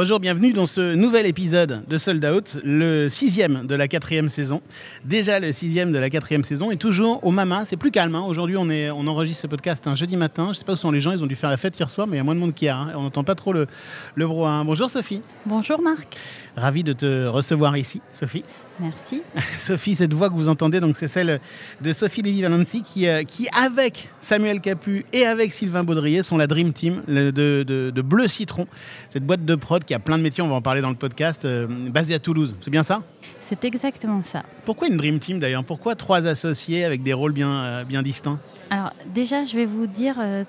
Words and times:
Bonjour, 0.00 0.20
bienvenue 0.20 0.52
dans 0.52 0.66
ce 0.66 0.94
nouvel 0.94 1.26
épisode 1.26 1.82
de 1.88 1.98
Sold 1.98 2.24
Out, 2.24 2.58
le 2.62 3.08
sixième 3.08 3.66
de 3.66 3.74
la 3.74 3.88
quatrième 3.88 4.28
saison. 4.28 4.60
Déjà 5.04 5.40
le 5.40 5.50
sixième 5.50 5.90
de 5.90 5.98
la 5.98 6.08
quatrième 6.08 6.44
saison 6.44 6.70
et 6.70 6.76
toujours 6.76 7.24
au 7.24 7.32
Mama. 7.32 7.64
C'est 7.64 7.76
plus 7.76 7.90
calme. 7.90 8.14
hein. 8.14 8.22
Aujourd'hui, 8.24 8.56
on, 8.56 8.68
enregistre 9.08 9.42
ce 9.42 9.46
podcast 9.48 9.88
un 9.88 9.96
jeudi 9.96 10.16
matin. 10.16 10.50
Je 10.52 10.58
sais 10.60 10.64
pas 10.64 10.74
où 10.74 10.76
sont 10.76 10.92
les 10.92 11.00
gens. 11.00 11.10
Ils 11.10 11.24
ont 11.24 11.26
dû 11.26 11.34
faire 11.34 11.50
la 11.50 11.56
fête 11.56 11.76
hier 11.76 11.90
soir, 11.90 12.06
mais 12.06 12.14
il 12.14 12.18
y 12.18 12.20
a 12.20 12.22
moins 12.22 12.36
de 12.36 12.38
monde 12.38 12.54
qu'hier. 12.54 12.76
hein. 12.76 12.92
On 12.94 13.02
n'entend 13.02 13.24
pas 13.24 13.34
trop 13.34 13.52
le, 13.52 13.66
le 14.14 14.24
brouhaha. 14.24 14.62
Bonjour 14.62 14.88
Sophie. 14.88 15.20
Bonjour 15.44 15.82
Marc. 15.82 16.16
Ravi 16.58 16.84
de 16.84 16.92
te 16.92 17.26
recevoir 17.26 17.76
ici, 17.76 18.00
Sophie. 18.12 18.44
Merci. 18.80 19.22
Sophie, 19.58 19.96
cette 19.96 20.14
voix 20.14 20.28
que 20.28 20.34
vous 20.34 20.48
entendez, 20.48 20.78
donc 20.78 20.96
c'est 20.96 21.08
celle 21.08 21.40
de 21.80 21.92
Sophie 21.92 22.22
Lévy-Valency 22.22 22.82
qui, 22.82 23.08
euh, 23.08 23.24
qui, 23.24 23.48
avec 23.52 24.08
Samuel 24.20 24.60
Capu 24.60 25.04
et 25.12 25.26
avec 25.26 25.52
Sylvain 25.52 25.82
Baudrier, 25.82 26.22
sont 26.22 26.36
la 26.36 26.46
Dream 26.46 26.72
Team 26.72 27.02
de, 27.08 27.30
de- 27.32 27.90
de 27.90 28.02
Bleu 28.02 28.28
Citron, 28.28 28.66
cette 29.10 29.24
boîte 29.24 29.44
de 29.44 29.54
prod 29.56 29.84
qui 29.84 29.94
a 29.94 29.98
plein 29.98 30.16
de 30.16 30.22
métiers, 30.22 30.44
on 30.44 30.48
va 30.48 30.54
en 30.54 30.62
parler 30.62 30.80
dans 30.80 30.90
le 30.90 30.94
podcast, 30.96 31.44
euh, 31.44 31.66
basée 31.90 32.14
à 32.14 32.18
Toulouse. 32.20 32.54
C'est 32.60 32.70
bien 32.70 32.84
ça? 32.84 33.02
C'est 33.40 33.64
exactement 33.64 34.22
ça. 34.22 34.42
Pourquoi 34.64 34.86
une 34.88 34.96
Dream 34.96 35.18
Team 35.18 35.40
d'ailleurs? 35.40 35.64
Pourquoi 35.64 35.96
trois 35.96 36.26
associés 36.28 36.84
avec 36.84 37.02
des 37.02 37.14
rôles 37.14 37.32
bien, 37.32 37.50
euh, 37.50 37.84
bien 37.84 38.02
distincts? 38.02 38.38
Alors 38.70 38.92
déjà, 39.12 39.44
je 39.44 39.56
vais 39.56 39.64
vous 39.64 39.86
dire 39.88 40.16
euh, 40.20 40.44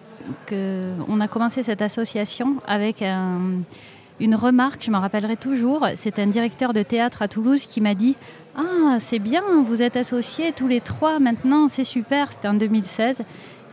que 0.45 0.91
on 1.07 1.19
a 1.21 1.27
commencé 1.27 1.63
cette 1.63 1.81
association 1.81 2.57
avec 2.67 3.01
un- 3.01 3.61
une 4.19 4.35
remarque, 4.35 4.83
je 4.83 4.91
m'en 4.91 4.99
rappellerai 4.99 5.37
toujours. 5.37 5.87
C'est 5.95 6.19
un 6.19 6.27
directeur 6.27 6.73
de 6.73 6.83
théâtre 6.83 7.21
à 7.21 7.27
Toulouse 7.27 7.65
qui 7.65 7.81
m'a 7.81 7.95
dit 7.95 8.15
Ah, 8.55 8.97
c'est 8.99 9.19
bien, 9.19 9.43
vous 9.65 9.81
êtes 9.81 9.97
associés 9.97 10.51
tous 10.51 10.67
les 10.67 10.81
trois 10.81 11.19
maintenant, 11.19 11.67
c'est 11.67 11.83
super. 11.83 12.31
C'était 12.31 12.47
en 12.47 12.53
2016. 12.53 13.21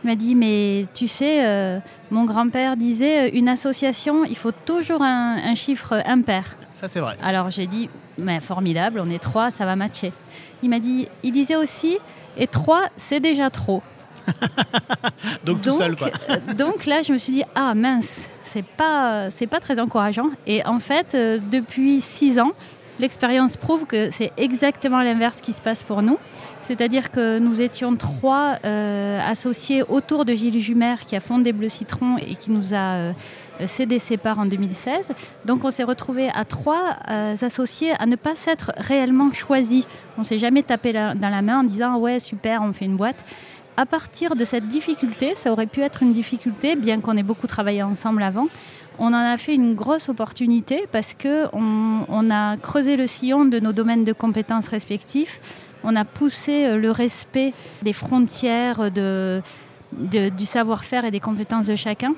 Il 0.03 0.09
m'a 0.09 0.15
dit 0.15 0.35
Mais 0.35 0.85
tu 0.93 1.07
sais, 1.07 1.45
euh, 1.45 1.79
mon 2.11 2.25
grand-père 2.25 2.77
disait 2.77 3.29
une 3.29 3.49
association, 3.49 4.23
il 4.25 4.37
faut 4.37 4.51
toujours 4.51 5.01
un, 5.01 5.37
un 5.43 5.55
chiffre 5.55 6.01
impair. 6.05 6.57
Ça, 6.73 6.87
c'est 6.87 6.99
vrai. 6.99 7.17
Alors 7.21 7.49
j'ai 7.49 7.67
dit, 7.67 7.89
mais 8.17 8.39
formidable, 8.39 9.01
on 9.03 9.09
est 9.09 9.19
trois, 9.19 9.51
ça 9.51 9.65
va 9.65 9.75
matcher. 9.75 10.13
Il 10.63 10.69
m'a 10.69 10.79
dit, 10.79 11.07
il 11.23 11.31
disait 11.31 11.55
aussi, 11.55 11.97
et 12.37 12.47
trois, 12.47 12.83
c'est 12.97 13.19
déjà 13.19 13.49
trop. 13.49 13.81
Donc 15.45 15.61
tout 15.61 15.71
seul, 15.71 15.95
quoi. 15.95 16.09
euh, 16.29 16.53
donc 16.53 16.85
là, 16.85 17.01
je 17.01 17.13
me 17.13 17.17
suis 17.17 17.33
dit, 17.33 17.43
ah 17.55 17.73
mince, 17.73 18.27
c'est 18.43 18.65
pas, 18.65 19.29
c'est 19.31 19.47
pas 19.47 19.59
très 19.59 19.79
encourageant. 19.79 20.29
Et 20.45 20.65
en 20.65 20.79
fait, 20.79 21.15
euh, 21.15 21.39
depuis 21.51 22.01
six 22.01 22.39
ans, 22.39 22.51
l'expérience 22.99 23.57
prouve 23.57 23.85
que 23.85 24.09
c'est 24.11 24.31
exactement 24.37 25.01
l'inverse 25.01 25.41
qui 25.41 25.53
se 25.53 25.61
passe 25.61 25.83
pour 25.83 26.01
nous. 26.01 26.17
C'est-à-dire 26.63 27.11
que 27.11 27.39
nous 27.39 27.61
étions 27.61 27.95
trois 27.95 28.55
euh, 28.65 29.21
associés 29.25 29.83
autour 29.83 30.25
de 30.25 30.33
Gilles 30.33 30.59
Jumer 30.59 30.95
qui 31.05 31.15
a 31.15 31.21
fondé 31.21 31.53
Bleu 31.53 31.69
Citron 31.69 32.17
et 32.17 32.35
qui 32.35 32.51
nous 32.51 32.73
a 32.73 32.95
euh, 32.95 33.13
cédé 33.67 33.99
ses 33.99 34.17
parts 34.17 34.37
en 34.39 34.45
2016. 34.45 35.11
Donc 35.45 35.63
on 35.63 35.69
s'est 35.69 35.85
retrouvés 35.85 36.29
à 36.35 36.43
trois 36.43 36.97
euh, 37.09 37.35
associés 37.41 37.93
à 37.97 38.05
ne 38.05 38.17
pas 38.17 38.35
s'être 38.35 38.73
réellement 38.75 39.31
choisis. 39.31 39.87
On 40.17 40.23
s'est 40.23 40.37
jamais 40.39 40.61
tapé 40.61 40.91
la- 40.91 41.15
dans 41.15 41.29
la 41.29 41.41
main 41.41 41.59
en 41.61 41.63
disant 41.63 41.97
ouais 41.99 42.19
super 42.19 42.61
on 42.61 42.73
fait 42.73 42.85
une 42.85 42.97
boîte. 42.97 43.23
À 43.79 43.85
partir 43.85 44.35
de 44.35 44.43
cette 44.43 44.67
difficulté, 44.67 45.35
ça 45.35 45.51
aurait 45.51 45.67
pu 45.67 45.81
être 45.81 46.01
une 46.01 46.11
difficulté, 46.11 46.75
bien 46.75 46.99
qu'on 46.99 47.15
ait 47.15 47.21
beaucoup 47.21 47.45
travaillé 47.45 47.83
ensemble 47.83 48.23
avant. 48.23 48.47
On 48.97 49.13
en 49.13 49.13
a 49.13 49.37
fait 49.37 49.53
une 49.53 49.75
grosse 49.75 50.09
opportunité 50.09 50.85
parce 50.91 51.13
que 51.13 51.45
on, 51.53 52.31
a 52.31 52.57
creusé 52.57 52.97
le 52.97 53.05
sillon 53.05 53.45
de 53.45 53.59
nos 53.59 53.73
domaines 53.73 54.03
de 54.03 54.13
compétences 54.13 54.67
respectifs. 54.67 55.39
On 55.83 55.95
a 55.95 56.05
poussé 56.05 56.65
euh, 56.65 56.77
le 56.77 56.89
respect 56.89 57.53
des 57.83 57.93
frontières 57.93 58.89
du 58.91 60.45
savoir-faire 60.47 61.05
et 61.05 61.11
des 61.11 61.19
compétences 61.19 61.67
de 61.67 61.75
chacun. 61.75 62.15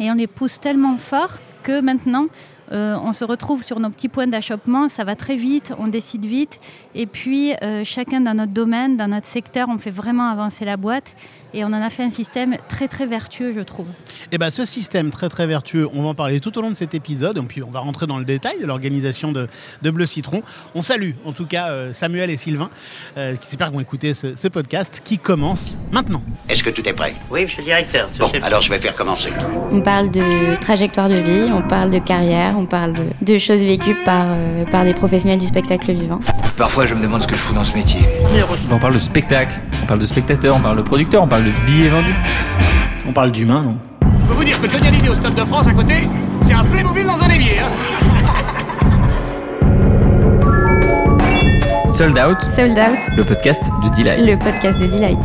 Et 0.00 0.10
on 0.10 0.14
les 0.14 0.26
pousse 0.26 0.58
tellement 0.58 0.98
fort 0.98 1.38
que 1.62 1.80
maintenant, 1.80 2.26
euh, 2.72 2.96
on 3.02 3.12
se 3.12 3.24
retrouve 3.24 3.62
sur 3.62 3.78
nos 3.80 3.90
petits 3.90 4.08
points 4.08 4.26
d'achoppement, 4.26 4.88
ça 4.88 5.04
va 5.04 5.14
très 5.14 5.36
vite, 5.36 5.72
on 5.78 5.88
décide 5.88 6.24
vite, 6.24 6.58
et 6.94 7.06
puis 7.06 7.54
euh, 7.62 7.84
chacun 7.84 8.20
dans 8.20 8.34
notre 8.34 8.52
domaine, 8.52 8.96
dans 8.96 9.08
notre 9.08 9.26
secteur, 9.26 9.68
on 9.68 9.78
fait 9.78 9.90
vraiment 9.90 10.28
avancer 10.30 10.64
la 10.64 10.76
boîte, 10.76 11.14
et 11.54 11.64
on 11.64 11.68
en 11.68 11.82
a 11.82 11.90
fait 11.90 12.02
un 12.02 12.10
système 12.10 12.56
très 12.68 12.88
très 12.88 13.04
vertueux, 13.04 13.52
je 13.54 13.60
trouve. 13.60 13.86
Et 14.32 14.38
bien, 14.38 14.48
ce 14.48 14.64
système 14.64 15.10
très 15.10 15.28
très 15.28 15.46
vertueux, 15.46 15.86
on 15.92 16.02
va 16.02 16.08
en 16.08 16.14
parler 16.14 16.40
tout 16.40 16.56
au 16.56 16.62
long 16.62 16.70
de 16.70 16.74
cet 16.74 16.94
épisode, 16.94 17.36
et 17.36 17.42
puis 17.42 17.62
on 17.62 17.70
va 17.70 17.80
rentrer 17.80 18.06
dans 18.06 18.18
le 18.18 18.24
détail 18.24 18.58
de 18.58 18.66
l'organisation 18.66 19.32
de, 19.32 19.48
de 19.82 19.90
Bleu 19.90 20.06
Citron. 20.06 20.42
On 20.74 20.80
salue 20.82 21.12
en 21.26 21.32
tout 21.32 21.46
cas 21.46 21.68
euh, 21.68 21.92
Samuel 21.92 22.30
et 22.30 22.38
Sylvain, 22.38 22.70
euh, 23.18 23.36
qui 23.36 23.48
j'espère 23.50 23.70
vont 23.70 23.80
écouter 23.80 24.14
ce, 24.14 24.34
ce 24.34 24.48
podcast 24.48 25.02
qui 25.04 25.18
commence 25.18 25.76
maintenant. 25.90 26.22
Est-ce 26.48 26.62
que 26.62 26.70
tout 26.70 26.88
est 26.88 26.94
prêt? 26.94 27.14
Oui, 27.30 27.42
monsieur 27.42 27.58
le 27.58 27.64
directeur. 27.64 28.08
Bon, 28.18 28.30
alors 28.42 28.62
je 28.62 28.70
vais 28.70 28.78
faire 28.78 28.96
commencer. 28.96 29.30
On 29.70 29.82
parle 29.82 30.10
de 30.10 30.58
trajectoire 30.58 31.10
de 31.10 31.20
vie, 31.20 31.52
on 31.52 31.60
parle 31.68 31.90
de 31.90 31.98
carrière, 31.98 32.56
on 32.62 32.66
parle 32.66 32.92
de, 32.94 33.02
de 33.22 33.38
choses 33.38 33.64
vécues 33.64 33.96
par, 34.04 34.26
euh, 34.28 34.64
par 34.70 34.84
des 34.84 34.94
professionnels 34.94 35.38
du 35.40 35.46
spectacle 35.46 35.92
vivant. 35.92 36.20
Parfois, 36.56 36.86
je 36.86 36.94
me 36.94 37.02
demande 37.02 37.20
ce 37.22 37.26
que 37.26 37.34
je 37.34 37.40
fous 37.40 37.54
dans 37.54 37.64
ce 37.64 37.74
métier. 37.74 38.00
On 38.70 38.78
parle 38.78 38.94
de 38.94 39.00
spectacle, 39.00 39.60
on 39.82 39.86
parle 39.86 40.00
de 40.00 40.06
spectateur, 40.06 40.56
on 40.56 40.60
parle 40.60 40.76
de 40.76 40.82
producteur, 40.82 41.22
on 41.22 41.28
parle 41.28 41.44
de 41.44 41.50
billets 41.66 41.88
vendus. 41.88 42.14
On 43.08 43.12
parle 43.12 43.32
d'humain, 43.32 43.62
non? 43.62 43.78
Je 44.20 44.26
peux 44.28 44.34
vous 44.34 44.44
dire 44.44 44.60
que 44.60 44.68
Johnny 44.68 44.86
Hallyday 44.88 45.08
au 45.08 45.14
Stade 45.14 45.34
de 45.34 45.44
France 45.44 45.66
à 45.66 45.72
côté, 45.72 45.94
c'est 46.42 46.52
un 46.52 46.64
Playmobil 46.64 47.04
dans 47.04 47.20
un 47.22 47.28
évier. 47.30 47.58
Hein 47.58 47.68
Sold 51.92 52.16
Out, 52.18 52.38
Sold 52.54 52.78
Out, 52.78 53.16
le 53.16 53.24
podcast 53.24 53.62
de 53.82 53.88
Delight. 53.96 54.20
le 54.24 54.36
podcast 54.38 54.80
de 54.80 54.86
Delight. 54.86 55.18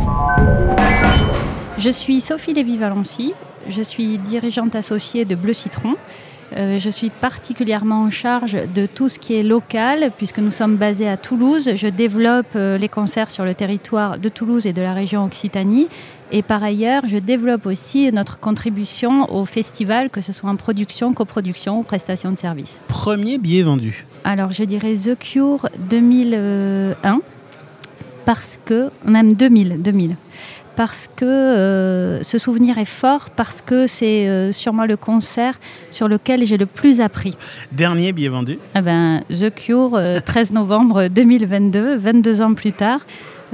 Je 1.78 1.90
suis 1.90 2.20
Sophie 2.20 2.52
Lévy-Valency, 2.52 3.32
je 3.68 3.82
suis 3.82 4.18
dirigeante 4.18 4.74
associée 4.74 5.24
de 5.24 5.34
Bleu 5.36 5.52
Citron. 5.52 5.94
Euh, 6.56 6.78
je 6.78 6.90
suis 6.90 7.10
particulièrement 7.10 8.02
en 8.02 8.10
charge 8.10 8.56
de 8.74 8.86
tout 8.86 9.08
ce 9.08 9.18
qui 9.18 9.34
est 9.34 9.42
local, 9.42 10.10
puisque 10.16 10.38
nous 10.38 10.50
sommes 10.50 10.76
basés 10.76 11.08
à 11.08 11.16
Toulouse. 11.16 11.70
Je 11.74 11.86
développe 11.86 12.54
euh, 12.56 12.78
les 12.78 12.88
concerts 12.88 13.30
sur 13.30 13.44
le 13.44 13.54
territoire 13.54 14.18
de 14.18 14.28
Toulouse 14.28 14.66
et 14.66 14.72
de 14.72 14.82
la 14.82 14.94
région 14.94 15.24
Occitanie. 15.24 15.88
Et 16.30 16.42
par 16.42 16.62
ailleurs, 16.62 17.02
je 17.06 17.16
développe 17.16 17.66
aussi 17.66 18.10
notre 18.12 18.38
contribution 18.38 19.32
au 19.34 19.44
festival, 19.44 20.10
que 20.10 20.20
ce 20.20 20.32
soit 20.32 20.50
en 20.50 20.56
production, 20.56 21.12
coproduction 21.14 21.78
ou 21.80 21.82
prestation 21.82 22.30
de 22.30 22.36
services. 22.36 22.80
Premier 22.88 23.38
billet 23.38 23.62
vendu. 23.62 24.06
Alors, 24.24 24.52
je 24.52 24.64
dirais 24.64 24.94
The 24.94 25.18
Cure 25.18 25.68
2001, 25.90 27.20
parce 28.26 28.58
que, 28.64 28.90
même 29.06 29.32
2000, 29.32 29.80
2000 29.80 30.16
parce 30.78 31.08
que 31.16 31.24
euh, 31.24 32.22
ce 32.22 32.38
souvenir 32.38 32.78
est 32.78 32.84
fort, 32.84 33.30
parce 33.30 33.62
que 33.62 33.88
c'est 33.88 34.28
euh, 34.28 34.52
sûrement 34.52 34.84
le 34.84 34.96
concert 34.96 35.58
sur 35.90 36.06
lequel 36.06 36.44
j'ai 36.44 36.56
le 36.56 36.66
plus 36.66 37.00
appris. 37.00 37.34
Dernier 37.72 38.12
billet 38.12 38.28
vendu. 38.28 38.60
Eh 38.76 38.80
ben, 38.80 39.22
The 39.28 39.52
Cure, 39.52 39.96
euh, 39.96 40.20
13 40.24 40.52
novembre 40.52 41.08
2022, 41.08 41.96
22 41.96 42.42
ans 42.42 42.54
plus 42.54 42.70
tard. 42.70 43.00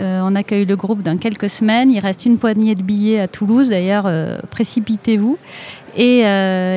Euh, 0.01 0.21
on 0.23 0.35
accueille 0.35 0.67
le 0.67 0.77
groupe 0.77 1.01
dans 1.01 1.17
quelques 1.17 1.49
semaines. 1.49 1.91
Il 1.91 1.99
reste 1.99 2.27
une 2.27 2.37
poignée 2.37 2.75
de 2.75 2.83
billets 2.83 3.21
à 3.21 3.27
Toulouse. 3.27 3.71
D'ailleurs, 3.71 4.07
précipitez-vous. 4.51 5.39
Et 5.97 6.25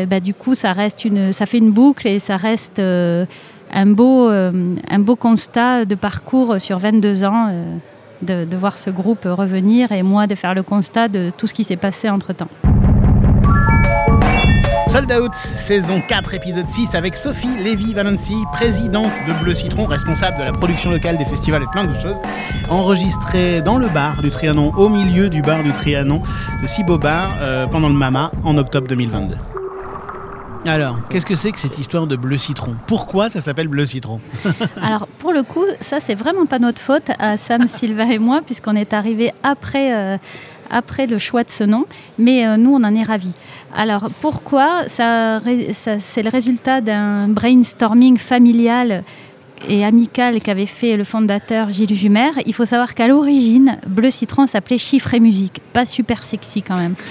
bah, 0.09 0.21
du 0.21 0.33
coup, 0.33 0.55
ça, 0.55 0.71
reste 0.71 1.03
une, 1.03 1.33
ça 1.33 1.45
fait 1.45 1.57
une 1.57 1.71
boucle 1.71 2.07
et 2.07 2.19
ça 2.19 2.37
reste 2.37 2.79
un, 2.79 3.85
beau, 3.87 4.29
un 4.29 4.99
beau 4.99 5.17
constat 5.17 5.83
de 5.83 5.95
parcours 5.95 6.61
sur 6.61 6.79
22 6.79 7.25
ans. 7.25 7.49
De, 8.21 8.45
de 8.45 8.57
voir 8.57 8.77
ce 8.77 8.89
groupe 8.89 9.25
revenir 9.25 9.91
et 9.91 10.03
moi 10.03 10.27
de 10.27 10.35
faire 10.35 10.53
le 10.53 10.63
constat 10.63 11.07
de 11.07 11.31
tout 11.37 11.47
ce 11.47 11.53
qui 11.53 11.63
s'est 11.63 11.75
passé 11.75 12.09
entre-temps. 12.09 12.49
Sold 14.87 15.11
Out, 15.11 15.35
saison 15.35 16.01
4, 16.01 16.33
épisode 16.35 16.67
6, 16.67 16.95
avec 16.95 17.17
Sophie 17.17 17.57
Lévy-Valency, 17.61 18.35
présidente 18.53 19.11
de 19.27 19.33
Bleu 19.43 19.53
Citron, 19.53 19.85
responsable 19.85 20.39
de 20.39 20.43
la 20.43 20.53
production 20.53 20.89
locale 20.91 21.17
des 21.17 21.25
festivals 21.25 21.63
et 21.63 21.67
plein 21.67 21.83
d'autres 21.83 22.01
choses, 22.01 22.15
enregistrée 22.69 23.61
dans 23.61 23.77
le 23.77 23.89
bar 23.89 24.21
du 24.21 24.29
Trianon, 24.29 24.71
au 24.77 24.87
milieu 24.87 25.29
du 25.29 25.41
bar 25.41 25.61
du 25.61 25.73
Trianon, 25.73 26.21
ce 26.61 26.67
si 26.67 26.85
beau 26.85 26.97
bar, 26.97 27.35
euh, 27.41 27.67
pendant 27.67 27.89
le 27.89 27.95
Mama, 27.95 28.31
en 28.43 28.57
octobre 28.57 28.87
2022. 28.87 29.35
Alors, 30.65 30.97
qu'est-ce 31.09 31.25
que 31.25 31.35
c'est 31.35 31.51
que 31.51 31.59
cette 31.59 31.77
histoire 31.77 32.07
de 32.07 32.15
Bleu 32.15 32.37
Citron? 32.37 32.75
Pourquoi 32.87 33.29
ça 33.29 33.41
s'appelle 33.41 33.67
Bleu 33.67 33.85
Citron? 33.85 34.19
Alors 34.81 35.07
pour 35.27 35.33
le 35.33 35.43
coup, 35.43 35.65
ça 35.81 35.99
c'est 35.99 36.15
vraiment 36.15 36.45
pas 36.45 36.57
notre 36.57 36.79
faute 36.81 37.11
à 37.19 37.35
Sam, 37.35 37.67
Sylvain 37.77 38.09
et 38.09 38.17
moi, 38.17 38.39
puisqu'on 38.45 38.77
est 38.77 38.93
arrivé 38.93 39.33
après, 39.43 39.93
euh, 39.93 40.17
après 40.69 41.05
le 41.05 41.17
choix 41.17 41.43
de 41.43 41.49
ce 41.49 41.65
nom, 41.65 41.83
mais 42.17 42.47
euh, 42.47 42.55
nous 42.55 42.71
on 42.73 42.81
en 42.85 42.95
est 42.95 43.03
ravis. 43.03 43.33
Alors 43.75 44.07
pourquoi 44.21 44.87
ça- 44.87 45.41
C'est 45.99 46.23
le 46.23 46.29
résultat 46.29 46.79
d'un 46.79 47.27
brainstorming 47.27 48.15
familial 48.17 49.03
et 49.67 49.85
amical 49.85 50.39
qu'avait 50.41 50.65
fait 50.65 50.97
le 50.97 51.03
fondateur 51.03 51.71
Gilles 51.71 51.93
Jumer. 51.95 52.31
Il 52.45 52.53
faut 52.53 52.65
savoir 52.65 52.93
qu'à 52.93 53.07
l'origine, 53.07 53.77
Bleu 53.87 54.09
Citron 54.09 54.47
s'appelait 54.47 54.77
Chiffre 54.77 55.13
et 55.13 55.19
Musique. 55.19 55.61
Pas 55.73 55.85
super 55.85 56.25
sexy 56.25 56.61
quand 56.61 56.77
même. 56.77 56.95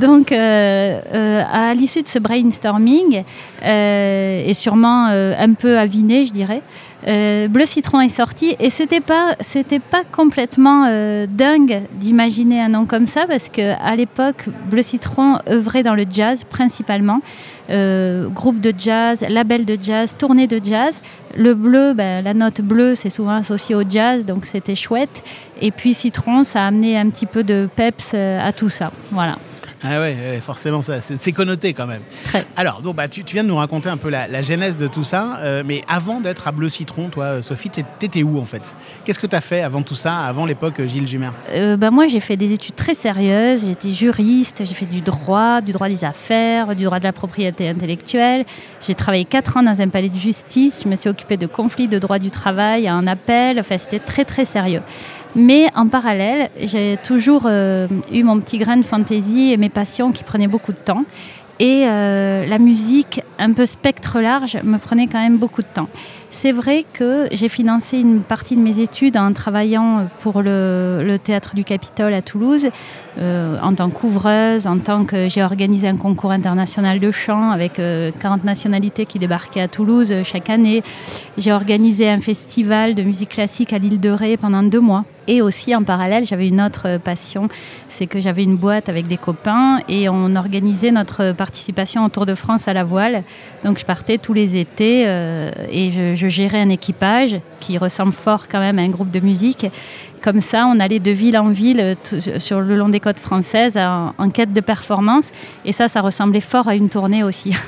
Donc, 0.00 0.32
euh, 0.32 1.00
euh, 1.12 1.42
à 1.50 1.74
l'issue 1.74 2.02
de 2.02 2.08
ce 2.08 2.18
brainstorming, 2.18 3.24
euh, 3.64 4.42
et 4.46 4.54
sûrement 4.54 5.06
un 5.06 5.52
peu 5.54 5.78
aviné, 5.78 6.24
je 6.24 6.32
dirais, 6.32 6.62
Bleu 7.04 7.64
Citron 7.64 8.00
est 8.00 8.08
sorti 8.08 8.56
et 8.58 8.70
c'était 8.70 9.00
pas 9.00 9.36
c'était 9.40 9.78
pas 9.78 10.02
complètement 10.04 10.84
dingue 11.28 11.82
d'imaginer 11.94 12.60
un 12.60 12.70
nom 12.70 12.86
comme 12.86 13.06
ça 13.06 13.24
parce 13.28 13.48
que 13.48 13.74
à 13.80 13.94
l'époque 13.94 14.46
Bleu 14.68 14.82
Citron 14.82 15.38
œuvrait 15.48 15.84
dans 15.84 15.94
le 15.94 16.04
jazz 16.10 16.42
principalement 16.50 17.20
groupe 17.70 18.60
de 18.60 18.74
jazz 18.76 19.24
label 19.28 19.64
de 19.64 19.78
jazz 19.80 20.16
tournée 20.18 20.48
de 20.48 20.60
jazz 20.62 21.00
le 21.38 21.54
bleu 21.54 21.94
ben, 21.94 22.22
la 22.22 22.34
note 22.34 22.60
bleue 22.60 22.94
c'est 22.94 23.10
souvent 23.10 23.36
associé 23.36 23.74
au 23.74 23.82
jazz 23.88 24.24
donc 24.24 24.44
c'était 24.44 24.74
chouette. 24.74 25.22
Et 25.60 25.70
puis 25.70 25.94
Citron 25.94 26.44
ça 26.44 26.64
a 26.64 26.66
amené 26.66 26.98
un 26.98 27.08
petit 27.10 27.26
peu 27.26 27.44
de 27.44 27.68
peps 27.74 28.10
euh, 28.14 28.40
à 28.42 28.52
tout 28.52 28.68
ça. 28.68 28.92
Voilà 29.12 29.38
Ah 29.82 30.00
ouais, 30.00 30.16
ouais, 30.16 30.40
forcément, 30.40 30.82
ça, 30.82 30.94
c'est 31.00 31.32
connoté 31.32 31.72
quand 31.72 31.86
même. 31.86 32.02
Très. 32.24 32.44
Alors, 32.56 32.82
donc, 32.82 32.96
bah, 32.96 33.06
tu, 33.06 33.22
tu 33.22 33.34
viens 33.34 33.44
de 33.44 33.48
nous 33.48 33.56
raconter 33.56 33.88
un 33.88 33.96
peu 33.96 34.08
la, 34.10 34.26
la 34.26 34.42
genèse 34.42 34.76
de 34.76 34.88
tout 34.88 35.04
ça, 35.04 35.38
euh, 35.40 35.62
mais 35.64 35.82
avant 35.88 36.20
d'être 36.20 36.48
à 36.48 36.52
Bleu 36.52 36.68
Citron, 36.68 37.10
toi, 37.10 37.24
euh, 37.24 37.42
Sophie, 37.42 37.70
t'é- 37.70 37.84
t'étais 38.00 38.22
où 38.24 38.40
en 38.40 38.44
fait? 38.44 38.74
Qu'est-ce 39.04 39.20
que 39.20 39.26
tu 39.28 39.36
as 39.36 39.40
fait 39.40 39.62
avant 39.62 39.82
tout 39.82 39.94
ça, 39.94 40.18
avant 40.24 40.46
l'époque 40.46 40.80
euh, 40.80 40.86
Gilles 40.88 41.06
Jumer 41.06 41.30
Euh, 41.50 41.76
ben 41.76 41.90
moi, 41.90 42.08
j'ai 42.08 42.18
fait 42.20 42.36
des 42.36 42.52
études 42.52 42.74
très 42.74 42.94
sérieuses. 42.94 43.66
J'étais 43.66 43.92
juriste, 43.92 44.62
j'ai 44.64 44.74
fait 44.74 44.86
du 44.86 45.00
droit, 45.00 45.60
du 45.60 45.70
droit 45.72 45.88
des 45.88 46.04
affaires, 46.04 46.74
du 46.74 46.84
droit 46.84 46.98
de 46.98 47.04
la 47.04 47.12
propriété 47.12 47.68
intellectuelle. 47.68 48.44
J'ai 48.84 48.94
travaillé 48.96 49.24
quatre 49.26 49.56
ans 49.58 49.62
dans 49.62 49.80
un 49.80 49.88
palais 49.88 50.08
de 50.08 50.16
justice. 50.18 50.80
Je 50.84 50.88
me 50.88 50.96
suis 50.96 51.08
occupée 51.08 51.36
de 51.36 51.46
conflits 51.46 51.86
de 51.88 51.98
droit 52.00 52.18
du 52.18 52.30
travail 52.32 52.90
en 52.90 53.06
appel. 53.06 53.60
Enfin, 53.60 53.78
c'était 53.78 54.00
très, 54.00 54.24
très 54.24 54.44
sérieux. 54.44 54.82
Mais 55.36 55.68
en 55.76 55.88
parallèle, 55.88 56.50
j'ai 56.60 56.98
toujours 57.02 57.42
euh, 57.46 57.86
eu 58.12 58.22
mon 58.22 58.40
petit 58.40 58.58
grain 58.58 58.76
de 58.76 58.82
fantaisie 58.82 59.52
et 59.52 59.56
mes 59.56 59.68
passions 59.68 60.10
qui 60.10 60.24
prenaient 60.24 60.48
beaucoup 60.48 60.72
de 60.72 60.78
temps. 60.78 61.04
Et 61.60 61.86
euh, 61.86 62.46
la 62.46 62.58
musique, 62.58 63.22
un 63.38 63.52
peu 63.52 63.66
spectre 63.66 64.20
large, 64.20 64.58
me 64.62 64.78
prenait 64.78 65.08
quand 65.08 65.20
même 65.20 65.38
beaucoup 65.38 65.62
de 65.62 65.66
temps. 65.66 65.88
C'est 66.30 66.52
vrai 66.52 66.84
que 66.92 67.26
j'ai 67.32 67.48
financé 67.48 67.98
une 67.98 68.20
partie 68.20 68.54
de 68.54 68.60
mes 68.60 68.78
études 68.78 69.16
en 69.16 69.32
travaillant 69.32 70.08
pour 70.20 70.42
le, 70.42 71.16
théâtre 71.22 71.56
du 71.56 71.64
Capitole 71.64 72.14
à 72.14 72.22
Toulouse, 72.22 72.68
euh, 73.18 73.58
en 73.60 73.74
tant 73.74 73.90
qu'ouvreuse, 73.90 74.68
en 74.68 74.78
tant 74.78 75.04
que 75.04 75.28
j'ai 75.28 75.42
organisé 75.42 75.88
un 75.88 75.96
concours 75.96 76.30
international 76.30 77.00
de 77.00 77.10
chant 77.10 77.50
avec 77.50 77.80
euh, 77.80 78.12
40 78.20 78.44
nationalités 78.44 79.04
qui 79.04 79.18
débarquaient 79.18 79.62
à 79.62 79.68
Toulouse 79.68 80.14
chaque 80.24 80.50
année. 80.50 80.84
J'ai 81.38 81.50
organisé 81.50 82.08
un 82.08 82.20
festival 82.20 82.94
de 82.94 83.02
musique 83.02 83.30
classique 83.30 83.72
à 83.72 83.78
l'île 83.78 83.98
de 83.98 84.10
Ré 84.10 84.36
pendant 84.36 84.62
deux 84.62 84.80
mois. 84.80 85.04
Et 85.28 85.42
aussi 85.42 85.76
en 85.76 85.84
parallèle, 85.84 86.24
j'avais 86.24 86.48
une 86.48 86.60
autre 86.60 86.86
euh, 86.86 86.98
passion, 86.98 87.48
c'est 87.90 88.06
que 88.06 88.18
j'avais 88.18 88.42
une 88.42 88.56
boîte 88.56 88.88
avec 88.88 89.06
des 89.06 89.18
copains 89.18 89.80
et 89.86 90.08
on 90.08 90.34
organisait 90.36 90.90
notre 90.90 91.32
participation 91.32 92.04
au 92.04 92.08
Tour 92.08 92.24
de 92.24 92.34
France 92.34 92.66
à 92.66 92.72
la 92.72 92.82
voile. 92.82 93.22
Donc 93.62 93.78
je 93.78 93.84
partais 93.84 94.16
tous 94.16 94.32
les 94.32 94.56
étés 94.56 95.04
euh, 95.06 95.50
et 95.70 95.92
je, 95.92 96.14
je 96.14 96.28
gérais 96.28 96.60
un 96.60 96.70
équipage 96.70 97.38
qui 97.60 97.76
ressemble 97.76 98.12
fort 98.12 98.48
quand 98.48 98.60
même 98.60 98.78
à 98.78 98.82
un 98.82 98.88
groupe 98.88 99.10
de 99.10 99.20
musique. 99.20 99.66
Comme 100.22 100.40
ça, 100.40 100.66
on 100.66 100.80
allait 100.80 100.98
de 100.98 101.10
ville 101.10 101.38
en 101.38 101.50
ville 101.50 101.80
euh, 101.80 102.38
sur 102.38 102.60
le 102.60 102.76
long 102.76 102.88
des 102.88 103.00
côtes 103.00 103.18
françaises 103.18 103.76
en, 103.76 104.14
en 104.18 104.30
quête 104.30 104.52
de 104.52 104.60
performance. 104.60 105.30
Et 105.64 105.72
ça, 105.72 105.88
ça 105.88 106.00
ressemblait 106.00 106.40
fort 106.40 106.66
à 106.68 106.74
une 106.74 106.88
tournée 106.88 107.22
aussi. 107.22 107.54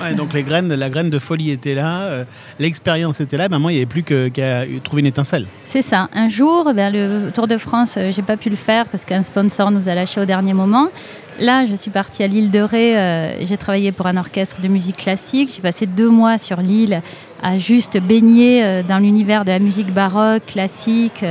Ouais, 0.00 0.14
donc 0.14 0.32
les 0.32 0.42
graines, 0.42 0.74
la 0.74 0.90
graine 0.90 1.08
de 1.08 1.18
folie 1.20 1.50
était 1.50 1.74
là, 1.74 2.02
euh, 2.02 2.24
l'expérience 2.58 3.20
était 3.20 3.36
là, 3.36 3.48
maintenant 3.48 3.68
il 3.68 3.74
n'y 3.74 3.78
avait 3.78 3.86
plus 3.86 4.02
qu'à 4.02 4.64
trouver 4.82 5.00
une 5.00 5.06
étincelle. 5.06 5.46
C'est 5.64 5.82
ça. 5.82 6.08
Un 6.12 6.28
jour, 6.28 6.72
ben, 6.74 6.92
le 6.92 7.03
Tour 7.30 7.46
de 7.46 7.58
France, 7.58 7.94
euh, 7.96 8.12
j'ai 8.12 8.22
pas 8.22 8.36
pu 8.36 8.50
le 8.50 8.56
faire 8.56 8.86
parce 8.86 9.04
qu'un 9.04 9.22
sponsor 9.22 9.70
nous 9.70 9.88
a 9.88 9.94
lâché 9.94 10.20
au 10.20 10.24
dernier 10.24 10.54
moment. 10.54 10.88
Là, 11.40 11.64
je 11.66 11.74
suis 11.74 11.90
partie 11.90 12.22
à 12.22 12.26
l'île 12.26 12.50
de 12.50 12.60
Ré. 12.60 12.96
euh, 12.96 13.44
j'ai 13.44 13.56
travaillé 13.56 13.92
pour 13.92 14.06
un 14.06 14.16
orchestre 14.16 14.60
de 14.60 14.68
musique 14.68 14.96
classique. 14.96 15.50
J'ai 15.54 15.62
passé 15.62 15.86
deux 15.86 16.08
mois 16.08 16.38
sur 16.38 16.60
l'île 16.60 17.02
à 17.42 17.58
juste 17.58 17.98
baigner 17.98 18.64
euh, 18.64 18.82
dans 18.82 18.98
l'univers 18.98 19.44
de 19.44 19.50
la 19.50 19.58
musique 19.58 19.92
baroque, 19.92 20.46
classique. 20.46 21.24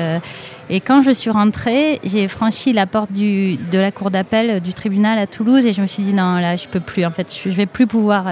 et 0.70 0.82
quand 0.82 1.02
je 1.02 1.12
suis 1.12 1.30
rentrée, 1.30 2.00
j'ai 2.04 2.28
franchi 2.28 2.74
la 2.74 2.86
porte 2.86 3.12
du, 3.12 3.58
de 3.58 3.80
la 3.80 3.92
cour 3.92 4.12
d'appel 4.12 4.60
du 4.62 4.74
tribunal 4.74 5.18
à 5.20 5.28
Toulouse 5.28 5.66
et 5.66 5.74
je 5.74 5.82
me 5.82 5.88
suis 5.88 6.04
dit 6.04 6.14
non, 6.14 6.36
là, 6.40 6.56
je 6.56 6.68
peux 6.68 6.80
plus. 6.82 7.06
En 7.06 7.12
fait, 7.12 7.34
je, 7.34 7.50
je 7.50 7.56
vais 7.56 7.66
plus 7.66 7.88
pouvoir. 7.88 8.26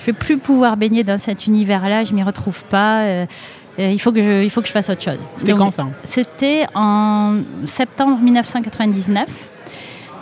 je 0.00 0.06
vais 0.06 0.12
plus 0.12 0.38
pouvoir 0.38 0.76
baigner 0.76 1.02
dans 1.02 1.18
cet 1.18 1.46
univers-là. 1.46 2.04
Je 2.04 2.12
m'y 2.14 2.22
retrouve 2.22 2.64
pas. 2.64 3.26
Euh, 3.78 3.90
il 3.90 4.00
faut 4.00 4.12
que 4.12 4.22
je, 4.22 4.42
il 4.42 4.50
faut 4.50 4.60
que 4.60 4.66
je 4.66 4.72
fasse 4.72 4.88
autre 4.88 5.02
chose. 5.02 5.18
C'était 5.36 5.52
quand 5.54 5.70
ça? 5.70 5.86
C'était 6.04 6.66
en 6.74 7.40
septembre 7.64 8.18
1999. 8.20 9.26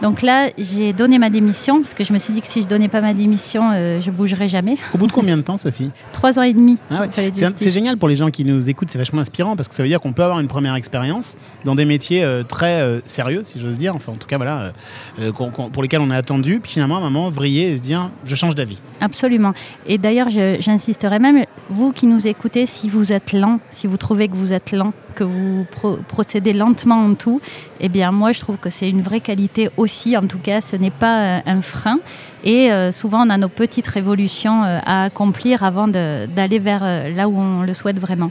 Donc 0.00 0.22
là, 0.22 0.48
j'ai 0.56 0.92
donné 0.92 1.18
ma 1.18 1.28
démission 1.28 1.82
parce 1.82 1.92
que 1.92 2.04
je 2.04 2.12
me 2.12 2.18
suis 2.18 2.32
dit 2.32 2.40
que 2.40 2.46
si 2.46 2.62
je 2.62 2.68
donnais 2.68 2.88
pas 2.88 3.00
ma 3.00 3.14
démission, 3.14 3.70
euh, 3.72 4.00
je 4.00 4.10
bougerais 4.12 4.46
jamais. 4.46 4.76
Au 4.94 4.98
bout 4.98 5.08
de 5.08 5.12
combien 5.12 5.36
de 5.36 5.42
temps, 5.42 5.56
Sophie 5.56 5.90
Trois 6.12 6.38
ans 6.38 6.42
et 6.42 6.52
demi. 6.52 6.78
Ah 6.90 7.02
ouais. 7.02 7.32
C'est 7.56 7.70
génial 7.70 7.96
pour 7.96 8.08
les 8.08 8.16
gens 8.16 8.30
qui 8.30 8.44
nous 8.44 8.68
écoutent, 8.68 8.90
c'est 8.90 8.98
vachement 8.98 9.20
inspirant 9.20 9.56
parce 9.56 9.68
que 9.68 9.74
ça 9.74 9.82
veut 9.82 9.88
dire 9.88 10.00
qu'on 10.00 10.12
peut 10.12 10.22
avoir 10.22 10.38
une 10.38 10.46
première 10.46 10.76
expérience 10.76 11.36
dans 11.64 11.74
des 11.74 11.84
métiers 11.84 12.22
euh, 12.22 12.44
très 12.44 12.80
euh, 12.80 13.00
sérieux, 13.04 13.42
si 13.44 13.58
j'ose 13.58 13.76
dire, 13.76 13.96
enfin 13.96 14.12
en 14.12 14.16
tout 14.16 14.28
cas 14.28 14.36
voilà, 14.36 14.72
euh, 15.20 15.32
pour 15.32 15.82
lesquels 15.82 16.00
on 16.00 16.10
est 16.10 16.16
attendu, 16.16 16.60
puis 16.60 16.72
finalement 16.72 16.96
à 16.96 16.98
un 16.98 17.10
moment 17.10 17.30
vriller 17.30 17.72
et 17.72 17.76
se 17.76 17.82
dire 17.82 18.10
je 18.24 18.34
change 18.36 18.54
d'avis. 18.54 18.78
Absolument. 19.00 19.52
Et 19.86 19.98
d'ailleurs, 19.98 20.28
j'insisterai 20.30 21.18
même, 21.18 21.44
vous 21.70 21.92
qui 21.92 22.06
nous 22.06 22.26
écoutez, 22.26 22.66
si 22.66 22.88
vous 22.88 23.12
êtes 23.12 23.32
lent, 23.32 23.58
si 23.70 23.86
vous 23.86 23.96
trouvez 23.96 24.28
que 24.28 24.36
vous 24.36 24.52
êtes 24.52 24.72
lent, 24.72 24.92
que 25.18 25.24
vous 25.24 25.66
pro- 25.76 25.98
procédez 26.14 26.52
lentement 26.52 27.00
en 27.08 27.14
tout, 27.14 27.40
eh 27.80 27.88
bien 27.88 28.12
moi 28.12 28.30
je 28.32 28.40
trouve 28.40 28.58
que 28.64 28.70
c'est 28.70 28.88
une 28.88 29.02
vraie 29.08 29.20
qualité 29.30 29.68
aussi. 29.76 30.16
En 30.16 30.26
tout 30.32 30.42
cas, 30.48 30.60
ce 30.60 30.76
n'est 30.76 30.96
pas 31.04 31.42
un, 31.44 31.60
frein. 31.60 31.98
Et 32.44 32.70
euh, 32.70 32.92
souvent, 32.92 33.26
on 33.26 33.30
a 33.30 33.36
nos 33.36 33.48
petites 33.62 33.88
révolutions 33.98 34.58
euh, 34.62 34.78
à 34.86 34.96
accomplir 35.08 35.64
avant 35.64 35.88
d'aller 35.88 36.60
vers 36.60 36.82
euh, 36.84 37.10
là 37.18 37.28
où 37.28 37.36
on 37.36 37.62
le 37.62 37.74
souhaite 37.74 37.98
vraiment. 37.98 38.30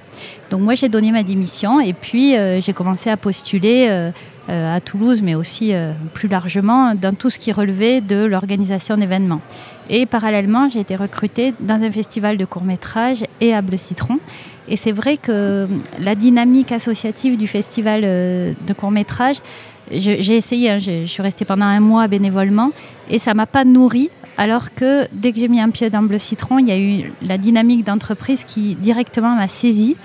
Donc 0.49 0.61
moi, 0.61 0.75
j'ai 0.75 0.89
donné 0.89 1.11
ma 1.11 1.23
démission 1.23 1.81
et 1.81 1.93
puis 1.93 2.35
j'ai 2.65 2.73
commencé 2.73 3.09
à 3.09 3.17
postuler. 3.17 3.79
à 4.49 4.79
Toulouse, 4.79 5.21
mais 5.21 5.35
aussi 5.35 5.73
plus 6.13 6.29
largement 6.29 6.95
dans 6.95 7.13
tout 7.21 7.29
ce 7.29 7.37
qui 7.37 7.51
relevait 7.51 7.99
de 7.99 8.19
l'organisation 8.31 8.95
d'événements. 8.95 9.41
Et 9.89 10.05
parallèlement, 10.05 10.69
j'ai 10.69 10.79
été 10.79 10.95
recrutée 10.95 11.53
dans 11.59 11.79
un 11.83 11.91
festival 11.91 12.37
de 12.37 12.45
court-métrage 12.45 13.25
et 13.41 13.53
à 13.53 13.61
Bleu 13.61 13.75
Citron. 13.77 14.19
Et 14.67 14.75
c'est 14.77 14.91
vrai 14.91 15.17
que 15.17 15.67
la 15.99 16.15
dynamique 16.15 16.71
associative 16.71 17.37
du 17.37 17.47
festival 17.47 18.01
euh, 18.03 18.53
de 18.65 18.73
court-métrage, 18.73 19.37
je- 19.91 20.17
j'ai 20.19 20.35
essayé, 20.35 20.71
hein, 20.71 20.79
je, 20.79 21.01
je 21.01 21.05
suis 21.05 21.21
restée 21.23 21.45
pendant 21.45 21.65
un 21.65 21.79
mois 21.79 22.07
bénévolement, 22.07 22.71
et 23.09 23.19
ça 23.19 23.33
m'a 23.33 23.45
pas 23.45 23.63
nourri. 23.63 24.09
Alors 24.37 24.73
que 24.73 25.07
dès 25.13 25.31
que 25.31 25.39
j'ai 25.39 25.47
mis 25.47 25.59
un 25.59 25.69
pied 25.71 25.89
dans 25.89 26.03
Bleu 26.03 26.19
Citron, 26.19 26.59
il 26.59 26.67
y 26.67 26.71
a 26.71 26.77
eu 26.77 27.11
la 27.23 27.37
dynamique 27.37 27.83
d'entreprise 27.85 28.43
qui 28.43 28.75
directement 28.75 29.35
m'a 29.35 29.47
saisie. 29.47 29.95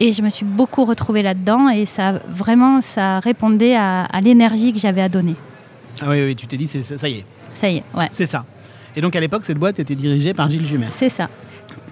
Et 0.00 0.12
je 0.12 0.22
me 0.22 0.30
suis 0.30 0.44
beaucoup 0.46 0.84
retrouvée 0.84 1.22
là-dedans 1.22 1.68
et 1.68 1.84
ça 1.84 2.20
vraiment 2.28 2.80
ça 2.80 3.20
répondait 3.20 3.76
à, 3.76 4.04
à 4.04 4.20
l'énergie 4.20 4.72
que 4.72 4.78
j'avais 4.78 5.02
à 5.02 5.08
donner. 5.08 5.36
Ah 6.00 6.06
oui, 6.08 6.24
oui, 6.24 6.34
tu 6.34 6.46
t'es 6.48 6.56
dit 6.56 6.66
ça, 6.66 6.82
ça 6.98 7.08
y 7.08 7.18
est, 7.18 7.24
Ça 7.54 7.68
y 7.70 7.76
est, 7.76 7.82
ouais, 7.94 8.08
c'est 8.10 8.26
ça. 8.26 8.44
Et 8.96 9.00
donc 9.00 9.14
à 9.14 9.20
l'époque, 9.20 9.44
cette 9.44 9.58
boîte 9.58 9.78
était 9.78 9.94
dirigée 9.94 10.34
par 10.34 10.50
Gilles 10.50 10.66
Jumer. 10.66 10.86
c'est 10.90 11.08
ça. 11.08 11.28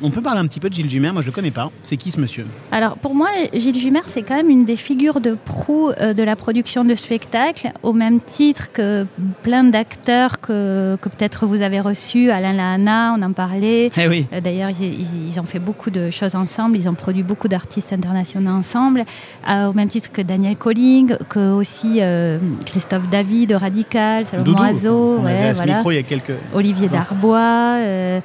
On 0.03 0.11
peut 0.11 0.23
parler 0.23 0.41
un 0.41 0.47
petit 0.47 0.61
peu 0.61 0.69
de 0.69 0.75
Gilles 0.75 0.91
Jumer, 0.91 1.13
moi 1.13 1.23
je 1.23 1.27
le 1.27 1.33
connais 1.33 1.51
pas. 1.51 1.71
C'est 1.83 1.97
qui 1.97 2.11
ce 2.11 2.21
monsieur? 2.21 2.47
Alors 2.71 2.97
pour 2.97 3.15
moi, 3.15 3.29
Gilles 3.53 3.79
Jumer, 3.79 4.03
c'est 4.07 4.23
quand 4.23 4.37
même 4.37 4.51
une 4.51 4.65
des 4.65 4.77
figures 4.77 5.21
de 5.21 5.37
proue 5.45 5.91
euh, 5.91 6.15
de 6.15 6.23
la 6.23 6.37
production 6.37 6.85
de 6.85 6.95
spectacles, 6.95 7.73
au 7.83 7.93
même 7.93 8.21
titre 8.21 8.73
que 8.73 9.07
plein 9.43 9.65
d'acteurs 9.65 10.41
que, 10.41 10.97
que 11.01 11.09
peut-être 11.09 11.47
vous 11.47 11.63
avez 11.63 11.81
reçus, 11.81 12.31
Alain 12.31 12.53
Lahana, 12.53 13.15
on 13.19 13.23
en 13.23 13.33
parlait. 13.33 13.89
Eh 13.97 14.09
oui. 14.09 14.27
Euh, 14.33 14.41
D'ailleurs, 14.41 14.71
ils, 14.71 15.41
ont 15.41 15.45
fait 15.45 15.59
beaucoup 15.59 15.91
de 15.91 16.11
choses 16.11 16.35
ensemble, 16.35 16.77
ils 16.77 16.89
ont 16.89 16.95
produit 16.95 17.23
beaucoup 17.23 17.49
d'artistes 17.49 17.93
internationaux 17.93 18.51
ensemble, 18.51 19.05
euh, 19.49 19.69
au 19.69 19.73
même 19.73 19.89
titre 19.89 20.11
que 20.13 20.23
Daniel 20.23 20.57
Colling, 20.57 21.17
que 21.29 21.53
aussi 21.53 21.99
euh, 22.01 22.39
Christophe 22.67 23.09
David 23.09 23.51
de 23.51 23.55
Radical, 23.55 24.25
Salomon 24.25 24.45
Doudou. 24.45 24.63
Oiseau, 24.63 25.19
On 25.21 25.27
avait 25.27 25.35
ouais, 25.35 25.49
à 25.49 25.55
ce 25.55 25.59
voilà. 25.59 25.77
micro 25.77 25.91
il 25.91 25.97
y 25.97 25.99
a 25.99 26.03
quelques. 26.03 26.33
Olivier. 26.55 26.89
Darbois, 26.89 27.39
euh, 27.39 28.21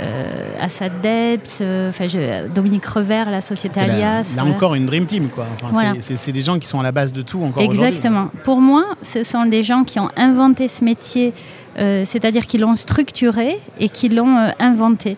euh, 0.00 0.64
Assad 0.64 0.92
Debs, 1.36 1.58
euh, 1.60 1.88
enfin, 1.90 2.08
je- 2.08 2.48
Dominique 2.48 2.86
Revers, 2.86 3.30
la 3.30 3.40
Société 3.40 3.80
Alias. 3.80 4.34
là 4.36 4.44
encore 4.44 4.74
une 4.74 4.86
dream 4.86 5.06
team 5.06 5.28
quoi. 5.28 5.46
Enfin, 5.52 5.68
Voilà. 5.72 5.94
c'est- 6.00 6.32
des 6.32 6.40
gens 6.40 6.58
qui 6.58 6.66
sont 6.66 6.80
à 6.80 6.82
la 6.82 6.92
base 6.92 7.12
de 7.12 7.22
tout 7.22 7.42
encore. 7.42 7.62
Exactement. 7.62 8.30
Pour 8.44 8.60
moi, 8.60 8.84
ce 9.02 9.22
sont 9.22 9.44
des 9.46 9.62
gens 9.62 9.84
qui 9.84 9.98
ont 10.00 10.08
inventé 10.16 10.68
ce 10.68 10.82
métier, 10.84 11.34
euh, 11.78 12.04
c'est-à-dire 12.06 12.46
qui 12.46 12.58
l'ont 12.58 12.74
structuré 12.74 13.58
et 13.78 13.88
qui 13.88 14.08
l'ont 14.08 14.36
euh, 14.38 14.48
inventé. 14.58 15.16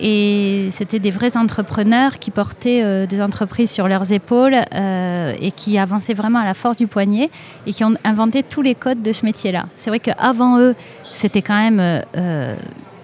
Et 0.00 0.70
c'était 0.72 0.98
des 0.98 1.12
vrais 1.12 1.36
entrepreneurs 1.36 2.18
qui 2.18 2.30
portaient 2.32 2.82
euh, 2.82 3.06
des 3.06 3.20
entreprises 3.22 3.70
sur 3.70 3.86
leurs 3.86 4.10
épaules 4.10 4.56
euh, 4.74 5.34
et 5.38 5.52
qui 5.52 5.78
avançaient 5.78 6.14
vraiment 6.14 6.40
à 6.40 6.44
la 6.44 6.54
force 6.54 6.76
du 6.76 6.88
poignet 6.88 7.30
et 7.66 7.72
qui 7.72 7.84
ont 7.84 7.94
inventé 8.04 8.42
tous 8.42 8.62
les 8.62 8.74
codes 8.74 9.02
de 9.02 9.12
ce 9.12 9.24
métier-là. 9.24 9.66
C'est 9.76 9.90
vrai 9.90 10.00
qu'avant 10.00 10.58
eux, 10.58 10.74
c'était 11.12 11.42
quand 11.42 11.54
même 11.56 11.78
euh, 12.16 12.56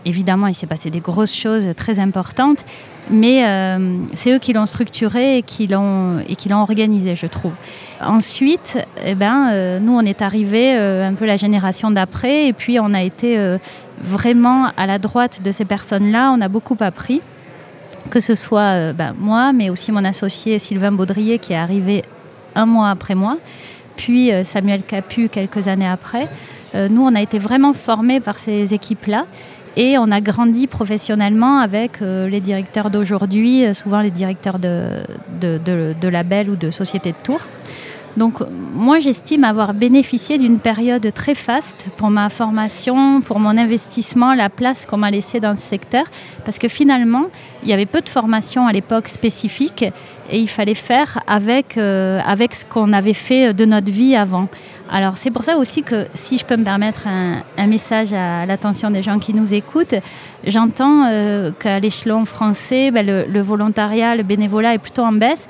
évidemment, 0.05 0.47
il 0.47 0.55
s'est 0.55 0.67
passé 0.67 0.91
des 0.91 1.01
grosses 1.01 1.35
choses 1.35 1.67
très 1.77 1.99
importantes, 2.01 2.65
mais 3.11 3.45
euh, 3.45 3.99
c'est 4.15 4.33
eux 4.33 4.39
qui 4.39 4.53
l'ont 4.53 4.67
structuré 4.67 5.39
et 5.39 5.43
qui 5.43 5.67
l'ont 5.67 6.23
organisé, 6.51 7.17
je 7.17 7.27
trouve. 7.27 7.53
Ensuite, 8.01 8.79
eh 9.05 9.15
ben, 9.15 9.51
euh, 9.51 9.79
nous, 9.81 9.93
on 9.93 10.03
est 10.03 10.23
arrivé 10.23 10.75
euh, 10.75 11.09
un 11.09 11.15
peu 11.15 11.27
la 11.27 11.37
génération 11.37 11.91
d'après, 11.91 12.49
et 12.49 12.53
puis 12.53 12.79
on 12.81 12.95
a 12.95 13.03
été 13.03 13.59
vraiment 14.01 14.71
à 14.77 14.87
la 14.87 14.99
droite 14.99 15.43
de 15.43 15.51
ces 15.51 15.65
personnes-là. 15.65 16.33
On 16.37 16.41
a 16.41 16.49
beaucoup 16.49 16.77
appris, 16.81 17.21
que 18.11 18.21
ce 18.21 18.35
soit 18.35 18.93
ben, 18.93 19.15
moi, 19.19 19.53
mais 19.53 19.71
aussi 19.71 19.93
mon 19.93 20.05
associé 20.05 20.59
Sylvain 20.59 20.93
Baudrier 20.93 21.39
qui 21.39 21.53
est 21.53 21.57
arrivé 21.57 22.05
un 22.55 22.67
mois 22.67 22.91
après 22.91 23.15
moi, 23.15 23.37
puis 23.97 24.31
Samuel 24.45 24.83
Capu 24.83 25.29
quelques 25.29 25.69
années 25.69 25.89
après. 25.89 26.29
Nous, 26.75 27.03
on 27.03 27.15
a 27.15 27.21
été 27.21 27.39
vraiment 27.39 27.73
formés 27.73 28.21
par 28.21 28.39
ces 28.39 28.73
équipes-là. 28.73 29.27
Et 29.77 29.99
on 29.99 30.11
a 30.11 30.21
grandi 30.21 30.67
professionnellement 30.67 31.59
avec 31.59 32.03
euh, 32.03 32.29
les 32.29 32.41
directeurs 32.41 32.91
d'aujourd'hui, 32.91 33.65
euh, 33.65 33.73
souvent 33.73 34.01
les 34.01 34.11
directeurs 34.11 34.59
de, 34.59 35.03
de, 35.41 36.09
labels 36.09 36.51
ou 36.51 36.57
de 36.57 36.71
sociétés 36.71 37.13
de 37.13 37.23
tours. 37.23 37.47
Donc 38.17 38.41
moi 38.75 38.99
j'estime 38.99 39.45
avoir 39.45 39.73
bénéficié 39.73 40.37
d'une 40.37 40.59
période 40.59 41.13
très 41.15 41.37
faste 41.37 41.87
pour 41.97 42.11
ma 42.11 42.29
formation, 42.29 43.21
pour 43.21 43.39
mon 43.39 43.57
investissement, 43.57 44.35
la 44.35 44.49
place 44.49 44.85
qu'on 44.85 44.97
m'a 44.97 45.13
laissée 45.13 45.39
dans 45.39 45.57
ce 45.57 45.63
secteur, 45.63 46.05
parce 46.45 46.59
que 46.59 46.67
finalement 46.67 47.27
il 47.63 47.69
y 47.69 47.73
avait 47.73 47.87
peu 47.87 48.01
de 48.01 48.09
formation 48.09 48.67
à 48.67 48.73
l'époque 48.73 49.07
spécifique 49.07 49.85
et 50.31 50.39
il 50.39 50.49
fallait 50.49 50.75
faire 50.75 51.21
avec, 51.27 51.77
euh, 51.77 52.21
avec 52.25 52.55
ce 52.55 52.65
qu'on 52.65 52.93
avait 52.93 53.13
fait 53.13 53.53
de 53.53 53.65
notre 53.65 53.91
vie 53.91 54.17
avant. 54.17 54.49
Alors 54.91 55.17
c'est 55.17 55.31
pour 55.31 55.45
ça 55.45 55.57
aussi 55.57 55.83
que 55.83 56.07
si 56.15 56.39
je 56.39 56.45
peux 56.45 56.57
me 56.57 56.65
permettre 56.65 57.07
un, 57.07 57.67
message 57.67 58.13
à 58.13 58.47
l'attention 58.47 58.91
des 58.91 59.03
gens 59.03 59.19
qui 59.19 59.33
nous 59.35 59.55
écoutent, 59.55 59.95
j'entends 60.45 61.07
euh, 61.09 61.53
qu'à 61.59 61.79
l'échelon 61.79 62.25
français, 62.25 62.91
ben, 62.91 63.07
le, 63.07 63.25
le 63.27 63.41
volontariat, 63.41 64.17
le 64.17 64.25
bénévolat 64.25 64.75
est 64.75 64.79
plutôt 64.79 65.03
en 65.03 65.13
baisse. 65.13 65.47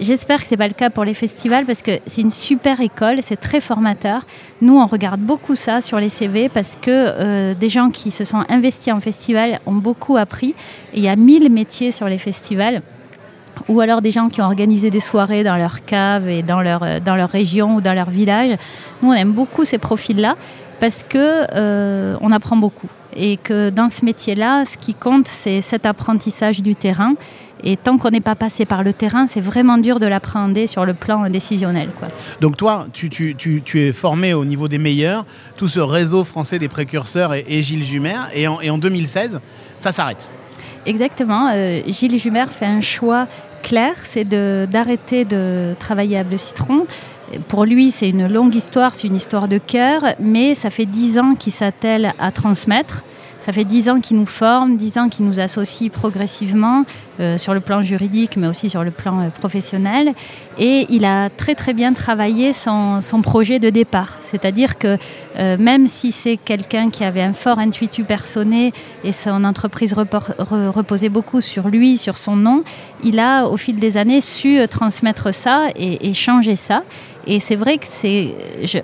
J'espère 0.00 0.40
que 0.40 0.46
ce 0.46 0.50
n'est 0.50 0.56
pas 0.56 0.68
le 0.68 0.74
cas 0.74 0.90
pour 0.90 1.04
les 1.04 1.14
festivals 1.14 1.64
parce 1.64 1.82
que 1.82 2.00
c'est 2.06 2.22
une 2.22 2.30
super 2.30 2.80
école, 2.80 3.18
c'est 3.22 3.36
très 3.36 3.60
formateur. 3.60 4.26
Nous, 4.60 4.76
on 4.76 4.86
regarde 4.86 5.20
beaucoup 5.20 5.54
ça 5.54 5.80
sur 5.80 5.98
les 5.98 6.08
CV 6.08 6.48
parce 6.48 6.76
que 6.80 6.90
euh, 6.90 7.54
des 7.54 7.68
gens 7.68 7.90
qui 7.90 8.10
se 8.10 8.24
sont 8.24 8.44
investis 8.48 8.92
en 8.92 9.00
festival 9.00 9.60
ont 9.66 9.74
beaucoup 9.74 10.16
appris. 10.16 10.54
Et 10.92 10.98
il 10.98 11.02
y 11.04 11.08
a 11.08 11.16
1000 11.16 11.52
métiers 11.52 11.92
sur 11.92 12.08
les 12.08 12.18
festivals 12.18 12.82
ou 13.68 13.80
alors 13.80 14.02
des 14.02 14.10
gens 14.10 14.28
qui 14.28 14.40
ont 14.40 14.46
organisé 14.46 14.90
des 14.90 15.00
soirées 15.00 15.44
dans 15.44 15.56
leur 15.56 15.84
cave 15.84 16.28
et 16.28 16.42
dans 16.42 16.60
leur, 16.60 16.82
euh, 16.82 17.00
dans 17.00 17.16
leur 17.16 17.28
région 17.28 17.76
ou 17.76 17.80
dans 17.80 17.94
leur 17.94 18.10
village. 18.10 18.56
Nous, 19.02 19.10
on 19.10 19.14
aime 19.14 19.32
beaucoup 19.32 19.64
ces 19.64 19.78
profils-là 19.78 20.36
parce 20.80 21.04
que 21.04 21.46
euh, 21.54 22.16
on 22.20 22.32
apprend 22.32 22.56
beaucoup 22.56 22.90
et 23.14 23.36
que 23.36 23.70
dans 23.70 23.88
ce 23.88 24.04
métier-là, 24.04 24.64
ce 24.64 24.78
qui 24.78 24.94
compte, 24.94 25.28
c'est 25.28 25.60
cet 25.60 25.86
apprentissage 25.86 26.62
du 26.62 26.74
terrain. 26.74 27.14
Et 27.64 27.76
tant 27.76 27.96
qu'on 27.96 28.10
n'est 28.10 28.20
pas 28.20 28.34
passé 28.34 28.64
par 28.64 28.82
le 28.82 28.92
terrain, 28.92 29.28
c'est 29.28 29.40
vraiment 29.40 29.78
dur 29.78 30.00
de 30.00 30.06
l'appréhender 30.06 30.66
sur 30.66 30.84
le 30.84 30.94
plan 30.94 31.30
décisionnel. 31.30 31.90
Donc 32.40 32.56
toi, 32.56 32.86
tu, 32.92 33.08
tu, 33.08 33.36
tu, 33.36 33.62
tu 33.64 33.82
es 33.82 33.92
formé 33.92 34.34
au 34.34 34.44
niveau 34.44 34.66
des 34.66 34.78
meilleurs, 34.78 35.24
tout 35.56 35.68
ce 35.68 35.78
réseau 35.78 36.24
français 36.24 36.58
des 36.58 36.68
précurseurs 36.68 37.34
et, 37.34 37.62
Gilles 37.62 37.84
Jumer, 37.84 38.16
et 38.34 38.48
et 38.62 38.70
en 38.70 38.78
2016, 38.78 39.40
ça 39.78 39.92
s'arrête. 39.92 40.32
Exactement. 40.86 41.48
Euh, 41.52 41.80
Gilles 41.86 42.18
Jumer 42.18 42.46
fait 42.50 42.66
un 42.66 42.80
choix 42.80 43.28
clair, 43.62 43.94
c'est 43.98 44.24
de- 44.24 44.66
d'arrêter 44.70 45.24
de, 45.24 45.74
travailler 45.78 46.18
à 46.18 46.24
Bleu 46.24 46.38
Citron. 46.38 46.86
Pour 47.48 47.64
lui, 47.64 47.90
c'est 47.90 48.10
une 48.10 48.26
longue 48.26 48.54
histoire, 48.54 48.94
c'est 48.94 49.06
une 49.06 49.16
histoire 49.16 49.48
de 49.48 49.58
cœur, 49.58 50.02
mais 50.18 50.54
ça 50.54 50.70
fait 50.70 50.84
dix 50.84 51.18
ans 51.18 51.34
qu'il 51.34 51.52
s'attelle 51.52 52.12
à 52.18 52.30
transmettre. 52.32 53.02
Ça 53.44 53.52
fait 53.52 53.64
dix 53.64 53.88
ans 53.88 53.98
qu'il 53.98 54.18
nous 54.18 54.26
forme, 54.26 54.76
dix 54.76 54.98
ans 54.98 55.08
qu'il 55.08 55.26
nous 55.26 55.40
associe 55.40 55.90
progressivement 55.90 56.84
euh, 57.18 57.36
sur 57.38 57.54
le 57.54 57.60
plan 57.60 57.82
juridique, 57.82 58.36
mais 58.36 58.46
aussi 58.46 58.70
sur 58.70 58.84
le 58.84 58.92
plan 58.92 59.18
euh, 59.18 59.30
professionnel. 59.30 60.12
Et 60.58 60.86
il 60.90 61.04
a 61.04 61.28
très 61.28 61.56
très 61.56 61.74
bien 61.74 61.92
travaillé 61.92 62.52
son, 62.52 63.00
projet 63.20 63.58
de 63.58 63.68
départ. 63.68 64.18
C'est-à-dire 64.22 64.78
que 64.78 64.96
euh, 65.38 65.58
même 65.58 65.88
si 65.88 66.12
c'est 66.12 66.36
quelqu'un 66.36 66.88
qui 66.88 67.02
avait 67.02 67.20
un 67.20 67.32
fort 67.32 67.58
intuitu 67.58 68.04
personné 68.04 68.72
et 69.02 69.12
son 69.12 69.42
entreprise 69.42 69.92
reposait 69.92 71.08
beaucoup 71.08 71.40
sur 71.40 71.68
lui, 71.68 71.98
sur 71.98 72.18
son 72.18 72.36
nom, 72.36 72.62
il 73.02 73.18
a 73.18 73.46
au 73.46 73.56
fil 73.56 73.80
des 73.80 73.96
années 73.96 74.20
su 74.20 74.60
transmettre 74.68 75.34
ça 75.34 75.66
et 75.74 76.14
changer 76.14 76.54
ça. 76.54 76.82
Et 77.26 77.40
c'est 77.40 77.56
vrai 77.56 77.78
que 77.78 77.86
c'est, 77.88 78.34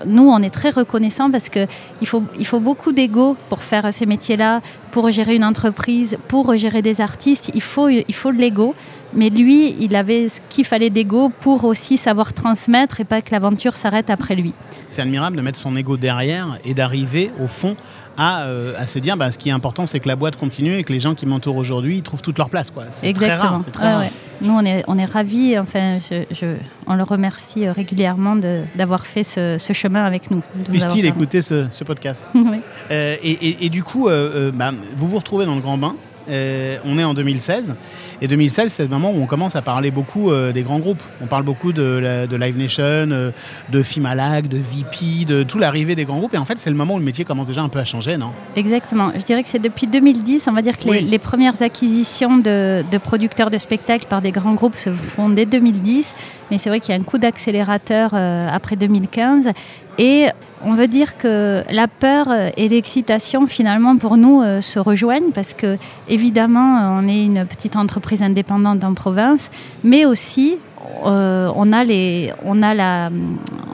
nous, 0.07 0.29
on 0.29 0.41
est 0.43 0.51
très 0.51 0.71
reconnaissants 0.71 1.31
parce 1.31 1.49
que 1.49 1.67
il 2.01 2.07
faut, 2.07 2.23
il 2.39 2.47
faut 2.47 2.61
beaucoup 2.61 2.93
d'ego 2.93 3.37
pour 3.49 3.63
faire 3.63 3.93
ces 3.93 4.07
métiers-là, 4.07 4.61
pour 4.93 5.11
gérer 5.11 5.35
une 5.35 5.45
entreprise, 5.45 6.17
pour 6.29 6.57
gérer 6.57 6.83
des 6.83 7.01
artistes. 7.01 7.51
Il 7.55 7.63
faut, 7.63 7.89
il 7.89 8.15
faut 8.15 8.33
de 8.33 8.39
l'ego. 8.39 8.75
Mais 9.15 9.31
lui, 9.31 9.75
il 9.81 9.97
avait 9.97 10.29
ce 10.29 10.41
qu'il 10.51 10.67
fallait 10.67 10.91
d'ego 10.91 11.33
pour 11.41 11.65
aussi 11.65 11.97
savoir 11.97 12.35
transmettre 12.35 13.01
et 13.01 13.05
pas 13.05 13.23
que 13.23 13.31
l'aventure 13.31 13.75
s'arrête 13.75 14.11
après 14.11 14.35
lui. 14.35 14.53
C'est 14.91 15.01
admirable 15.01 15.37
de 15.37 15.43
mettre 15.43 15.59
son 15.59 15.75
ego 15.77 15.97
derrière 15.97 16.59
et 16.65 16.75
d'arriver 16.75 17.31
au 17.43 17.47
fond 17.47 17.75
à, 18.19 18.43
euh, 18.43 18.75
à 18.77 18.87
se 18.87 18.99
dire 18.99 19.17
bah, 19.17 19.31
ce 19.31 19.39
qui 19.39 19.49
est 19.49 19.53
important, 19.53 19.87
c'est 19.87 20.01
que 20.01 20.09
la 20.09 20.17
boîte 20.17 20.37
continue 20.37 20.77
et 20.77 20.85
que 20.85 20.93
les 20.93 21.01
gens 21.01 21.15
qui 21.15 21.25
m'entourent 21.25 21.57
aujourd'hui 21.57 21.99
ils 21.99 22.03
trouvent 22.03 22.21
toute 22.21 22.37
leur 22.37 22.51
place. 22.51 22.71
quoi. 22.71 22.85
C'est 22.91 23.01
très 23.01 23.09
Exactement. 23.11 23.51
rare. 23.59 23.67
très 23.73 23.89
rare. 23.91 24.01
ouais. 24.01 24.11
Nous, 24.41 24.53
on 24.53 24.65
est, 24.65 24.85
on 24.87 24.99
est 24.99 25.05
ravis. 25.05 25.59
Enfin, 25.59 25.99
je, 25.99 26.23
je- 26.33 26.57
on 26.87 26.95
le 26.95 27.03
remercie 27.03 27.67
euh, 27.67 27.73
régulièrement 27.73 28.37
de- 28.37 28.63
d'avoir 28.77 29.07
fait 29.07 29.25
ce, 29.25 29.57
ce 29.59 29.73
chemin 29.73 30.05
avec 30.05 30.31
nous. 30.31 30.43
Puisse-t-il 30.69 31.07
écouter 31.07 31.43
ce, 31.43 31.67
ce 31.71 31.85
podcast 31.85 32.23
Oui. 32.35 32.61
Euh, 32.91 33.17
et, 33.23 33.31
et- 33.31 33.65
et 33.67 33.69
du 33.69 33.83
coup, 33.83 34.09
bah, 34.55 34.73
vous 34.97 35.09
vous 35.09 35.17
retrouvez 35.19 35.47
dans 35.47 35.55
le 35.55 35.61
grand 35.61 35.79
bain. 35.79 35.95
On 36.29 36.99
est 36.99 37.05
en 37.05 37.15
2016. 37.15 37.75
Et 38.21 38.27
2016, 38.27 38.73
c'est 38.73 38.83
le 38.83 38.89
moment 38.89 39.13
où 39.13 39.23
on 39.23 39.27
commence 39.27 39.55
à 39.55 39.63
parler 39.63 39.91
beaucoup 39.93 40.31
euh, 40.33 40.51
des 40.53 40.63
grands 40.63 40.81
groupes. 40.81 41.03
On 41.23 41.27
parle 41.27 41.45
beaucoup 41.45 41.73
de, 41.73 41.83
la- 41.83 42.27
de 42.27 42.37
Live 42.37 42.59
Nation, 42.59 42.83
euh, 42.85 43.31
de 43.71 43.83
Fimalac, 43.83 44.49
de 44.49 44.57
VP, 44.59 45.25
de 45.25 45.45
tout 45.45 45.59
l'arrivée 45.59 45.95
des 45.95 46.05
grands 46.05 46.19
groupes. 46.19 46.35
Et 46.35 46.39
en 46.39 46.45
fait, 46.45 46.59
c'est 46.59 46.71
le 46.71 46.77
moment 46.77 46.95
où 46.95 46.99
le 46.99 47.05
métier 47.05 47.25
commence 47.25 47.47
déjà 47.47 47.63
un 47.63 47.69
peu 47.69 47.79
à 47.79 47.85
changer, 47.85 48.17
non? 48.17 48.33
Exactement. 48.57 49.13
Je 49.17 49.23
dirais 49.23 49.43
que 49.45 49.49
c'est 49.49 49.61
depuis 49.61 49.87
2010, 49.87 50.49
on 50.49 50.53
va 50.53 50.63
dire 50.63 50.77
que 50.77 50.89
les, 50.89 51.19
premières 51.19 51.63
acquisitions 51.63 52.39
de, 52.39 52.85
de 52.91 52.99
producteurs 52.99 53.51
de 53.51 53.59
spectacles 53.59 54.07
par 54.09 54.21
des 54.21 54.33
grands 54.33 54.55
groupes 54.55 54.75
se 54.75 54.91
font 54.91 55.29
dès 55.29 55.47
2010. 55.47 56.15
Mais 56.51 56.59
c'est 56.59 56.71
vrai 56.71 56.81
qu'il 56.81 56.95
y 56.95 56.99
a 56.99 57.01
un 57.01 57.05
coup 57.05 57.19
d'accélérateur 57.19 58.11
euh, 58.15 58.49
après 58.51 58.75
2015. 58.77 59.51
Et 59.99 60.27
on 60.65 60.75
veut 60.75 60.89
dire 60.89 61.17
que 61.17 61.63
la 61.71 61.89
peur 61.89 62.29
et 62.57 62.69
l'excitation, 62.69 63.47
finalement, 63.47 63.97
pour 63.97 64.17
nous, 64.17 64.43
euh, 64.43 64.61
se 64.61 64.79
rejoignent 64.79 65.31
parce 65.33 65.55
que, 65.55 65.77
évidemment, 66.09 66.99
on 66.99 67.09
est 67.09 67.25
une 67.25 67.47
petite 67.47 67.77
entreprise 67.77 68.23
indépendante 68.23 68.85
en 68.85 68.95
province, 68.95 69.51
mais 69.85 70.05
aussi, 70.05 70.57
euh, 71.05 71.51
on 71.55 71.73
a, 71.73 71.85
les, 71.85 72.33
on 72.45 72.63
a 72.63 72.75
la, 72.75 73.11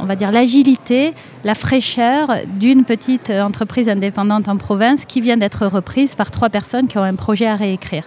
on 0.00 0.04
va 0.04 0.16
dire, 0.16 0.30
l'agilité, 0.32 1.14
la 1.44 1.54
fraîcheur 1.54 2.28
d'une 2.46 2.84
petite 2.84 3.30
entreprise 3.30 3.88
indépendante 3.88 4.48
en 4.48 4.56
province 4.56 5.04
qui 5.04 5.20
vient 5.20 5.36
d'être 5.36 5.66
reprise 5.66 6.14
par 6.14 6.30
trois 6.30 6.48
personnes 6.48 6.86
qui 6.86 6.98
ont 6.98 7.02
un 7.02 7.14
projet 7.14 7.46
à 7.46 7.56
réécrire. 7.56 8.04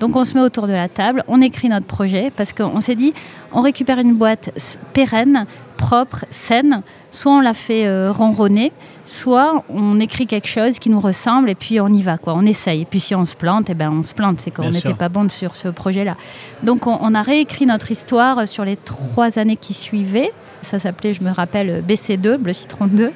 Donc 0.00 0.16
on 0.16 0.24
se 0.24 0.34
met 0.34 0.40
autour 0.40 0.66
de 0.66 0.72
la 0.72 0.88
table, 0.88 1.24
on 1.28 1.40
écrit 1.40 1.68
notre 1.68 1.86
projet 1.86 2.30
parce 2.36 2.52
qu'on 2.52 2.80
s'est 2.80 2.94
dit 2.94 3.12
on 3.52 3.62
récupère 3.62 3.98
une 3.98 4.14
boîte 4.14 4.50
pérenne, 4.92 5.46
propre, 5.76 6.24
saine, 6.30 6.82
soit 7.10 7.32
on 7.32 7.40
la 7.40 7.54
fait 7.54 7.86
euh, 7.86 8.12
ronronner, 8.12 8.72
soit 9.06 9.64
on 9.68 9.98
écrit 10.00 10.26
quelque 10.26 10.48
chose 10.48 10.78
qui 10.78 10.90
nous 10.90 11.00
ressemble 11.00 11.50
et 11.50 11.54
puis 11.54 11.80
on 11.80 11.88
y 11.88 12.02
va 12.02 12.18
quoi, 12.18 12.34
on 12.34 12.44
essaye. 12.44 12.82
Et 12.82 12.84
puis 12.84 13.00
si 13.00 13.14
on 13.14 13.24
se 13.24 13.36
plante, 13.36 13.66
eh 13.68 13.74
ben 13.74 13.90
on 13.90 14.02
se 14.02 14.14
plante, 14.14 14.38
c'est 14.40 14.50
qu'on 14.50 14.70
n'était 14.70 14.94
pas 14.94 15.08
bon 15.08 15.28
sur 15.28 15.56
ce 15.56 15.68
projet-là. 15.68 16.16
Donc 16.62 16.86
on, 16.86 16.98
on 17.00 17.14
a 17.14 17.22
réécrit 17.22 17.66
notre 17.66 17.90
histoire 17.90 18.46
sur 18.46 18.64
les 18.64 18.76
trois 18.76 19.38
années 19.38 19.56
qui 19.56 19.74
suivaient. 19.74 20.32
Ça 20.62 20.78
s'appelait, 20.78 21.14
je 21.14 21.22
me 21.22 21.30
rappelle, 21.30 21.84
BC2, 21.86 22.36
Bleu 22.36 22.52
Citron 22.52 22.86
2. 22.88 23.12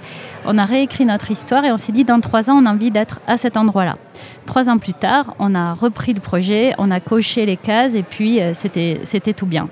On 0.46 0.58
a 0.58 0.64
réécrit 0.64 1.04
notre 1.04 1.30
histoire 1.30 1.64
et 1.64 1.72
on 1.72 1.76
s'est 1.76 1.92
dit, 1.92 2.04
dans 2.04 2.20
trois 2.20 2.48
ans, 2.48 2.54
on 2.62 2.66
a 2.66 2.70
envie 2.70 2.90
d'être 2.90 3.20
à 3.26 3.36
cet 3.36 3.56
endroit-là. 3.56 3.96
Trois 4.46 4.68
ans 4.68 4.78
plus 4.78 4.94
tard, 4.94 5.34
on 5.38 5.54
a 5.54 5.74
repris 5.74 6.14
le 6.14 6.20
projet, 6.20 6.72
on 6.78 6.90
a 6.90 7.00
coché 7.00 7.44
les 7.44 7.56
cases 7.56 7.94
et 7.94 8.02
puis 8.02 8.40
euh, 8.40 8.52
c'était 8.54 9.32
tout 9.32 9.46
bien. 9.46 9.68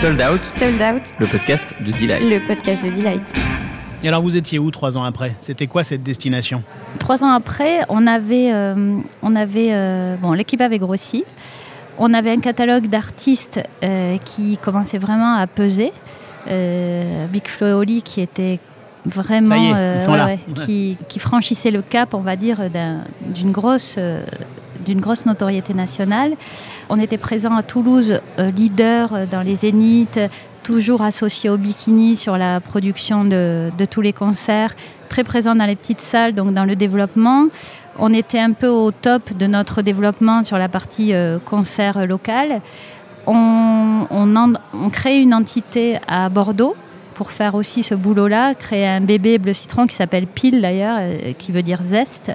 Sold 0.00 0.20
Out, 0.20 0.40
Sold 0.56 0.80
Out, 0.80 1.02
le 1.18 1.26
podcast 1.26 1.74
de 1.80 1.92
Delight. 1.92 2.22
le 2.22 2.46
podcast 2.46 2.84
de 2.84 2.90
Delight. 2.90 3.22
Et 4.02 4.08
alors, 4.08 4.22
vous 4.22 4.36
étiez 4.36 4.58
où 4.58 4.70
trois 4.70 4.96
ans 4.96 5.02
après? 5.02 5.34
C'était 5.40 5.66
quoi 5.66 5.82
cette 5.82 6.02
destination? 6.02 6.62
Trois 7.00 7.24
ans 7.24 7.30
après, 7.32 7.80
on 7.88 8.06
avait, 8.06 8.52
euh, 8.52 8.98
on 9.22 9.34
avait 9.36 9.68
euh, 9.72 10.16
bon, 10.16 10.32
l'équipe 10.32 10.60
avait 10.60 10.78
grossi. 10.78 11.24
On 11.98 12.14
avait 12.14 12.30
un 12.30 12.38
catalogue 12.40 12.86
d'artistes 12.86 13.60
euh, 13.82 14.16
qui 14.18 14.56
commençait 14.58 14.98
vraiment 14.98 15.34
à 15.34 15.46
peser. 15.48 15.92
Euh, 16.46 17.26
Big 17.26 17.48
Flo 17.48 17.66
et 17.66 17.72
Oli 17.72 18.02
qui 18.02 18.20
était 18.20 18.60
vraiment 19.04 19.56
Ça 19.56 19.58
y 19.58 19.66
est, 19.66 19.74
euh, 19.74 19.94
ils 19.96 20.02
sont 20.02 20.14
là. 20.14 20.28
qui, 20.64 20.96
qui 21.08 21.18
franchissait 21.18 21.72
le 21.72 21.82
cap, 21.82 22.14
on 22.14 22.20
va 22.20 22.36
dire, 22.36 22.70
d'un- 22.70 23.02
d'une 23.26 23.50
grosse, 23.50 23.96
euh, 23.98 24.22
d'une 24.88 25.00
grosse 25.00 25.26
notoriété 25.26 25.74
nationale. 25.74 26.32
On 26.88 26.98
était 26.98 27.18
présent 27.18 27.54
à 27.54 27.62
Toulouse, 27.62 28.20
euh, 28.38 28.50
leader 28.50 29.12
euh, 29.12 29.26
dans 29.26 29.42
les 29.42 29.56
zéniths, 29.56 30.18
toujours 30.62 31.02
associé 31.02 31.50
au 31.50 31.58
bikini 31.58 32.16
sur 32.16 32.38
la 32.38 32.60
production 32.60 33.24
de, 33.24 33.70
tous 33.90 34.00
les 34.00 34.14
concerts, 34.14 34.74
très 35.08 35.24
présent 35.24 35.54
dans 35.54 35.66
les 35.66 35.76
petites 35.76 36.00
salles, 36.00 36.34
donc 36.34 36.54
dans 36.54 36.64
le 36.64 36.74
développement. 36.74 37.48
on 37.98 38.12
était 38.12 38.40
un 38.40 38.52
peu 38.52 38.68
au 38.68 38.90
top 38.90 39.36
de 39.36 39.46
notre 39.46 39.82
développement 39.82 40.42
sur 40.42 40.56
la 40.58 40.68
partie 40.68 41.12
euh, 41.12 41.38
concert 41.38 42.06
local. 42.06 42.60
On 43.26 44.88
crée 44.90 45.18
une 45.18 45.34
entité 45.34 45.98
à 46.08 46.30
Bordeaux 46.30 46.74
pour 47.18 47.32
faire 47.32 47.56
aussi 47.56 47.82
ce 47.82 47.96
boulot-là, 47.96 48.54
créer 48.54 48.86
un 48.86 49.00
bébé 49.00 49.38
bleu 49.38 49.52
citron 49.52 49.88
qui 49.88 49.96
s'appelle 49.96 50.28
Pile 50.28 50.60
d'ailleurs, 50.60 50.98
euh, 51.00 51.32
qui 51.36 51.50
veut 51.50 51.64
dire 51.64 51.80
zeste. 51.82 52.30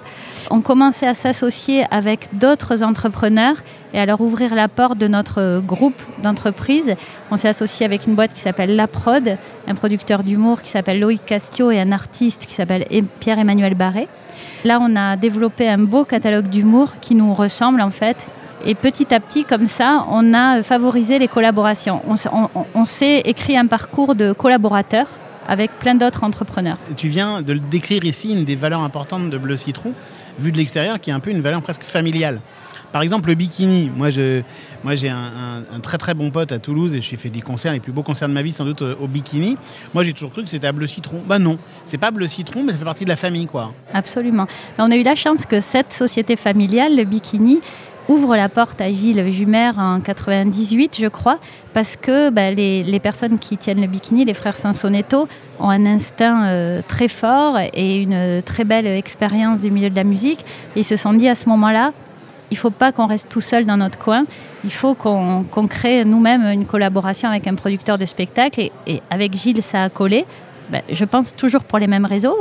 On 0.52 0.60
commençait 0.60 1.08
à 1.08 1.13
s'associer 1.13 1.86
avec 1.90 2.38
d'autres 2.38 2.84
entrepreneurs 2.84 3.56
et 3.94 4.00
à 4.00 4.06
leur 4.06 4.20
ouvrir 4.20 4.54
la 4.54 4.68
porte 4.68 4.98
de 4.98 5.08
notre 5.08 5.62
groupe 5.66 6.02
d'entreprises. 6.22 6.98
On 7.32 7.38
s'est 7.38 7.48
associé 7.48 7.86
avec 7.86 8.08
une 8.08 8.16
boîte 8.16 8.34
qui 8.34 8.42
s'appelle 8.42 8.75
La 8.75 8.88
Prod, 8.88 9.38
un 9.70 9.75
producteur 9.75 10.22
d'humour 10.22 10.62
qui 10.62 10.70
s'appelle 10.70 11.00
Loïc 11.00 11.25
Castio 11.25 11.72
et 11.72 11.80
un 11.80 11.94
artiste 11.94 12.46
qui 12.46 12.54
s'appelle 12.54 12.86
Pierre-Emmanuel 13.22 13.75
Barré. 13.75 14.10
Là, 14.66 14.80
on 14.82 14.98
a 14.98 15.16
développé 15.16 15.70
un 15.70 15.78
beau 15.78 16.04
catalogue 16.04 16.50
d'humour 16.50 16.96
qui 17.00 17.16
nous 17.16 17.34
ressemble 17.34 17.80
en 17.80 17.90
fait. 17.90 18.28
Et 18.65 18.75
petit 18.75 19.13
à 19.13 19.20
petit, 19.20 19.43
comme 19.43 19.67
ça, 19.67 20.05
on 20.10 20.34
a 20.34 20.62
favorisé 20.62 21.20
les 21.20 21.27
collaborations. 21.27 22.01
On, 22.75 22.84
s'est 22.86 23.20
écrit 23.25 23.58
un 23.58 23.67
parcours 23.67 24.15
de 24.15 24.32
collaborateurs 24.32 25.08
avec 25.48 25.72
plein 25.79 25.96
d'autres 25.96 26.24
entrepreneurs. 26.24 26.77
Tu 26.96 27.10
viens 27.10 27.41
de 27.41 27.55
décrire 27.55 28.05
ici, 28.05 28.32
une 28.32 28.46
des 28.46 28.55
valeurs 28.55 28.82
importantes 28.82 29.29
de 29.29 29.38
Bleu 29.38 29.58
Citron, 29.58 29.93
vu 30.39 30.53
de 30.53 30.58
l'extérieur, 30.58 31.01
qui 31.01 31.10
est 31.10 31.13
un 31.13 31.20
peu 31.20 31.32
une 31.32 31.41
valeur 31.41 31.62
presque 31.62 31.84
familiale. 31.84 32.39
Par 32.93 33.01
exemple, 33.01 33.29
le 33.29 33.36
bikini. 33.36 33.91
Moi, 33.93 34.12
je, 34.12 34.41
moi, 34.84 34.93
j'ai 34.96 35.10
un, 35.10 35.17
un- 35.17 35.75
un 35.75 35.79
très 35.82 35.98
très 35.98 36.13
bon 36.13 36.29
pote 36.29 36.51
à 36.51 36.60
Toulouse 36.60 36.93
et 36.93 37.01
j'ai 37.01 37.17
fait 37.17 37.29
des 37.32 37.41
concerts, 37.41 37.74
les 37.74 37.79
plus 37.79 37.91
beaux 37.91 38.03
concerts 38.03 38.29
de 38.29 38.34
ma 38.34 38.43
vie, 38.43 38.53
sans 38.53 38.65
doute 38.65 38.84
euh, 38.84 38.96
au 39.01 39.08
bikini. 39.08 39.58
Moi, 39.96 40.03
j'ai 40.03 40.13
toujours 40.13 40.32
cru 40.32 40.43
que 40.43 40.50
c'était 40.50 40.67
à 40.67 40.72
Bleu 40.72 40.86
Citron. 40.86 41.22
Bah 41.27 41.39
non, 41.39 41.58
c'est 41.86 41.98
pas 41.98 42.12
Bleu 42.12 42.27
Citron, 42.27 42.62
mais 42.63 42.72
ça 42.72 42.77
fait 42.77 42.86
partie 42.86 43.03
de 43.03 43.10
la 43.10 43.15
famille, 43.15 43.48
quoi. 43.48 43.74
Absolument. 43.93 44.46
On 44.77 44.91
a 44.91 44.96
eu 44.96 45.01
la 45.03 45.15
chance 45.15 45.46
que 45.48 45.60
cette 45.60 45.91
société 45.91 46.36
familiale, 46.36 46.96
le 46.96 47.03
Bikini, 47.03 47.60
ouvre 48.10 48.36
la 48.36 48.50
porte 48.50 48.81
à 48.81 48.91
Gilles 48.91 49.31
Jumer 49.31 49.72
en 49.77 50.00
98, 50.00 50.98
je 51.00 51.07
crois, 51.07 51.38
parce 51.74 51.95
que 51.95 52.29
bah, 52.29 52.51
les, 52.51 52.83
les 52.83 53.00
personnes 53.00 53.39
qui 53.39 53.57
tiennent 53.57 53.81
le 53.81 53.88
Bikini, 53.88 54.25
les 54.25 54.33
frères 54.33 54.57
Sansonetto, 54.57 55.27
ont 55.60 55.69
un 55.69 55.86
instinct 55.86 56.45
euh, 56.45 56.81
très 56.88 57.07
fort 57.07 57.57
et 57.60 58.01
une 58.01 58.41
très 58.43 58.63
belle 58.63 58.88
expérience 58.88 59.62
du 59.62 59.72
milieu 59.72 59.89
de 59.89 59.95
la 59.95 60.03
musique. 60.03 60.45
Ils 60.75 60.83
se 60.83 60.95
sont 60.95 61.13
dit 61.13 61.27
à 61.29 61.36
ce 61.36 61.48
moment-là, 61.50 61.93
il 62.51 62.55
ne 62.55 62.60
faut 62.60 62.69
pas 62.69 62.91
qu'on 62.91 63.07
reste 63.07 63.29
tout 63.29 63.41
seul 63.41 63.65
dans 63.65 63.77
notre 63.77 63.98
coin. 63.98 64.25
Il 64.63 64.72
faut 64.72 64.93
qu'on 64.93 65.43
crée 65.67 66.05
nous-mêmes 66.05 66.43
une 66.43 66.67
collaboration 66.67 67.27
avec 67.27 67.48
un 67.48 67.55
producteur 67.55 67.98
de 67.98 68.05
spectacle. 68.05 68.69
Et 68.86 69.01
avec 69.10 69.33
Gilles, 69.36 69.63
ça 69.63 69.83
a 69.83 69.89
collé. 69.89 70.25
Ben, 70.70 70.82
je 70.89 71.05
pense 71.05 71.36
toujours 71.36 71.63
pour 71.63 71.77
les 71.77 71.88
mêmes 71.88 72.05
raisons, 72.05 72.36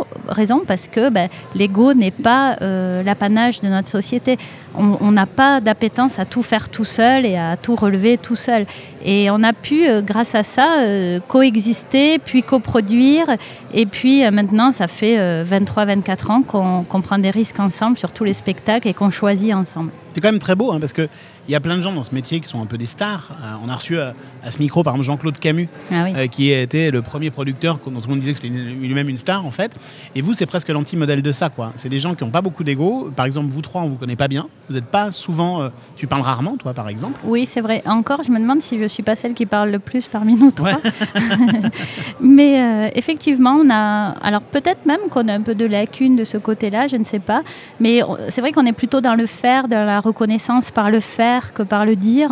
parce 0.66 0.88
que 0.88 1.10
ben, 1.10 1.28
l'ego 1.54 1.92
n'est 1.92 2.10
pas 2.10 2.56
euh, 2.62 3.02
l'apanage 3.02 3.60
de 3.60 3.68
notre 3.68 3.88
société. 3.88 4.38
On 4.74 5.10
n'a 5.10 5.26
pas 5.26 5.60
d'appétence 5.60 6.18
à 6.18 6.24
tout 6.24 6.42
faire 6.42 6.70
tout 6.70 6.86
seul 6.86 7.26
et 7.26 7.36
à 7.36 7.58
tout 7.58 7.76
relever 7.76 8.16
tout 8.16 8.36
seul. 8.36 8.64
Et 9.04 9.30
on 9.30 9.42
a 9.42 9.52
pu, 9.52 9.86
euh, 9.86 10.00
grâce 10.00 10.34
à 10.34 10.42
ça, 10.42 10.80
euh, 10.80 11.20
coexister, 11.28 12.18
puis 12.18 12.42
coproduire. 12.42 13.26
Et 13.74 13.84
puis 13.84 14.28
maintenant, 14.30 14.72
ça 14.72 14.86
fait 14.86 15.44
23-24 15.44 16.30
ans 16.30 16.42
qu'on 16.42 17.00
prend 17.02 17.18
des 17.18 17.30
risques 17.30 17.60
ensemble 17.60 17.98
sur 17.98 18.12
tous 18.12 18.24
les 18.24 18.32
spectacles 18.32 18.88
et 18.88 18.94
qu'on 18.94 19.10
choisit 19.10 19.52
ensemble. 19.54 19.90
C'est 20.14 20.20
quand 20.20 20.30
même 20.30 20.38
très 20.38 20.54
beau, 20.54 20.72
hein, 20.72 20.78
parce 20.80 20.92
qu'il 20.92 21.08
y 21.48 21.54
a 21.54 21.60
plein 21.60 21.76
de 21.76 21.82
gens 21.82 21.92
dans 21.92 22.04
ce 22.04 22.14
métier 22.14 22.40
qui 22.40 22.48
sont 22.48 22.60
un 22.62 22.66
peu 22.66 22.78
des 22.78 22.86
stars. 22.86 23.30
On 23.64 23.68
a 23.68 23.76
reçu 23.76 23.98
à 24.44 24.50
ce 24.50 24.58
micro, 24.58 24.82
par 24.82 24.94
exemple, 24.94 25.06
Jean-Claude 25.06 25.38
Camus, 25.38 25.68
Ah 25.90 26.04
oui. 26.04 26.12
euh, 26.16 26.26
qui 26.26 26.52
a 26.52 26.60
été 26.62 26.90
le 26.90 27.00
premier 27.02 27.30
producteur 27.30 27.78
dont 27.86 27.92
tout 28.00 28.06
le 28.06 28.08
monde 28.08 28.20
disait 28.20 28.32
que 28.32 28.40
c'était 28.40 28.52
lui-même 28.54 29.08
une 29.08 29.18
star, 29.18 29.44
en 29.46 29.50
fait. 29.50 29.78
Et 30.14 30.22
vous, 30.22 30.34
c'est 30.34 30.46
presque 30.46 30.68
l'anti-modèle 30.68 31.22
de 31.22 31.32
ça, 31.32 31.48
quoi. 31.48 31.72
C'est 31.76 31.88
des 31.88 32.00
gens 32.00 32.14
qui 32.14 32.24
n'ont 32.24 32.30
pas 32.30 32.40
beaucoup 32.42 32.64
d'ego. 32.64 33.10
Par 33.14 33.24
exemple, 33.26 33.48
vous 33.50 33.62
trois, 33.62 33.82
on 33.82 33.88
vous 33.90 33.96
connaît 33.96 34.16
pas 34.16 34.28
bien. 34.28 34.48
Vous 34.68 34.74
n'êtes 34.74 34.86
pas 34.86 35.12
souvent... 35.12 35.62
euh, 35.62 35.68
tu 35.96 36.06
parles 36.06 36.22
rarement, 36.22 36.56
toi, 36.56 36.74
par 36.74 36.88
exemple. 36.88 37.20
Oui, 37.24 37.46
c'est 37.46 37.60
vrai. 37.60 37.82
Encore, 37.86 38.22
je 38.24 38.30
me 38.30 38.38
demande 38.38 38.62
si 38.62 38.78
je 38.78 38.86
suis 38.86 39.02
pas 39.02 39.16
celle 39.16 39.34
qui 39.34 39.46
parle 39.46 39.70
le 39.70 39.78
plus 39.78 40.08
parmi 40.08 40.34
nous 40.34 40.50
trois. 40.50 40.80
Mais 42.20 42.60
euh, 42.60 42.90
effectivement, 42.94 43.58
on 43.62 43.70
a. 43.70 44.10
Alors 44.22 44.42
peut-être 44.42 44.86
même 44.86 45.00
qu'on 45.10 45.28
a 45.28 45.34
un 45.34 45.40
peu 45.40 45.54
de 45.54 45.64
lacune 45.64 46.16
de 46.16 46.24
ce 46.24 46.36
côté-là, 46.38 46.86
je 46.86 46.96
ne 46.96 47.04
sais 47.04 47.18
pas. 47.18 47.42
Mais 47.80 48.02
on- 48.02 48.16
c'est 48.28 48.40
vrai 48.40 48.52
qu'on 48.52 48.66
est 48.66 48.72
plutôt 48.72 49.00
dans 49.00 49.14
le 49.14 49.26
faire, 49.26 49.68
dans 49.68 49.84
la 49.84 50.00
reconnaissance 50.00 50.70
par 50.70 50.90
le 50.90 51.00
faire 51.00 51.52
que 51.52 51.62
par 51.62 51.84
le 51.84 51.96
dire. 51.96 52.30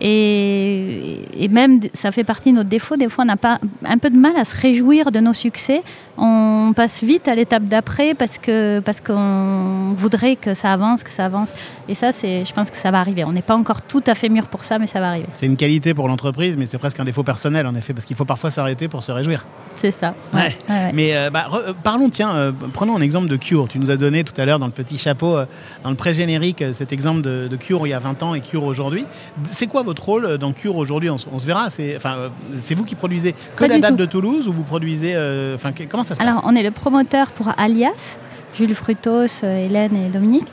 Et, 0.00 1.44
et 1.44 1.48
même, 1.48 1.80
ça 1.92 2.10
fait 2.12 2.24
partie 2.24 2.50
de 2.50 2.56
notre 2.56 2.68
défaut. 2.68 2.96
Des 2.96 3.08
fois, 3.08 3.24
on 3.26 3.28
a 3.32 3.36
pas 3.36 3.58
un 3.84 3.98
peu 3.98 4.10
de 4.10 4.16
mal 4.16 4.32
à 4.36 4.44
se 4.44 4.58
réjouir 4.60 5.10
de 5.12 5.20
nos 5.20 5.32
succès. 5.32 5.82
On 6.16 6.72
passe 6.74 7.02
vite 7.02 7.28
à 7.28 7.34
l'étape 7.34 7.64
d'après 7.64 8.14
parce 8.14 8.36
que 8.38 8.80
parce 8.80 9.00
qu'on 9.00 9.94
voudrait 9.96 10.36
que 10.36 10.52
ça 10.54 10.72
avance, 10.72 11.02
que 11.02 11.10
ça 11.12 11.24
avance. 11.24 11.54
Et 11.88 11.94
ça, 11.94 12.12
c'est, 12.12 12.44
je 12.44 12.52
pense 12.52 12.70
que 12.70 12.76
ça 12.76 12.90
va 12.90 13.00
arriver. 13.00 13.24
On 13.24 13.32
n'est 13.32 13.42
pas 13.42 13.56
encore 13.56 13.82
tout 13.82 14.02
à 14.06 14.14
fait 14.14 14.28
mûr 14.28 14.48
pour 14.48 14.64
ça, 14.64 14.78
mais 14.78 14.86
ça 14.86 15.00
va 15.00 15.08
arriver. 15.10 15.26
C'est 15.34 15.46
une 15.46 15.56
qualité 15.56 15.94
pour 15.94 16.08
l'entreprise, 16.08 16.56
mais 16.56 16.66
c'est 16.66 16.78
presque 16.78 17.00
un 17.00 17.04
défaut 17.04 17.22
personnel, 17.22 17.66
en 17.66 17.74
effet, 17.74 17.92
parce 17.94 18.04
qu'il 18.04 18.16
faut 18.16 18.24
parfois 18.24 18.50
s'arrêter 18.50 18.88
pour 18.88 19.02
se 19.02 19.12
réjouir. 19.12 19.46
C'est 19.76 19.90
ça. 19.92 20.14
Ouais. 20.34 20.56
Ouais, 20.68 20.74
ouais. 20.74 20.90
Mais 20.92 21.16
euh, 21.16 21.30
bah, 21.30 21.46
re- 21.50 21.68
euh, 21.68 21.72
parlons, 21.82 22.10
tiens, 22.10 22.30
euh, 22.34 22.52
prenons 22.72 22.96
un 22.96 23.00
exemple 23.00 23.28
de 23.28 23.36
Cure. 23.36 23.66
Tu 23.68 23.78
nous 23.78 23.90
as 23.90 23.96
donné 23.96 24.24
tout 24.24 24.38
à 24.38 24.44
l'heure 24.44 24.58
dans 24.58 24.66
le 24.66 24.72
petit 24.72 24.98
chapeau, 24.98 25.36
euh, 25.36 25.46
dans 25.84 25.90
le 25.90 25.96
pré-générique, 25.96 26.62
cet 26.72 26.92
exemple 26.92 27.22
de, 27.22 27.48
de 27.48 27.56
Cure 27.56 27.86
il 27.86 27.90
y 27.90 27.94
a 27.94 27.98
20 27.98 28.22
ans 28.22 28.34
et 28.34 28.40
Cure 28.40 28.64
aujourd'hui. 28.64 29.04
C'est 29.50 29.66
quoi 29.66 29.82
votre 29.90 30.04
rôle 30.04 30.38
dans 30.38 30.52
Cure 30.52 30.76
aujourd'hui 30.76 31.10
on, 31.10 31.18
se 31.18 31.46
verra. 31.46 31.68
C'est 31.70 31.96
enfin, 31.96 32.30
vous 32.76 32.84
qui 32.84 32.94
produisez 32.94 33.34
que 33.56 33.64
la 33.64 33.78
date 33.78 33.90
tout. 33.90 33.96
de 33.96 34.06
Toulouse 34.06 34.46
ou 34.48 34.52
vous 34.52 34.62
produisez. 34.62 35.12
euh, 35.16 35.56
Enfin, 35.56 35.72
comment 35.90 36.04
ça 36.04 36.14
se 36.14 36.22
Alors, 36.22 36.36
passe 36.42 36.44
on 36.46 36.54
est 36.54 36.62
le 36.62 36.70
promoteur 36.70 37.32
pour 37.32 37.48
Alias, 37.56 38.16
Jules 38.56 38.74
Frutos, 38.74 39.42
euh, 39.42 39.66
Hélène 39.66 39.96
et 39.96 40.08
Dominique. 40.08 40.46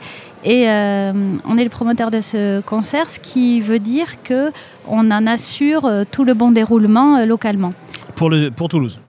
Et 0.44 0.68
euh, 0.68 1.12
on 1.44 1.56
est 1.56 1.64
le 1.64 1.70
promoteur 1.70 2.10
de 2.10 2.20
ce 2.20 2.60
concert, 2.62 3.08
ce 3.10 3.20
qui 3.20 3.60
veut 3.60 3.78
dire 3.78 4.22
que 4.22 4.50
on 4.88 5.10
en 5.10 5.26
assure 5.26 5.88
tout 6.10 6.24
le 6.24 6.34
bon 6.34 6.50
déroulement 6.50 7.24
localement. 7.24 7.72
pour, 8.16 8.30
le, 8.30 8.50
pour 8.50 8.68
Toulouse. 8.68 9.00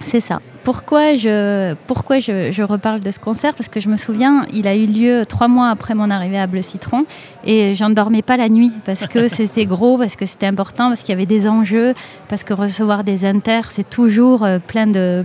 C'est 0.00 0.20
ça. 0.20 0.40
Pourquoi 0.64 1.16
je, 1.16 1.74
pourquoi 1.86 2.18
je, 2.18 2.52
je 2.52 2.62
reparle 2.62 3.00
de 3.00 3.10
ce 3.10 3.18
concert? 3.18 3.54
Parce 3.54 3.70
que 3.70 3.80
je 3.80 3.88
me 3.88 3.96
souviens, 3.96 4.46
il 4.52 4.68
a 4.68 4.76
eu 4.76 4.86
lieu 4.86 5.24
trois 5.26 5.48
mois 5.48 5.70
après 5.70 5.94
mon 5.94 6.10
arrivée 6.10 6.38
à 6.38 6.46
Bleu 6.46 6.60
Citron 6.60 7.06
et 7.44 7.74
j'en 7.74 7.88
dormais 7.88 8.20
pas 8.20 8.36
la 8.36 8.48
nuit 8.50 8.72
parce 8.84 9.06
que 9.06 9.28
c'était 9.28 9.64
gros, 9.64 9.96
parce 9.96 10.14
que 10.14 10.26
c'était 10.26 10.46
important, 10.46 10.88
parce 10.88 11.00
qu'il 11.00 11.10
y 11.10 11.12
avait 11.12 11.26
des 11.26 11.48
enjeux, 11.48 11.94
parce 12.28 12.44
que 12.44 12.52
recevoir 12.52 13.02
des 13.02 13.24
inters, 13.24 13.70
c'est 13.70 13.88
toujours 13.88 14.44
euh, 14.44 14.58
plein 14.58 14.86
de, 14.86 15.24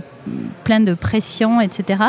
plein 0.64 0.80
de 0.80 0.94
pression, 0.94 1.60
etc. 1.60 2.04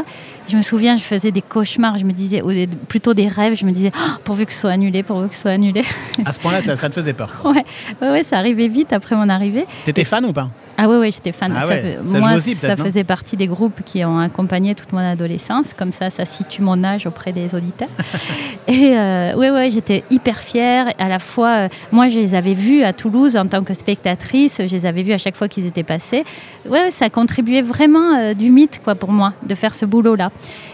Je 0.48 0.56
me 0.56 0.62
souviens, 0.62 0.96
je 0.96 1.04
faisais 1.04 1.32
des 1.32 1.42
cauchemars, 1.42 1.98
je 1.98 2.06
me 2.06 2.14
disais, 2.14 2.42
ou 2.42 2.52
plutôt 2.88 3.14
des 3.14 3.28
rêves, 3.28 3.56
je 3.56 3.66
me 3.66 3.72
disais, 3.72 3.92
Oh, 3.96 4.12
pourvu 4.24 4.46
que 4.46 4.54
ce 4.54 4.62
soit 4.62 4.72
annulé, 4.72 5.04
pourvu 5.04 5.28
que 5.28 5.36
ce 5.36 5.42
soit 5.42 5.52
annulé. 5.52 5.82
À 6.24 6.32
ce 6.32 6.40
point-là, 6.40 6.64
ça, 6.64 6.78
ça 6.78 6.90
te 6.90 6.94
faisait 6.94 7.14
peur. 7.14 7.34
ouais, 7.44 7.66
ouais, 8.02 8.12
ouais, 8.12 8.24
ça 8.24 8.38
arrivait 8.38 8.68
vite 8.70 8.94
après 8.94 9.16
mon 9.16 9.28
arrivée. 9.28 9.66
T'étais 9.84 10.06
fan 10.06 10.24
ou 10.26 10.32
pas? 10.32 10.50
Ah 10.78 10.90
oui, 10.90 10.98
oui, 11.00 11.12
j'étais 11.12 11.32
fan. 11.32 11.54
Ah 11.56 11.62
Ça 11.62 11.68
ouais, 11.68 12.00
moi, 12.20 12.34
aussi, 12.36 12.54
ça 12.56 12.76
faisait 12.84 13.04
partie 13.06 13.38
des 13.38 13.48
groupes 13.48 13.82
qui 13.86 14.04
ont 14.04 14.20
accompagné 14.20 14.76
toute 14.76 14.92
mon 14.92 15.00
adolescence. 15.00 15.74
Comme 15.78 15.92
ça, 15.92 16.10
ça 16.10 16.26
situe 16.26 16.62
mon 16.62 16.84
âge 16.84 17.08
auprès 17.08 17.32
des 17.32 17.56
auditeurs. 17.56 17.88
Et 18.68 18.94
euh, 18.98 19.36
ouais, 19.36 19.52
ouais, 19.52 19.70
j'étais 19.70 20.04
hyper 20.12 20.40
fière. 20.40 20.88
À 20.98 21.08
la 21.08 21.20
fois, 21.20 21.50
euh, 21.56 21.70
moi, 21.92 22.10
je 22.10 22.20
les 22.20 22.36
avais 22.36 22.54
vus 22.54 22.84
à 22.84 22.92
Toulouse 22.94 23.38
en 23.38 23.46
tant 23.48 23.64
que 23.64 23.74
spectatrice. 23.74 24.58
Je 24.60 24.76
les 24.76 24.86
avais 24.86 25.02
vus 25.04 25.14
à 25.14 25.18
chaque 25.18 25.38
fois 25.38 25.48
qu'ils 25.48 25.66
étaient 25.66 25.84
passés. 25.84 26.24
Ouais, 26.68 26.92
ça 26.92 27.10
contribuait 27.10 27.62
vraiment 27.62 28.16
euh, 28.18 28.34
du 28.34 28.50
mythe, 28.50 28.82
quoi, 28.84 28.96
pour 28.96 29.12
moi, 29.12 29.34
de 29.48 29.56
faire 29.56 29.76
ce 29.76 29.86
boulot-là. 29.86 30.32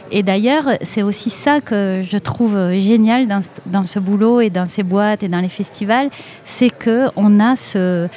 Et 0.10 0.24
d'ailleurs, 0.24 0.66
c'est 0.82 1.04
aussi 1.04 1.30
ça 1.30 1.62
que 1.62 2.02
je 2.10 2.18
trouve 2.18 2.56
euh, 2.58 2.80
génial 2.82 3.28
dans, 3.28 3.42
ce- 3.42 3.50
dans 3.66 3.84
ce 3.84 4.00
boulot 4.00 4.42
et 4.42 4.50
dans 4.50 4.66
ces 4.66 4.84
boîtes 4.84 5.24
et 5.24 5.28
dans 5.28 5.40
les 5.40 5.48
festivals, 5.50 6.10
c'est 6.44 6.70
que 6.70 7.08
on 7.16 7.40
a 7.40 7.56
ce 7.56 8.08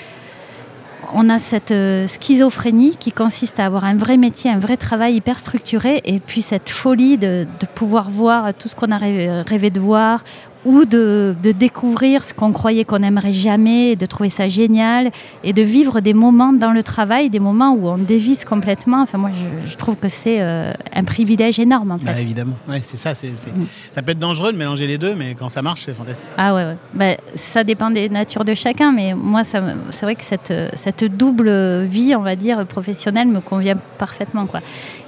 on 1.14 1.28
a 1.30 1.38
cette 1.38 1.70
euh, 1.70 2.06
schizophrénie 2.06 2.96
qui 2.96 3.12
consiste 3.12 3.60
à 3.60 3.66
avoir 3.66 3.84
un 3.84 3.96
vrai 3.96 4.16
métier, 4.16 4.50
un 4.50 4.58
vrai 4.58 4.76
travail 4.76 5.14
hyper 5.14 5.38
structuré, 5.38 6.02
et 6.04 6.18
puis 6.18 6.42
cette 6.42 6.68
folie 6.68 7.16
de, 7.16 7.46
pouvoir 7.74 8.10
voir 8.10 8.52
tout 8.54 8.68
ce 8.68 8.76
qu'on 8.76 8.90
a 8.90 8.98
rêvé, 8.98 9.42
rêvé 9.42 9.70
de 9.70 9.80
voir, 9.80 10.22
ou 10.64 10.84
de, 10.84 11.34
de 11.42 11.52
découvrir 11.52 12.24
ce 12.24 12.34
qu'on 12.34 12.52
croyait 12.52 12.84
qu'on 12.84 13.00
n'aimerait 13.00 13.32
jamais, 13.32 13.96
de 13.96 14.06
trouver 14.06 14.30
ça 14.30 14.48
génial, 14.48 15.10
et 15.42 15.52
de 15.52 15.62
vivre 15.62 16.00
des 16.00 16.14
moments 16.14 16.52
dans 16.52 16.72
le 16.72 16.82
travail, 16.82 17.30
des 17.30 17.40
moments 17.40 17.72
où 17.74 17.88
on 17.88 17.98
dévisse 17.98 18.44
complètement. 18.44 19.02
Enfin, 19.02 19.18
moi, 19.18 19.30
je, 19.32 19.70
je 19.70 19.76
trouve 19.76 19.96
que 19.96 20.08
c'est 20.08 20.40
euh, 20.40 20.72
un 20.92 21.04
privilège 21.04 21.60
énorme, 21.60 21.92
en 21.92 21.98
fait. 21.98 22.06
Bah, 22.06 22.20
Évidemment. 22.20 22.56
Ouais, 22.68 22.80
c'est 22.82 22.96
ça. 22.96 23.14
c'est 23.14 23.34
Mm. 23.44 23.66
Ça 23.92 24.02
peut 24.02 24.12
être 24.12 24.18
dangereux 24.18 24.52
de 24.52 24.58
mélanger 24.58 24.86
les 24.86 24.98
deux, 24.98 25.14
mais 25.14 25.34
quand 25.34 25.48
ça 25.48 25.62
marche, 25.62 25.82
c'est 25.82 25.94
fantastique. 25.94 26.26
Ah 26.36 26.54
ouais, 26.54 26.64
ouais. 26.64 26.76
Ben, 26.94 27.16
ça 27.34 27.64
dépend 27.64 27.90
des 27.90 28.08
natures 28.08 28.44
de 28.44 28.54
chacun, 28.54 28.92
mais 28.92 29.14
moi, 29.14 29.44
ça 29.44 29.60
c'est 29.90 30.06
vrai 30.06 30.14
que 30.14 30.24
cette, 30.24 30.52
cette 30.74 31.04
double 31.04 31.82
vie, 31.84 32.14
on 32.16 32.22
va 32.22 32.36
dire, 32.36 32.64
professionnelle 32.66 33.28
me 33.28 33.40
convient 33.40 33.76
parfaitement. 33.98 34.46
Quoi. 34.46 34.60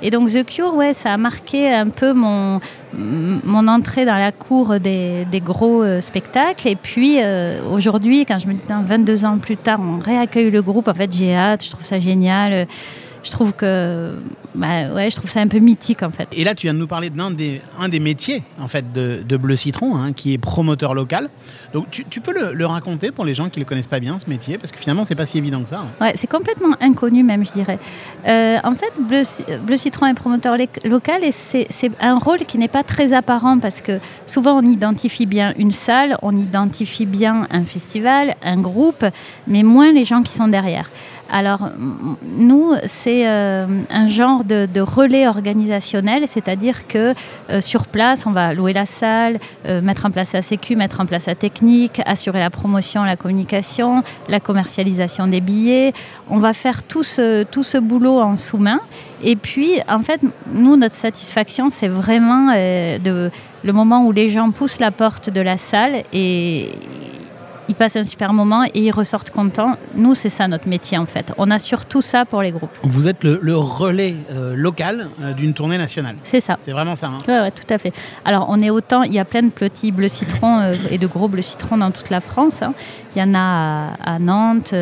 Et 0.02 0.10
donc 0.10 0.30
The 0.30 0.44
Cure, 0.44 0.74
ouais, 0.74 0.92
ça 0.92 1.12
a 1.12 1.16
marqué 1.16 1.72
un 1.72 1.88
peu 1.88 2.12
mon, 2.12 2.60
mon 2.96 3.68
entrée 3.68 4.04
dans 4.04 4.16
la 4.16 4.32
cour 4.32 4.80
des, 4.80 5.26
gros 5.44 5.82
euh, 5.82 6.00
spectacles. 6.00 6.68
Et 6.68 6.76
puis 6.76 7.18
euh, 7.20 7.60
aujourd'hui, 7.70 8.24
quand 8.24 8.38
je 8.38 8.48
me 8.48 8.54
dis, 8.54 8.62
Tain, 8.62 8.82
22 8.82 9.24
ans 9.24 9.38
plus 9.38 9.56
tard, 9.56 9.80
on 9.80 9.98
réaccueille 9.98 10.50
le 10.50 10.62
groupe, 10.62 10.88
en 10.88 10.94
fait, 10.94 11.12
j'ai 11.12 11.34
hâte, 11.34 11.64
je 11.64 11.70
trouve 11.70 11.84
ça 11.84 12.00
génial. 12.00 12.66
Je 13.26 13.32
trouve 13.32 13.52
que, 13.54 14.12
bah, 14.54 14.94
ouais, 14.94 15.10
je 15.10 15.16
trouve 15.16 15.28
ça 15.28 15.40
un 15.40 15.48
peu 15.48 15.58
mythique 15.58 16.04
en 16.04 16.10
fait. 16.10 16.28
Et 16.32 16.44
là, 16.44 16.54
tu 16.54 16.66
viens 16.68 16.74
de 16.74 16.78
nous 16.78 16.86
parler 16.86 17.10
d'un 17.10 17.32
des, 17.32 17.60
un 17.76 17.88
des 17.88 17.98
métiers 17.98 18.44
en 18.60 18.68
fait 18.68 18.92
de, 18.92 19.24
de 19.28 19.36
Bleu 19.36 19.56
Citron, 19.56 19.96
hein, 19.96 20.12
qui 20.12 20.32
est 20.32 20.38
promoteur 20.38 20.94
local. 20.94 21.28
Donc, 21.74 21.90
tu, 21.90 22.04
tu 22.08 22.20
peux 22.20 22.32
le, 22.32 22.54
le 22.54 22.66
raconter 22.66 23.10
pour 23.10 23.24
les 23.24 23.34
gens 23.34 23.48
qui 23.50 23.58
le 23.58 23.64
connaissent 23.66 23.88
pas 23.88 23.98
bien 23.98 24.18
ce 24.20 24.30
métier, 24.30 24.58
parce 24.58 24.70
que 24.70 24.78
finalement, 24.78 25.04
c'est 25.04 25.16
pas 25.16 25.26
si 25.26 25.38
évident 25.38 25.62
que 25.64 25.70
ça. 25.70 25.80
hein. 25.80 25.86
Ouais, 26.00 26.12
c'est 26.16 26.28
complètement 26.28 26.76
inconnu 26.80 27.24
même, 27.24 27.44
je 27.44 27.52
dirais. 27.52 27.80
Euh, 28.28 28.58
en 28.62 28.74
fait, 28.76 28.92
Bleu, 29.00 29.22
Bleu 29.64 29.76
Citron 29.76 30.06
est 30.06 30.14
promoteur 30.14 30.56
local 30.84 31.24
et 31.24 31.32
c'est 31.32 31.66
un 32.00 32.18
rôle 32.18 32.38
qui 32.46 32.58
n'est 32.58 32.68
pas 32.68 32.84
très 32.84 33.12
apparent 33.12 33.58
parce 33.58 33.80
que 33.80 33.98
souvent 34.28 34.58
on 34.58 34.62
identifie 34.62 35.26
bien 35.26 35.52
une 35.58 35.72
salle, 35.72 36.16
on 36.22 36.36
identifie 36.36 37.06
bien 37.06 37.48
un 37.50 37.64
festival, 37.64 38.36
un 38.42 38.60
groupe, 38.60 39.04
mais 39.48 39.64
moins 39.64 39.92
les 39.92 40.04
gens 40.04 40.22
qui 40.22 40.32
sont 40.32 40.46
derrière. 40.48 40.88
Alors, 41.30 41.70
nous, 42.22 42.72
c'est 42.86 43.26
euh, 43.26 43.66
un 43.90 44.06
genre 44.06 44.44
de, 44.44 44.80
relais 44.80 45.26
organisationnel, 45.26 46.28
c'est-à-dire 46.28 46.86
que 46.86 47.14
euh, 47.50 47.60
sur 47.60 47.88
place, 47.88 48.26
on 48.26 48.30
va 48.30 48.54
louer 48.54 48.72
la 48.72 48.86
salle, 48.86 49.38
euh, 49.66 49.80
mettre 49.80 50.06
en 50.06 50.10
place 50.10 50.32
la 50.32 50.42
sécu, 50.42 50.76
mettre 50.76 51.00
en 51.00 51.06
place 51.06 51.26
la 51.26 51.34
technique, 51.34 52.00
assurer 52.06 52.38
la 52.38 52.50
promotion, 52.50 53.02
la 53.02 53.16
communication, 53.16 54.04
la 54.28 54.38
commercialisation 54.38 55.26
des 55.26 55.40
billets. 55.40 55.92
On 56.30 56.38
va 56.38 56.52
faire 56.52 56.84
tout 56.84 57.02
ce, 57.02 57.42
tout 57.42 57.64
ce 57.64 57.78
boulot 57.78 58.20
en 58.20 58.36
sous-main. 58.36 58.80
Et 59.24 59.34
puis, 59.34 59.80
en 59.88 60.00
fait, 60.00 60.20
nous, 60.52 60.76
notre 60.76 60.94
satisfaction, 60.94 61.70
c'est 61.72 61.88
vraiment 61.88 62.52
le 62.52 63.72
moment 63.72 64.04
où 64.04 64.12
les 64.12 64.28
gens 64.28 64.50
poussent 64.50 64.78
la 64.78 64.90
porte 64.90 65.30
de 65.30 65.40
la 65.40 65.58
salle 65.58 66.02
et 66.12 66.68
ils 67.68 67.74
passent 67.74 67.96
un 67.96 68.04
super 68.04 68.32
moment 68.32 68.64
et 68.64 68.70
ils 68.80 68.90
ressortent 68.92 69.30
contents. 69.30 69.74
Nous, 69.94 70.14
c'est 70.14 70.28
ça 70.28 70.46
notre 70.48 70.68
métier, 70.68 70.98
en 70.98 71.06
fait. 71.06 71.32
On 71.38 71.50
assure 71.50 71.84
tout 71.86 72.00
ça 72.02 72.24
pour 72.24 72.42
les 72.42 72.50
groupes. 72.52 72.70
Vous 72.82 73.08
êtes 73.08 73.24
le, 73.24 73.38
le 73.42 73.56
relais 73.56 74.14
euh, 74.30 74.54
local 74.56 75.08
euh, 75.20 75.32
d'une 75.32 75.52
tournée 75.54 75.78
nationale. 75.78 76.16
C'est 76.22 76.40
ça. 76.40 76.56
C'est 76.62 76.72
vraiment 76.72 76.96
ça. 76.96 77.08
hein. 77.08 77.18
Ouais, 77.26 77.50
tout 77.50 77.72
à 77.72 77.78
fait. 77.78 77.92
Alors, 78.24 78.46
on 78.48 78.60
est 78.60 78.70
autant, 78.70 79.02
il 79.02 79.12
y 79.12 79.18
a 79.18 79.24
plein 79.24 79.42
de 79.42 79.50
petits 79.50 79.90
bleus 79.92 80.08
citrons 80.08 80.60
euh, 80.60 80.74
et 80.90 80.98
de 80.98 81.06
gros 81.06 81.28
bleus 81.28 81.42
citrons 81.42 81.78
dans 81.78 81.90
toute 81.90 82.10
la 82.10 82.20
France. 82.20 82.62
hein. 82.62 82.74
Il 83.14 83.20
y 83.20 83.22
en 83.22 83.34
a 83.34 83.38
à, 84.04 84.14
à 84.14 84.18
Nantes, 84.18 84.74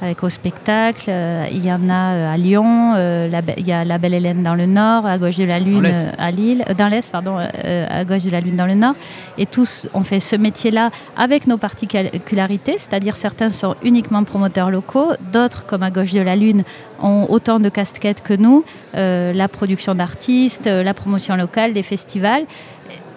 avec 0.00 0.22
au 0.22 0.28
spectacle. 0.28 1.08
euh, 1.08 1.46
il 1.50 1.64
y 1.64 1.72
en 1.72 1.88
a 1.88 2.14
euh, 2.14 2.34
à 2.34 2.36
Lyon. 2.36 2.94
euh, 2.96 3.28
il 3.56 3.66
y 3.66 3.72
a 3.72 3.84
la 3.84 3.98
Belle 3.98 4.14
Hélène 4.14 4.42
dans 4.42 4.54
le 4.54 4.66
Nord, 4.66 5.06
à 5.06 5.18
gauche 5.18 5.36
de 5.36 5.44
la 5.44 5.58
Lune 5.58 5.90
à 6.18 6.30
Lille, 6.30 6.64
dans 6.76 6.88
l'Est, 6.88 7.10
pardon, 7.10 7.36
à 7.38 8.04
gauche 8.04 8.22
de 8.22 8.30
la 8.30 8.40
Lune 8.40 8.56
dans 8.56 8.66
le 8.66 8.74
Nord. 8.74 8.94
Et 9.36 9.46
tous, 9.46 9.86
on 9.94 10.02
fait 10.02 10.20
ce 10.20 10.36
métier-là 10.36 10.90
avec 11.16 11.46
nos 11.46 11.58
particularités, 11.58 12.76
c'est-à-dire 12.78 13.16
certains 13.16 13.48
sont 13.48 13.74
uniquement 13.82 14.24
promoteurs 14.24 14.70
locaux, 14.70 15.12
d'autres, 15.32 15.66
comme 15.66 15.82
à 15.82 15.90
gauche 15.90 16.12
de 16.12 16.20
la 16.20 16.36
Lune, 16.36 16.64
ont 17.02 17.26
autant 17.28 17.60
de 17.60 17.68
casquettes 17.68 18.22
que 18.22 18.34
nous, 18.34 18.64
euh, 18.94 19.32
la 19.32 19.48
production 19.48 19.94
d'artistes, 19.94 20.66
la 20.66 20.94
promotion 20.94 21.36
locale, 21.36 21.72
des 21.72 21.82
festivals. 21.82 22.44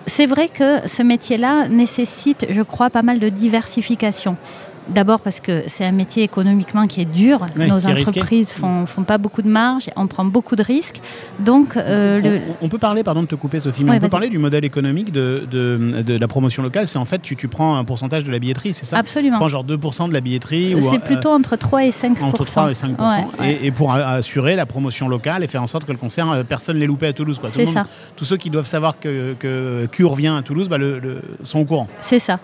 C'est 0.08 0.26
vrai 0.26 0.48
que 0.50 0.88
ce 0.88 1.04
métier-là 1.04 1.68
nécessite, 1.68 2.48
je 2.50 2.62
crois, 2.64 2.90
pas 2.90 3.04
mal 3.04 3.20
de 3.20 3.30
diversification. 3.30 4.36
D'abord 4.90 5.20
parce 5.22 5.40
que 5.40 5.64
c'est 5.68 5.86
un 5.86 5.92
métier 5.92 6.24
économiquement 6.24 6.88
qui 6.88 7.02
est 7.02 7.06
dur. 7.06 7.46
Oui, 7.58 7.68
Nos 7.70 7.86
entreprises 7.86 8.52
font, 8.52 8.86
font 8.86 9.04
pas 9.04 9.18
beaucoup 9.18 9.42
de 9.42 9.48
marge, 9.50 9.90
on 9.96 10.08
prend 10.08 10.26
beaucoup 10.26 10.56
de 10.56 10.64
risques. 10.64 11.00
Donc, 11.40 11.78
euh, 11.78 12.20
on, 12.20 12.28
le, 12.28 12.36
on- 12.62 12.66
on 12.66 12.70
peut 12.70 12.78
parler, 12.80 13.04
pardon 13.04 13.22
de 13.22 13.28
te 13.28 13.36
couper 13.36 13.60
Sophie, 13.60 13.84
mais 13.84 13.92
Ouais, 13.92 13.98
on 13.98 14.02
peut 14.02 14.10
parler 14.10 14.30
du 14.30 14.38
modèle 14.40 14.66
économique 14.66 15.12
de, 15.12 15.48
de, 15.50 16.02
de 16.02 16.18
la 16.18 16.28
promotion 16.28 16.64
locale. 16.64 16.88
C'est 16.88 16.98
en 16.98 17.06
fait, 17.06 17.22
tu, 17.22 17.36
tu 17.36 17.48
prends 17.48 17.76
un 17.78 17.84
pourcentage 17.84 18.24
de 18.24 18.32
la 18.32 18.40
billetterie, 18.40 18.74
c'est 18.74 18.86
ça? 18.86 18.98
Tu 18.98 19.00
absolument. 19.02 19.38
prends 19.38 19.50
genre 19.50 19.64
2% 19.66 20.08
de 20.10 20.14
la 20.14 20.22
billetterie 20.22 20.76
C'est 20.82 20.96
euh, 20.96 21.00
plutôt 21.00 21.30
entre 21.32 21.56
3 21.56 21.86
et 21.86 21.92
5 21.92 22.22
entre 22.22 22.44
3 22.46 22.72
et 22.72 22.74
5 22.74 23.00
Ouais, 23.00 23.08
ouais. 23.40 23.60
Et, 23.62 23.68
et 23.68 23.72
pour 23.72 23.94
assurer 23.94 24.56
la 24.56 24.66
promotion 24.66 25.08
locale 25.08 25.44
et 25.44 25.48
faire 25.48 25.62
en 25.64 25.68
sorte 25.68 25.86
que 25.86 25.92
le 25.92 25.98
concert, 26.00 26.30
euh, 26.32 26.44
personne 26.44 26.76
ne 26.76 26.82
l'ait 26.82 26.88
loupé 26.88 27.08
à 27.08 27.14
Toulouse. 27.14 27.40
C'est 27.46 27.66
ça. 27.66 27.86
Tous 28.16 28.26
ceux 28.26 28.38
qui 28.38 28.50
doivent 28.50 28.66
savoir 28.68 29.00
que, 29.00 29.36
que 29.40 29.88
Cure 29.92 30.16
vient 30.16 30.36
à 30.38 30.42
Toulouse 30.42 30.68
bah, 30.70 30.78
le, 30.78 31.00
le- 31.00 31.22
sont 31.44 31.60
au 31.60 31.66
courant. 31.66 31.88
C'est 32.02 32.20
ça. 32.20 32.40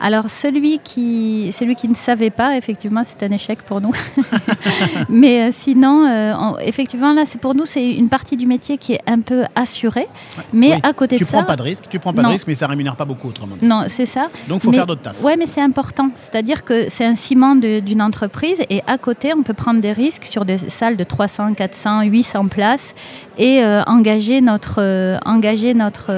Alors 0.00 0.30
celui 0.30 0.78
qui, 0.80 1.50
celui 1.52 1.74
qui 1.74 1.88
ne 1.88 1.94
savait 1.94 2.30
pas, 2.30 2.56
effectivement, 2.56 3.02
c'est 3.04 3.22
un 3.22 3.30
échec 3.30 3.62
pour 3.62 3.80
nous. 3.80 3.92
Mais 5.08 5.42
euh, 5.42 5.50
sinon, 5.52 6.06
euh, 6.06 6.34
on- 6.38 6.58
effectivement, 6.58 7.12
là, 7.12 7.22
c'est 7.26 7.40
pour 7.40 7.54
nous, 7.54 7.64
c'est 7.64 7.92
une 7.92 8.08
partie 8.08 8.36
du 8.36 8.46
métier 8.46 8.78
qui 8.78 8.94
est 8.94 9.00
un 9.06 9.20
peu 9.20 9.44
assurée. 9.54 10.08
Mais 10.52 10.72
Oui, 10.74 10.80
à 10.82 10.92
côté 10.92 11.16
tu 11.16 11.24
de 11.24 11.28
prends 11.28 11.40
ça, 11.40 11.44
pas 11.44 11.56
de 11.56 11.62
risque, 11.62 11.84
tu 11.88 11.98
prends 11.98 12.12
pas 12.12 12.22
Non. 12.22 12.28
de 12.28 12.34
risque, 12.34 12.46
mais 12.46 12.54
ça 12.54 12.66
rémunère 12.66 12.96
pas 12.96 13.04
beaucoup 13.04 13.28
autrement. 13.28 13.56
dit. 13.60 13.66
non, 13.66 13.84
c'est 13.88 14.06
ça. 14.06 14.26
Donc 14.48 14.62
faut 14.62 14.70
Mais- 14.70 14.76
faire 14.78 14.86
d'autres 14.86 15.02
tafs. 15.02 15.22
Ouais, 15.22 15.36
mais 15.36 15.46
c'est 15.46 15.60
important. 15.62 16.10
C'est-à-dire 16.16 16.64
que 16.64 16.86
c'est 16.88 17.04
un 17.04 17.16
ciment 17.16 17.54
d'une 17.56 18.02
entreprise 18.02 18.60
et 18.70 18.82
à 18.86 18.98
côté, 18.98 19.32
on 19.34 19.42
peut 19.42 19.54
prendre 19.54 19.80
des 19.80 19.92
risques 19.92 20.24
sur 20.26 20.44
des 20.44 20.58
salles 20.58 20.96
de 20.96 21.04
300, 21.04 21.54
400, 21.54 22.02
800 22.02 22.48
places 22.48 22.94
et 23.38 23.62
euh, 23.62 23.82
engager 23.86 24.40
notre, 24.40 25.18
engager 25.24 25.74
notre, 25.74 26.10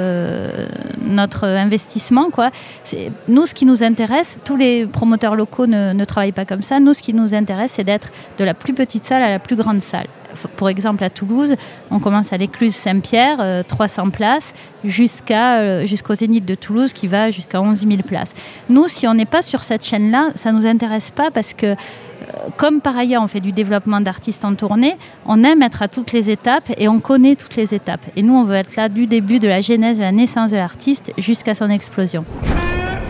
notre 1.07 1.45
investissement. 1.45 2.31
Quoi. 2.31 2.51
C'est- 2.85 3.11
Nous, 3.47 3.51
ce 3.51 3.55
qui 3.55 3.65
nous 3.65 3.85
intéresse, 3.85 4.41
tous 4.45 4.57
les 4.57 4.87
promoteurs 4.87 5.37
locaux 5.37 5.69
ne, 5.69 6.05
travaillent 6.05 6.33
pas 6.33 6.45
comme 6.45 6.63
ça. 6.63 6.81
Nous, 6.81 6.95
ce 6.95 7.01
qui 7.01 7.15
nous 7.15 7.33
intéresse, 7.33 7.75
c'est 7.77 7.85
d'être 7.85 8.09
de 8.41 8.43
la 8.43 8.55
plus 8.55 8.75
petite 8.75 9.05
salle 9.05 9.23
à 9.23 9.31
la 9.31 9.39
plus 9.39 9.55
grande 9.55 9.81
salle. 9.81 10.09
Pour 10.57 10.69
exemple, 10.69 11.05
à 11.05 11.11
Toulouse, 11.11 11.55
on 11.93 12.01
commence 12.01 12.33
à 12.33 12.39
l'écluse 12.39 12.75
Saint-Pierre, 12.75 13.37
euh, 13.39 13.63
300 13.63 14.11
places, 14.11 14.53
jusqu'à, 14.85 15.61
euh, 15.61 15.87
jusqu'au 15.87 16.17
Zénith 16.17 16.45
de 16.45 16.57
Toulouse 16.57 16.93
qui 16.93 17.07
va 17.07 17.31
jusqu'à 17.31 17.63
11 17.63 17.87
000 17.87 18.03
places. 18.03 18.35
Nous, 18.69 18.89
si 18.89 19.07
on 19.07 19.15
n'est 19.15 19.27
pas 19.27 19.43
sur 19.43 19.63
cette 19.63 19.85
chaîne-là, 19.85 20.31
ça 20.35 20.51
ne 20.51 20.57
nous 20.57 20.67
intéresse 20.67 21.13
pas 21.13 21.31
parce 21.31 21.55
que, 21.55 21.67
euh, 21.67 21.77
comme 22.57 22.81
par 22.81 22.97
ailleurs 22.97 23.23
on 23.23 23.29
fait 23.29 23.39
du 23.39 23.53
développement 23.53 24.01
d'artistes 24.01 24.45
en 24.45 24.57
tournée, 24.57 24.97
on 25.25 25.45
aime 25.45 25.63
être 25.63 25.83
à 25.83 25.89
toutes 25.89 26.11
les 26.11 26.31
étapes 26.31 26.73
et 26.77 26.89
on 26.89 26.99
connaît 26.99 27.37
toutes 27.37 27.55
les 27.55 27.73
étapes. 27.75 28.05
Et 28.17 28.25
nous, 28.25 28.35
on 28.35 28.43
veut 28.43 28.57
être 28.57 28.75
là 28.75 28.89
du 28.89 29.07
début 29.07 29.39
de 29.39 29.47
la 29.47 29.61
genèse, 29.61 29.99
de 29.99 30.03
la 30.03 30.11
naissance 30.11 30.51
de 30.51 30.57
l'artiste 30.57 31.13
jusqu'à 31.17 31.55
son 31.55 31.71
explosion. 31.71 32.25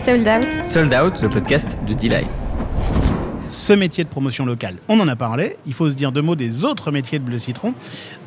Sold 0.03 0.27
out. 0.27 0.45
Sold 0.69 0.93
Out, 0.93 1.21
le 1.21 1.29
podcast 1.29 1.77
de 1.87 1.93
Delight. 1.93 2.27
ce 3.49 3.73
métier 3.73 4.03
de 4.03 4.09
promotion 4.09 4.45
locale, 4.45 4.75
on 4.87 4.99
en 4.99 5.07
a 5.07 5.15
parlé. 5.15 5.57
Il 5.65 5.73
faut 5.73 5.89
se 5.89 5.95
dire 5.95 6.11
deux 6.11 6.21
mots 6.21 6.35
des 6.35 6.63
autres 6.65 6.91
métiers 6.91 7.19
de 7.19 7.23
Bleu 7.23 7.39
Citron. 7.39 7.73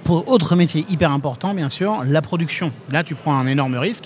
Pour 0.04 0.28
autre 0.28 0.56
métier 0.56 0.84
hyper 0.88 1.10
important, 1.12 1.54
bien 1.54 1.68
sûr, 1.68 2.02
la 2.06 2.22
production. 2.22 2.72
Là, 2.90 3.02
tu 3.04 3.14
prends 3.14 3.34
un 3.34 3.46
énorme 3.46 3.76
risque 3.76 4.04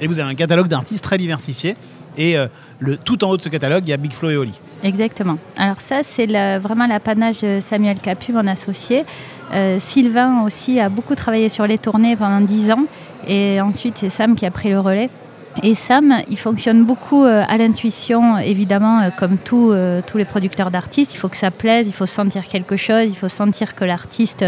et 0.00 0.06
vous 0.06 0.18
avez 0.18 0.30
un 0.30 0.34
catalogue 0.34 0.68
d'artistes 0.68 1.04
très 1.04 1.18
diversifié. 1.18 1.76
Et 2.18 2.36
euh, 2.36 2.46
le, 2.78 2.96
tout 2.96 3.24
en 3.24 3.30
haut 3.30 3.36
de 3.36 3.42
ce 3.42 3.48
catalogue, 3.48 3.84
il 3.86 3.90
y 3.90 3.92
a 3.92 3.96
Big 3.96 4.12
Flo 4.12 4.30
et 4.30 4.36
Oli. 4.36 4.58
Exactement. 4.82 5.38
Alors 5.56 5.80
ça, 5.80 6.00
c'est 6.02 6.26
la- 6.26 6.58
vraiment 6.58 6.86
l'apanage 6.86 7.38
de 7.40 7.58
Samuel 7.60 7.98
Capu, 8.00 8.32
mon 8.32 8.46
associé. 8.46 9.04
Euh, 9.52 9.78
Sylvain 9.80 10.42
aussi 10.44 10.78
a 10.80 10.88
beaucoup 10.88 11.14
travaillé 11.14 11.48
sur 11.48 11.66
les 11.66 11.78
tournées 11.78 12.16
pendant 12.16 12.40
10 12.40 12.70
ans. 12.72 12.84
Et 13.26 13.60
ensuite, 13.60 13.98
c'est 13.98 14.10
Sam 14.10 14.34
qui 14.34 14.44
a 14.46 14.50
pris 14.50 14.70
le 14.70 14.80
relais. 14.80 15.08
Et 15.62 15.74
Sam, 15.74 16.22
il 16.30 16.38
fonctionne 16.38 16.84
beaucoup 16.84 17.24
euh, 17.24 17.44
à 17.46 17.58
l'intuition, 17.58 18.38
évidemment, 18.38 19.00
euh, 19.00 19.10
comme 19.10 19.36
tous, 19.36 19.70
euh, 19.70 20.00
tous 20.06 20.16
les 20.16 20.24
producteurs 20.24 20.70
d'artistes. 20.70 21.14
Il 21.14 21.18
faut 21.18 21.28
que 21.28 21.36
ça 21.36 21.50
plaise, 21.50 21.88
il 21.88 21.92
faut 21.92 22.06
sentir 22.06 22.48
quelque 22.48 22.76
chose, 22.76 23.10
il 23.10 23.16
faut 23.16 23.28
sentir 23.28 23.74
que 23.74 23.84
l'artiste 23.84 24.44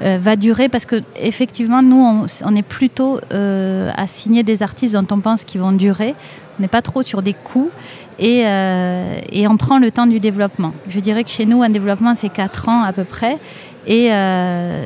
va 0.00 0.36
durer. 0.36 0.68
Parce 0.68 0.84
que 0.84 1.02
effectivement, 1.16 1.82
nous, 1.82 2.26
on, 2.44 2.56
est 2.56 2.62
plutôt 2.62 3.18
à 3.30 4.06
signer 4.06 4.42
des 4.42 4.62
artistes 4.62 4.94
dont 4.94 5.06
on 5.10 5.20
pense 5.20 5.44
qu'ils 5.44 5.60
vont 5.60 5.72
durer. 5.72 6.14
On 6.58 6.62
n'est 6.62 6.68
pas 6.68 6.82
trop 6.82 7.02
sur 7.02 7.22
des 7.22 7.32
coûts 7.32 7.70
et, 8.18 8.44
on 8.46 9.56
prend 9.56 9.78
le 9.78 9.90
temps 9.90 10.06
du 10.06 10.20
développement. 10.20 10.72
Je 10.88 11.00
dirais 11.00 11.24
que 11.24 11.30
chez 11.30 11.46
nous, 11.46 11.62
un 11.62 11.70
développement, 11.70 12.14
c'est 12.14 12.28
4 12.28 12.68
ans 12.68 12.82
à 12.82 12.92
peu 12.92 13.04
près 13.04 13.38
et 13.86 14.08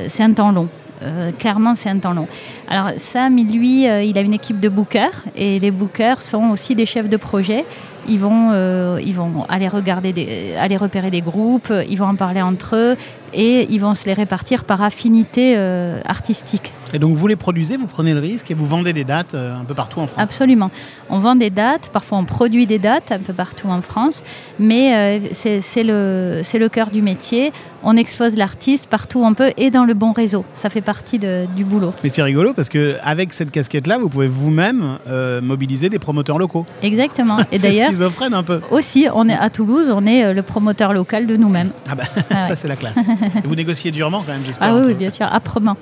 c'est 0.07 0.23
un 0.23 0.33
temps 0.33 0.51
long. 0.51 0.69
Euh, 1.03 1.31
clairement, 1.31 1.75
c'est 1.75 1.89
un 1.89 1.97
temps 1.97 2.13
long. 2.13 2.27
Alors 2.69 2.91
Sam, 2.97 3.35
lui, 3.37 3.87
euh, 3.87 4.03
il 4.03 4.17
a 4.17 4.21
une 4.21 4.33
équipe 4.33 4.59
de 4.59 4.69
bookers 4.69 5.23
et 5.35 5.59
les 5.59 5.71
bookers 5.71 6.21
sont 6.21 6.49
aussi 6.51 6.75
des 6.75 6.85
chefs 6.85 7.09
de 7.09 7.17
projet. 7.17 7.65
Ils 8.07 8.19
vont, 8.19 8.49
euh, 8.51 8.99
ils 9.03 9.13
vont 9.13 9.45
aller 9.47 9.67
regarder, 9.67 10.13
des, 10.13 10.55
aller 10.59 10.77
repérer 10.77 11.11
des 11.11 11.21
groupes, 11.21 11.71
ils 11.89 11.97
vont 11.97 12.07
en 12.07 12.15
parler 12.15 12.41
entre 12.41 12.75
eux 12.75 12.97
et 13.33 13.67
ils 13.69 13.79
vont 13.79 13.93
se 13.93 14.05
les 14.05 14.13
répartir 14.13 14.63
par 14.65 14.81
affinité 14.81 15.53
euh, 15.57 15.99
artistique. 16.05 16.71
Et 16.93 16.99
donc 16.99 17.15
vous 17.17 17.27
les 17.27 17.35
produisez, 17.35 17.77
vous 17.77 17.87
prenez 17.87 18.13
le 18.13 18.19
risque 18.19 18.51
et 18.51 18.53
vous 18.53 18.65
vendez 18.65 18.93
des 18.93 19.03
dates 19.03 19.33
euh, 19.33 19.55
un 19.59 19.63
peu 19.63 19.73
partout 19.73 19.99
en 19.99 20.07
France. 20.07 20.21
Absolument. 20.21 20.71
On 21.09 21.19
vend 21.19 21.35
des 21.35 21.49
dates, 21.49 21.89
parfois 21.89 22.17
on 22.17 22.25
produit 22.25 22.67
des 22.67 22.79
dates 22.79 23.11
un 23.11 23.19
peu 23.19 23.33
partout 23.33 23.67
en 23.67 23.81
France, 23.81 24.23
mais 24.59 25.21
euh, 25.23 25.27
c'est 25.33 25.83
le, 25.83 26.67
cœur 26.69 26.89
du 26.89 27.01
métier. 27.01 27.51
On 27.83 27.97
expose 27.97 28.35
l'artiste 28.37 28.87
partout 28.87 29.19
où 29.21 29.25
on 29.25 29.33
peut 29.33 29.51
et 29.57 29.71
dans 29.71 29.85
le 29.85 29.93
bon 29.93 30.11
réseau. 30.11 30.45
Ça 30.53 30.69
fait 30.69 30.81
partie 30.81 31.17
de- 31.17 31.47
du 31.55 31.65
boulot. 31.65 31.93
Mais 32.03 32.09
c'est 32.09 32.21
rigolo 32.21 32.53
parce 32.53 32.69
que 32.69 32.95
avec 33.01 33.33
cette 33.33 33.49
casquette-là, 33.51 33.97
vous 33.97 34.07
pouvez 34.09 34.27
vous-même 34.27 34.97
mobiliser 35.41 35.89
des 35.89 35.99
promoteurs 35.99 36.37
locaux. 36.37 36.65
Exactement. 36.83 37.39
Et 37.51 37.57
c'est 37.57 37.59
d'ailleurs, 37.59 37.87
schizophrène 37.89 38.33
un 38.33 38.43
peu. 38.43 38.61
aussi, 38.69 39.07
on 39.13 39.27
est 39.27 39.35
à 39.35 39.49
Toulouse, 39.49 39.91
on 39.93 40.05
est 40.05 40.33
le 40.33 40.43
promoteur 40.43 40.93
local 40.93 41.25
de 41.27 41.35
nous-mêmes. 41.35 41.71
Ah 41.89 41.95
bah, 41.95 42.03
Ah 42.29 42.43
ça 42.43 42.49
ouais. 42.49 42.55
c'est 42.55 42.67
la 42.67 42.75
classe. 42.75 42.97
Et 43.21 43.47
vous 43.47 43.55
négociez 43.55 43.91
durement 43.91 44.23
quand 44.25 44.33
même, 44.33 44.43
j'espère. 44.45 44.75
Ah 44.75 44.81
oui, 44.85 44.93
bien 44.93 45.09
sûr, 45.09 45.25
âprement. 45.25 45.77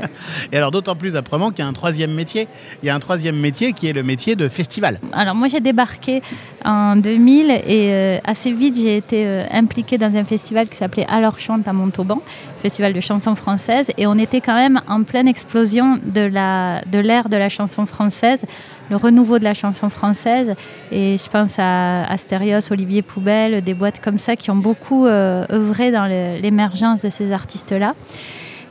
Et 0.52 0.56
alors 0.56 0.70
d'autant 0.70 0.96
plus 0.96 1.16
âprement 1.16 1.50
qu'il 1.50 1.60
y 1.60 1.62
a 1.62 1.68
un 1.68 1.72
troisième 1.72 2.12
métier. 2.12 2.48
Il 2.82 2.86
y 2.86 2.90
a 2.90 2.94
un 2.94 3.00
troisième 3.00 3.38
métier 3.38 3.72
qui 3.72 3.88
est 3.88 3.92
le 3.92 4.02
métier 4.02 4.36
de 4.36 4.48
festival. 4.48 5.00
Alors 5.12 5.34
moi 5.34 5.48
j'ai 5.48 5.60
débarqué 5.60 6.22
en 6.64 6.96
2000 6.96 7.50
et 7.50 7.62
euh, 7.66 8.18
assez 8.24 8.52
vite 8.52 8.76
j'ai 8.76 8.96
été 8.96 9.26
euh, 9.26 9.44
impliquée 9.50 9.98
dans 9.98 10.14
un 10.16 10.24
festival 10.24 10.68
qui 10.68 10.76
s'appelait 10.76 11.06
Alors 11.08 11.38
chante 11.38 11.66
à 11.68 11.72
Montauban, 11.72 12.22
festival 12.62 12.92
de 12.92 13.00
chansons 13.00 13.34
françaises 13.34 13.90
et 13.96 14.06
on 14.06 14.18
était 14.18 14.40
quand 14.40 14.54
même 14.54 14.80
en 14.88 15.02
pleine 15.02 15.28
explosion 15.28 15.98
de 16.04 16.22
la 16.22 16.82
de 16.86 16.98
l'ère 16.98 17.28
de 17.28 17.36
la 17.36 17.48
chanson 17.48 17.86
française, 17.86 18.44
le 18.90 18.96
renouveau 18.96 19.38
de 19.38 19.44
la 19.44 19.54
chanson 19.54 19.90
française 19.90 20.54
et 20.90 21.16
je 21.18 21.30
pense 21.30 21.58
à 21.58 22.04
Astérios, 22.04 22.70
Olivier 22.70 23.02
Poubelle, 23.02 23.62
des 23.62 23.74
boîtes 23.74 24.00
comme 24.00 24.18
ça 24.18 24.36
qui 24.36 24.50
ont 24.50 24.56
beaucoup 24.56 25.06
euh, 25.06 25.44
œuvré 25.50 25.90
dans 25.90 26.06
l'émergence 26.06 27.02
de 27.02 27.10
ces 27.10 27.32
artistes-là. 27.32 27.94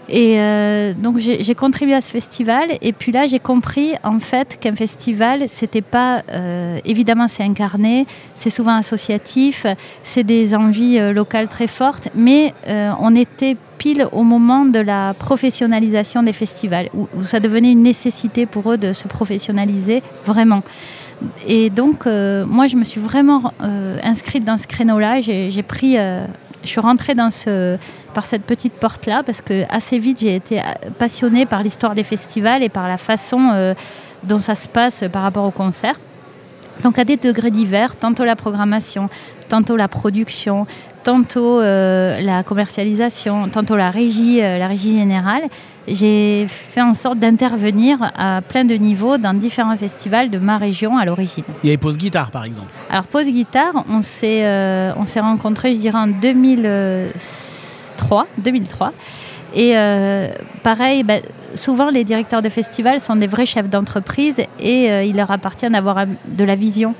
Et 0.08 0.40
euh, 0.40 0.94
donc 0.94 1.18
j'ai 1.20 1.56
contribué 1.56 1.96
à 1.96 2.02
ce 2.02 2.12
festival. 2.12 2.70
Et 2.82 2.94
puis 2.94 3.12
là 3.12 3.26
j'ai 3.26 3.40
compris 3.40 3.94
en 4.04 4.20
fait 4.20 4.58
qu'un 4.60 4.76
festival 4.76 5.46
c'était 5.48 5.82
pas 5.82 6.24
euh, 6.32 6.80
évidemment 6.86 7.28
c'est 7.28 7.44
incarné, 7.44 8.06
c'est 8.36 8.50
souvent 8.50 8.76
associatif, 8.76 9.66
c'est 10.04 10.24
des 10.24 10.54
envies 10.54 11.00
euh, 11.00 11.14
locales 11.14 11.48
très 11.48 11.68
fortes, 11.68 12.10
mais 12.16 12.54
on 12.68 13.16
était 13.16 13.58
pile 13.78 14.08
au 14.12 14.24
moment 14.24 14.66
de 14.66 14.80
la 14.80 15.14
professionnalisation 15.14 16.24
des 16.24 16.34
festivals 16.34 16.90
où, 16.94 17.08
où 17.16 17.24
ça 17.24 17.40
devenait 17.40 17.72
une 17.72 17.84
nécessité 17.84 18.46
pour 18.46 18.72
eux 18.72 18.78
de 18.78 18.94
se 18.94 19.08
professionnaliser 19.08 20.02
vraiment. 20.26 20.64
Et 21.48 21.70
donc 21.70 22.06
moi 22.06 22.68
je 22.68 22.76
me 22.76 22.84
suis 22.84 23.02
vraiment 23.02 23.54
inscrite 24.04 24.44
dans 24.46 24.58
ce 24.58 24.68
créneau-là, 24.68 25.22
j'ai 25.22 25.52
j'ai 25.52 25.64
pris 25.64 25.98
je 26.66 26.72
suis 26.72 26.82
rentrée 26.82 27.16
par 28.14 28.26
cette 28.26 28.44
petite 28.44 28.74
porte-là 28.74 29.24
parce 29.24 29.42
que 29.42 29.64
assez 29.70 30.00
vite 30.00 30.20
j'ai 30.20 30.36
été 30.36 30.62
passionnée 30.98 31.46
par 31.46 31.64
l'histoire 31.64 31.96
des 31.96 32.04
festivals 32.04 32.64
et 32.64 32.70
par 32.70 32.88
la 32.88 32.98
façon 32.98 33.52
euh, 33.54 33.74
dont 34.24 34.40
ça 34.40 34.56
se 34.56 34.68
passe 34.68 35.04
par 35.12 35.24
rapport 35.24 35.46
au 35.46 35.52
concert. 35.52 36.00
Donc 36.84 37.00
à 37.00 37.06
des 37.06 37.18
degrés 37.18 37.52
divers, 37.52 37.96
tantôt 37.96 38.26
la 38.26 38.36
programmation, 38.36 39.10
tantôt 39.48 39.76
la 39.78 39.88
production, 39.88 40.68
tantôt 41.06 41.62
euh, 41.62 42.20
la 42.20 42.44
commercialisation, 42.44 43.48
tantôt 43.48 43.78
la 43.78 43.92
régie, 43.92 44.42
euh, 44.42 44.58
la 44.58 44.68
régie 44.68 44.98
générale. 44.98 45.44
J'ai 45.88 46.48
fait 46.48 46.82
en 46.82 46.96
sorte 46.96 47.20
d'intervenir 47.20 48.12
à 48.18 48.42
plein 48.42 48.66
de 48.66 48.74
niveaux 48.74 49.20
dans 49.20 49.36
différents 49.36 49.78
festivals 49.78 50.32
de 50.32 50.40
ma 50.40 50.58
région 50.58 50.98
à 50.98 51.06
l'origine. 51.06 51.44
Il 51.64 51.68
y 51.68 51.70
avait 51.70 51.78
Pause 51.78 52.00
Guitare, 52.00 52.32
par 52.32 52.44
exemple. 52.44 52.70
Alors 52.90 53.06
Pause 53.06 53.28
Guitare, 53.28 53.86
on 53.88 54.02
s'est 54.02 54.46
euh, 54.46 54.94
on 54.98 55.06
s'est 55.06 55.20
rencontrés, 55.20 55.76
je 55.76 55.80
dirais 55.80 56.00
en 56.00 56.08
2003, 56.08 58.26
2003. 58.40 58.94
Et 59.58 59.74
pareil, 60.64 61.04
ben, 61.04 61.22
souvent 61.54 61.90
les 61.90 62.04
directeurs 62.04 62.42
de 62.42 62.50
festivals 62.50 63.00
sont 63.00 63.16
des 63.16 63.28
vrais 63.28 63.46
chefs 63.46 63.70
d'entreprise 63.70 64.42
et 64.60 65.08
il 65.08 65.16
leur 65.16 65.32
appartient 65.32 65.70
d'avoir 65.70 66.06
de 66.28 66.44
la 66.44 66.56
vision. 66.56 66.94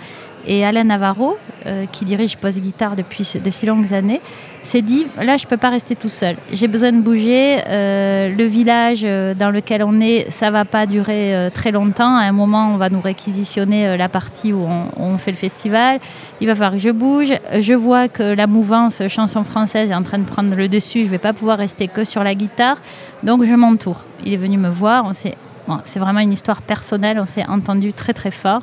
Et 0.48 0.66
Alain 0.66 0.84
Navarro, 0.84 1.38
euh, 1.66 1.86
qui 1.92 2.06
dirige 2.06 2.38
Pause 2.38 2.60
Guitare 2.60 2.96
depuis 2.96 3.34
de 3.44 3.50
si 3.50 3.66
longues 3.66 3.94
années, 3.94 4.22
s'est 4.64 4.82
dit 4.82 5.08
là, 5.20 5.38
je 5.38 5.48
peux 5.48 5.58
pas 5.58 5.70
rester 5.70 5.96
tout 5.96 6.10
seul. 6.10 6.36
J'ai 6.52 6.68
besoin 6.68 6.92
de 6.92 7.02
bouger. 7.02 7.58
euh, 7.68 8.36
le 8.36 8.44
village 8.44 9.02
euh, 9.04 9.34
dans 9.34 9.50
lequel 9.50 9.84
on 9.84 10.00
est, 10.00 10.30
ça 10.30 10.52
va 10.52 10.66
pas 10.66 10.86
durer 10.86 11.50
très 11.54 11.72
longtemps. 11.72 12.16
À 12.16 12.24
un 12.24 12.32
moment, 12.32 12.72
on 12.74 12.78
va 12.78 12.90
nous 12.90 13.02
réquisitionner 13.02 13.98
la 13.98 14.10
partie 14.10 14.54
où 14.54 14.68
on, 14.98 15.18
fait 15.18 15.32
le 15.32 15.38
festival. 15.38 16.00
Il 16.42 16.48
va 16.48 16.54
falloir 16.54 16.74
que 16.74 16.78
je 16.78 16.90
bouge. 16.90 17.34
Je 17.60 17.74
vois 17.74 18.08
que 18.08 18.36
la 18.36 18.48
mouvance 18.48 19.02
chanson 19.08 19.44
française 19.44 19.90
est 19.90 19.96
en 19.96 20.04
train 20.04 20.20
de 20.20 20.26
prendre 20.26 20.56
le 20.56 20.68
dessus. 20.68 21.06
Je 21.06 21.10
vais 21.10 21.18
pas 21.18 21.34
pouvoir 21.34 21.58
rester 21.58 21.88
que 21.88 22.04
sur 22.04 22.24
la 22.24 22.36
guitare. 22.36 22.78
Donc 23.24 23.44
je 23.44 23.54
m'entoure. 23.54 24.06
Il 24.26 24.34
est 24.34 24.38
venu 24.38 24.58
me 24.58 24.70
voir. 24.70 25.12
C'est 25.14 26.00
vraiment 26.00 26.20
une 26.20 26.34
histoire 26.34 26.62
personnelle, 26.62 27.20
on 27.20 27.26
s'est 27.26 27.46
entendu 27.48 27.92
très 27.92 28.14
très 28.14 28.30
fort 28.30 28.62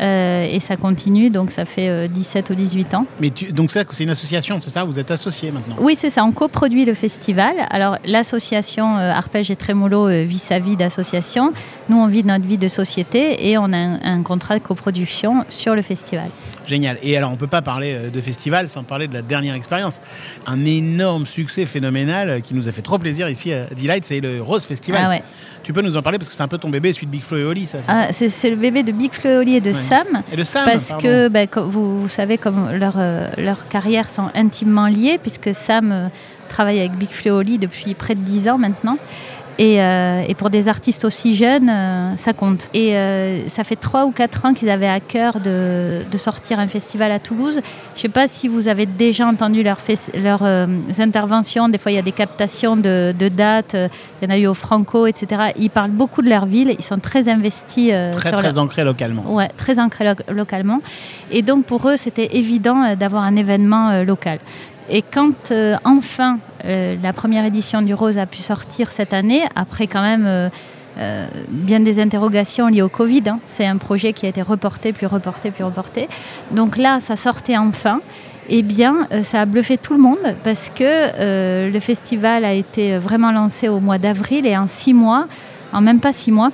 euh, 0.00 0.46
et 0.50 0.60
ça 0.60 0.76
continue, 0.76 1.30
donc 1.30 1.50
ça 1.50 1.64
fait 1.64 1.88
euh, 1.88 2.06
17 2.08 2.50
ou 2.50 2.54
18 2.54 2.94
ans. 2.94 3.06
Mais 3.20 3.30
tu, 3.30 3.52
donc 3.52 3.70
c'est 3.70 4.02
une 4.02 4.10
association, 4.10 4.60
c'est 4.60 4.70
ça? 4.70 4.84
Vous 4.84 4.98
êtes 4.98 5.10
associés 5.10 5.50
maintenant? 5.50 5.76
Oui, 5.80 5.94
c'est 5.96 6.10
ça, 6.10 6.24
on 6.24 6.32
coproduit 6.32 6.84
le 6.84 6.94
festival. 6.94 7.54
Alors 7.70 7.96
l'association 8.04 8.96
euh, 8.96 9.12
Arpège 9.12 9.50
et 9.50 9.56
Trémolo 9.56 10.08
euh, 10.08 10.24
vit 10.24 10.38
sa 10.38 10.58
vie 10.58 10.76
d'association, 10.76 11.52
nous 11.88 11.98
on 11.98 12.06
vit 12.06 12.24
notre 12.24 12.46
vie 12.46 12.58
de 12.58 12.68
société 12.68 13.48
et 13.50 13.58
on 13.58 13.72
a 13.72 13.76
un, 13.76 14.00
un 14.02 14.22
contrat 14.22 14.58
de 14.58 14.62
coproduction 14.62 15.44
sur 15.48 15.74
le 15.74 15.82
festival. 15.82 16.30
Génial. 16.66 16.98
Et 17.02 17.16
alors, 17.16 17.32
on 17.32 17.36
peut 17.36 17.46
pas 17.46 17.62
parler 17.62 17.94
euh, 17.94 18.10
de 18.10 18.20
festival 18.20 18.68
sans 18.68 18.84
parler 18.84 19.08
de 19.08 19.14
la 19.14 19.22
dernière 19.22 19.54
expérience. 19.54 20.00
Un 20.46 20.64
énorme 20.64 21.26
succès 21.26 21.66
phénoménal 21.66 22.30
euh, 22.30 22.40
qui 22.40 22.54
nous 22.54 22.68
a 22.68 22.72
fait 22.72 22.82
trop 22.82 22.98
plaisir 22.98 23.28
ici 23.28 23.52
à 23.52 23.64
Delight, 23.66 24.04
c'est 24.04 24.20
le 24.20 24.42
Rose 24.42 24.66
Festival. 24.66 25.00
Ah 25.04 25.08
ouais. 25.08 25.22
Tu 25.62 25.72
peux 25.72 25.82
nous 25.82 25.96
en 25.96 26.02
parler 26.02 26.18
parce 26.18 26.28
que 26.28 26.34
c'est 26.34 26.42
un 26.42 26.48
peu 26.48 26.58
ton 26.58 26.70
bébé, 26.70 26.92
celui 26.92 27.06
de 27.06 27.12
Big 27.12 27.22
Flo 27.22 27.38
et 27.38 27.44
Oli, 27.44 27.66
ça, 27.66 27.78
c'est 27.82 27.90
Ah, 27.92 28.12
c'est 28.12 28.50
le 28.50 28.56
bébé 28.56 28.82
de 28.82 28.92
Big 28.92 29.12
Flo 29.12 29.30
et 29.30 29.36
Oli 29.38 29.56
et 29.56 29.60
de 29.60 29.68
Ouais. 29.68 29.74
Sam. 29.74 30.22
Et 30.32 30.36
de 30.36 30.44
Sam, 30.44 30.64
Parce 30.64 30.88
pardon. 30.88 31.02
que 31.06 31.46
comme 31.46 31.68
vous, 31.68 32.00
vous 32.02 32.08
savez, 32.08 32.38
comme 32.38 32.70
leurs 32.72 32.96
euh, 32.98 33.28
leurs 33.36 33.68
carrières 33.68 34.10
sont 34.10 34.28
intimement 34.34 34.86
liées, 34.86 35.18
puisque 35.20 35.54
Sam 35.54 35.92
euh, 35.92 36.08
travaille 36.48 36.78
avec 36.80 36.92
Big 36.92 37.10
Flo 37.10 37.28
et 37.28 37.30
Oli 37.36 37.58
depuis 37.58 37.94
près 37.94 38.14
de 38.14 38.20
10 38.20 38.48
ans 38.48 38.58
maintenant. 38.58 38.96
Et, 39.62 39.82
euh, 39.82 40.22
et 40.26 40.34
pour 40.34 40.48
des 40.48 40.68
artistes 40.68 41.04
aussi 41.04 41.34
jeunes, 41.34 41.68
euh, 41.68 42.16
ça 42.16 42.32
compte. 42.32 42.70
Et 42.72 42.96
euh, 42.96 43.46
ça 43.50 43.62
fait 43.62 43.76
3 43.76 44.06
ou 44.06 44.10
4 44.10 44.46
ans 44.46 44.54
qu'ils 44.54 44.70
avaient 44.70 44.88
à 44.88 45.00
cœur 45.00 45.38
de, 45.38 46.02
de 46.10 46.16
sortir 46.16 46.58
un 46.58 46.66
festival 46.66 47.12
à 47.12 47.18
Toulouse. 47.18 47.60
Je 47.94 47.98
ne 47.98 48.00
sais 48.00 48.08
pas 48.08 48.26
si 48.26 48.48
vous 48.48 48.68
avez 48.68 48.86
déjà 48.86 49.26
entendu 49.26 49.62
leurs 49.62 49.80
interventions. 50.98 51.68
Des 51.68 51.78
fois, 51.78 51.92
il 51.92 51.96
y 51.96 51.98
a 51.98 52.02
des 52.02 52.12
captations 52.12 52.76
de, 52.76 53.14
de 53.18 53.28
dates. 53.28 53.74
Il 54.22 54.28
y 54.28 54.32
en 54.32 54.34
a 54.34 54.38
eu 54.38 54.46
au 54.46 54.54
Franco, 54.54 55.06
etc. 55.06 55.52
Ils 55.58 55.68
parlent 55.70 55.90
beaucoup 55.90 56.22
de 56.22 56.28
leur 56.30 56.46
ville. 56.46 56.74
Ils 56.78 56.84
sont 56.84 56.98
très 56.98 57.28
investis 57.28 57.90
Très, 58.12 58.28
sur 58.30 58.38
très 58.38 58.48
leur- 58.52 58.58
ancré 58.58 58.84
localement. 58.84 59.34
Ouais, 59.34 59.48
très 59.56 59.78
ancré 59.78 60.04
lo- 60.06 60.34
localement. 60.34 60.80
Et 61.30 61.42
donc 61.42 61.66
pour 61.66 61.88
eux, 61.88 61.96
c'était 61.96 62.36
évident 62.36 62.94
d'avoir 62.94 63.24
un 63.24 63.36
événement 63.36 64.02
local. 64.04 64.38
Et 64.90 65.02
quand 65.02 65.52
euh, 65.52 65.76
enfin 65.84 66.38
euh, 66.64 66.96
la 67.00 67.12
première 67.12 67.44
édition 67.44 67.80
du 67.80 67.94
Rose 67.94 68.18
a 68.18 68.26
pu 68.26 68.38
sortir 68.38 68.90
cette 68.90 69.14
année, 69.14 69.42
après 69.54 69.86
quand 69.86 70.02
même 70.02 70.50
euh, 70.98 71.28
bien 71.48 71.78
des 71.78 72.00
interrogations 72.00 72.66
liées 72.66 72.82
au 72.82 72.88
Covid, 72.88 73.22
hein, 73.28 73.38
c'est 73.46 73.66
un 73.66 73.76
projet 73.76 74.12
qui 74.12 74.26
a 74.26 74.28
été 74.28 74.42
reporté, 74.42 74.92
puis 74.92 75.06
reporté, 75.06 75.52
puis 75.52 75.62
reporté. 75.62 76.08
Donc 76.50 76.76
là, 76.76 76.98
ça 77.00 77.16
sortait 77.16 77.56
enfin. 77.56 78.00
Eh 78.52 78.62
bien, 78.62 79.06
ça 79.22 79.42
a 79.42 79.46
bluffé 79.46 79.78
tout 79.78 79.92
le 79.92 80.00
monde 80.00 80.34
parce 80.42 80.70
que 80.70 81.70
le 81.70 81.78
festival 81.78 82.44
a 82.44 82.52
été 82.52 82.98
vraiment 82.98 83.30
lancé 83.30 83.68
au 83.68 83.78
mois 83.78 83.98
d'avril 83.98 84.44
et 84.44 84.56
en 84.56 84.66
six 84.66 84.92
mois, 84.92 85.28
en 85.72 85.80
même 85.80 86.00
pas 86.00 86.12
six 86.12 86.32
mois, 86.32 86.50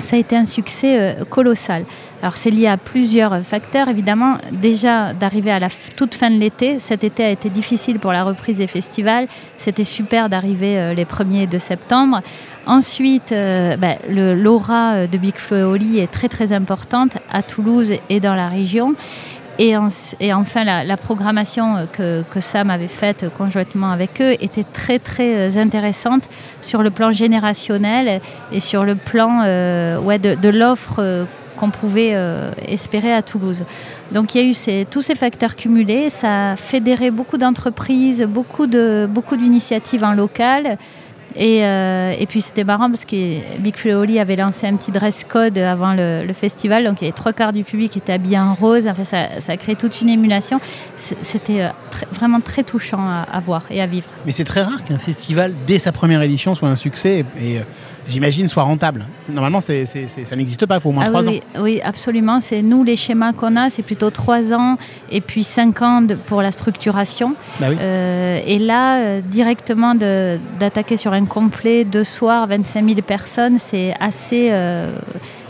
ça 0.00 0.16
a 0.16 0.18
été 0.18 0.36
un 0.36 0.44
succès 0.44 0.98
euh, 1.20 1.24
colossal. 1.24 1.84
Alors 2.22 2.36
c'est 2.36 2.50
lié 2.50 2.66
à 2.66 2.76
plusieurs 2.76 3.40
facteurs, 3.42 3.88
évidemment. 3.88 4.38
Déjà 4.50 5.12
d'arriver 5.14 5.50
à 5.52 5.58
la 5.58 5.68
toute 5.96 6.14
fin 6.14 6.30
de 6.30 6.36
l'été, 6.38 6.78
cet 6.80 7.04
été 7.04 7.24
a 7.24 7.30
été 7.30 7.48
difficile 7.50 7.98
pour 7.98 8.12
la 8.12 8.24
reprise 8.24 8.58
des 8.58 8.66
festivals. 8.66 9.26
C'était 9.58 9.84
super 9.84 10.28
d'arriver 10.28 10.78
euh, 10.78 10.94
les 10.94 11.04
premiers 11.04 11.46
de 11.46 11.58
septembre. 11.58 12.20
Ensuite, 12.66 13.32
euh, 13.32 13.76
le- 14.08 14.34
l'aura 14.34 15.06
de 15.06 15.18
Big 15.18 15.36
Flo 15.36 15.56
et 15.56 15.62
Oli 15.62 15.98
est 16.00 16.10
très 16.10 16.28
très 16.28 16.52
importante 16.52 17.16
à 17.32 17.42
Toulouse 17.42 17.92
et 18.10 18.20
dans 18.20 18.34
la 18.34 18.48
région. 18.48 18.94
Et, 19.58 19.76
en- 19.76 19.88
et 20.20 20.32
enfin, 20.32 20.62
la, 20.64 20.96
programmation 20.96 21.76
euh, 21.98 22.22
que, 22.30 22.40
Sam 22.40 22.70
avait 22.70 22.86
faite 22.86 23.24
euh, 23.24 23.28
conjointement 23.28 23.90
avec 23.90 24.20
eux 24.20 24.34
était 24.40 24.62
très 24.62 24.98
très 25.00 25.34
euh, 25.56 25.60
intéressante 25.60 26.28
sur 26.62 26.82
le 26.82 26.90
plan 26.90 27.10
générationnel 27.10 28.20
et 28.52 28.60
sur 28.60 28.84
le 28.84 28.94
plan 28.94 29.40
ouais, 30.00 30.18
de, 30.18 30.48
l'offre 30.48 31.26
qu'on 31.56 31.70
pouvait 31.70 32.14
espérer 32.66 33.12
à 33.12 33.22
Toulouse. 33.22 33.64
Donc 34.12 34.34
il 34.34 34.40
y 34.42 34.44
a 34.44 34.48
eu 34.48 34.52
ces- 34.54 34.86
tous 34.88 35.02
ces 35.02 35.14
facteurs 35.16 35.56
cumulés, 35.56 36.08
ça 36.10 36.52
a 36.52 36.56
fédéré 36.56 37.10
beaucoup 37.10 37.36
d'entreprises, 37.36 38.22
beaucoup 38.22 38.66
de 38.68 39.08
beaucoup 39.10 39.36
d'initiatives 39.36 40.04
en 40.04 40.12
local. 40.12 40.78
Et, 41.36 41.64
euh, 41.64 42.14
et 42.18 42.26
puis 42.26 42.40
c'était 42.40 42.64
marrant 42.64 42.90
parce 42.90 43.04
que 43.04 43.58
Big 43.58 43.74
Oli 43.86 44.18
avait 44.18 44.36
lancé 44.36 44.66
un 44.66 44.76
petit 44.76 44.90
dress 44.90 45.24
code 45.28 45.58
avant 45.58 45.94
le, 45.94 46.32
festival, 46.32 46.84
donc 46.84 47.00
il 47.00 47.04
y 47.04 47.08
avait 47.08 47.16
trois 47.16 47.32
quarts 47.32 47.52
du 47.52 47.64
public 47.64 47.92
qui 47.92 47.98
était 47.98 48.12
habillé 48.12 48.38
en 48.38 48.54
rose. 48.54 48.86
Enfin, 48.86 49.04
ça, 49.04 49.40
ça 49.40 49.52
a 49.52 49.56
créé 49.56 49.74
toute 49.76 50.00
une 50.00 50.08
émulation. 50.08 50.60
C'était 50.96 51.62
euh, 51.62 51.68
vraiment 52.12 52.40
très 52.40 52.62
touchant 52.62 53.08
à, 53.08 53.40
voir 53.40 53.64
et 53.70 53.80
à 53.80 53.86
vivre. 53.86 54.08
Mais 54.26 54.32
c'est 54.32 54.44
très 54.44 54.62
rare 54.62 54.84
qu'un 54.84 54.98
festival, 54.98 55.52
dès 55.66 55.78
sa 55.78 55.92
première 55.92 56.22
édition, 56.22 56.54
soit 56.54 56.68
un 56.68 56.76
succès 56.76 57.24
et, 57.40 57.58
euh, 57.58 57.62
j'imagine 58.08 58.48
soit 58.48 58.62
rentable. 58.62 59.06
Normalement, 59.28 59.60
ça 59.60 59.72
n'existe 60.36 60.66
pas, 60.66 60.76
il 60.76 60.80
faut 60.80 60.88
au 60.88 60.92
moins 60.92 61.04
Ah 61.06 61.08
trois 61.08 61.26
oui, 61.28 61.40
ans. 61.56 61.62
oui, 61.62 61.80
absolument. 61.82 62.40
C'est 62.40 62.62
nous 62.62 62.82
les 62.84 62.96
schémas 62.96 63.32
qu'on 63.32 63.56
a, 63.56 63.70
c'est 63.70 63.82
plutôt 63.82 64.10
trois 64.10 64.52
ans 64.52 64.76
et 65.10 65.20
puis 65.20 65.44
cinq 65.44 65.82
ans 65.82 66.02
de- 66.02 66.14
pour 66.14 66.42
la 66.42 66.50
structuration. 66.52 67.34
Bah 67.60 67.66
oui. 67.70 67.76
Euh, 67.80 68.40
et 68.46 68.58
là, 68.58 68.98
euh, 69.00 69.20
directement 69.20 69.94
d'attaquer 69.94 70.96
sur 70.96 71.12
un 71.12 71.24
complet, 71.26 71.84
deux 71.84 72.04
soirs, 72.04 72.46
25 72.46 72.84
000 72.86 73.00
personnes, 73.02 73.58
c'est 73.58 73.94
assez, 74.00 74.48
euh, 74.50 74.98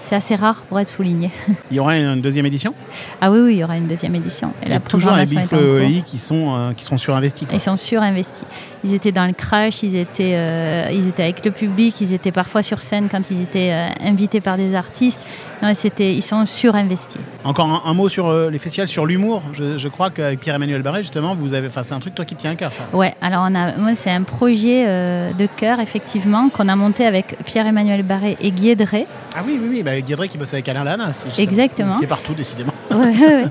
c'est 0.09 0.15
assez 0.17 0.35
rare 0.37 0.63
pour 0.69 0.81
être 0.81 0.89
souligné. 0.89 1.31
Il 1.71 1.77
y 1.77 1.81
aura 1.81 1.97
une 1.99 2.23
deuxième 2.23 2.47
édition? 2.47 2.73
Ah 3.21 3.31
oui, 3.31 3.41
oui, 3.41 3.53
il 3.55 3.59
y 3.59 3.65
aura 3.65 3.77
une 3.77 3.87
deuxième 3.87 4.15
édition. 4.15 4.49
Et 4.63 4.67
Il 4.67 4.69
y 4.69 4.73
a 4.73 4.75
la 4.77 4.81
toujours 4.81 5.13
les 5.13 5.25
programmation 5.27 5.37
Big 5.37 5.39
est 5.39 5.55
en 5.55 5.59
Flow 5.59 5.79
cours. 5.87 5.99
EI 5.99 6.03
qui 6.03 6.19
sont, 6.19 6.55
euh, 6.57 6.73
qui 6.73 6.85
sont 6.85 6.97
surinvestis. 6.97 7.47
quoi. 7.47 7.55
Ils 7.55 7.61
sont 7.61 7.77
surinvestis. 7.77 8.45
Ils 8.85 8.95
étaient 8.95 9.13
dans 9.13 9.27
le 9.27 9.33
crash, 9.35 9.83
ils 9.83 9.97
étaient, 9.97 10.33
euh, 10.35 10.89
ils 10.93 11.07
étaient 11.09 11.25
avec 11.25 11.45
le 11.45 11.51
public, 11.51 12.01
ils 12.01 12.15
étaient 12.15 12.33
parfois 12.33 12.63
sur 12.63 12.81
scène 12.81 13.09
quand 13.11 13.31
ils 13.31 13.43
étaient 13.43 13.71
euh, 13.73 13.89
invités 14.09 14.41
par 14.41 14.57
des 14.57 14.75
artistes. 14.75 15.21
Non, 15.63 15.73
ils 15.99 16.23
sont 16.23 16.47
surinvestis. 16.47 17.21
Encore 17.45 17.67
un, 17.67 17.83
un 17.91 17.93
mot 17.93 18.09
sur 18.09 18.33
les 18.49 18.59
festivals, 18.61 18.87
sur 18.87 19.05
l'humour. 19.05 19.43
Je, 19.53 19.77
je 19.77 19.89
crois 19.89 20.09
qu'avec 20.11 20.39
Pierre-Emmanuel 20.39 20.83
Barré, 20.83 21.03
justement, 21.03 21.35
vous 21.35 21.53
avez, 21.53 21.67
enfin, 21.67 21.83
c'est 21.83 21.95
un 21.95 21.99
truc 22.01 22.15
toi 22.15 22.25
qui 22.25 22.37
tient 22.37 22.53
à 22.53 22.55
cœur, 22.55 22.73
ça. 22.73 22.85
Ouais, 22.93 23.13
alors 23.21 23.45
on 23.51 23.55
a, 23.57 23.77
moi 23.77 23.91
c'est 23.97 24.11
un 24.13 24.23
projet 24.23 24.85
de 24.87 25.47
cœur 25.57 25.81
effectivement 25.81 26.49
qu'on 26.49 26.69
a 26.69 26.77
monté 26.77 27.05
avec 27.05 27.37
Pierre-Emmanuel 27.45 28.05
Barré 28.05 28.37
et 28.41 28.53
Guy 28.53 28.77
Drey. 28.77 29.07
Ah 29.35 29.43
oui, 29.45 29.59
oui, 29.61 29.69
oui. 29.69 29.83
Bah, 29.83 29.98
Guédré 30.01 30.29
qui 30.29 30.39
bosse 30.39 30.53
avec 30.55 30.69
Alain 30.69 30.85
Lana. 30.85 31.13
c'est 31.13 31.27
justement- 31.29 31.45
Exactement. 31.49 31.97
Qui 31.99 32.05
est 32.05 32.09
partout, 32.09 32.35
décidément. 32.35 32.73
Ouais, 32.91 32.97
ouais, 32.97 33.35
ouais. 33.43 33.45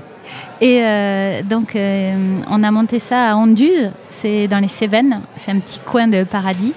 Et 0.60 0.82
euh, 0.82 1.42
donc, 1.42 1.74
euh, 1.76 2.14
on 2.50 2.62
a 2.62 2.70
monté 2.70 2.98
ça 2.98 3.30
à 3.30 3.34
Anduze, 3.36 3.90
c'est 4.10 4.48
dans 4.48 4.58
les 4.58 4.68
Cévennes, 4.68 5.20
c'est 5.36 5.50
un 5.52 5.58
petit 5.60 5.78
coin 5.78 6.06
de 6.08 6.24
paradis. 6.24 6.74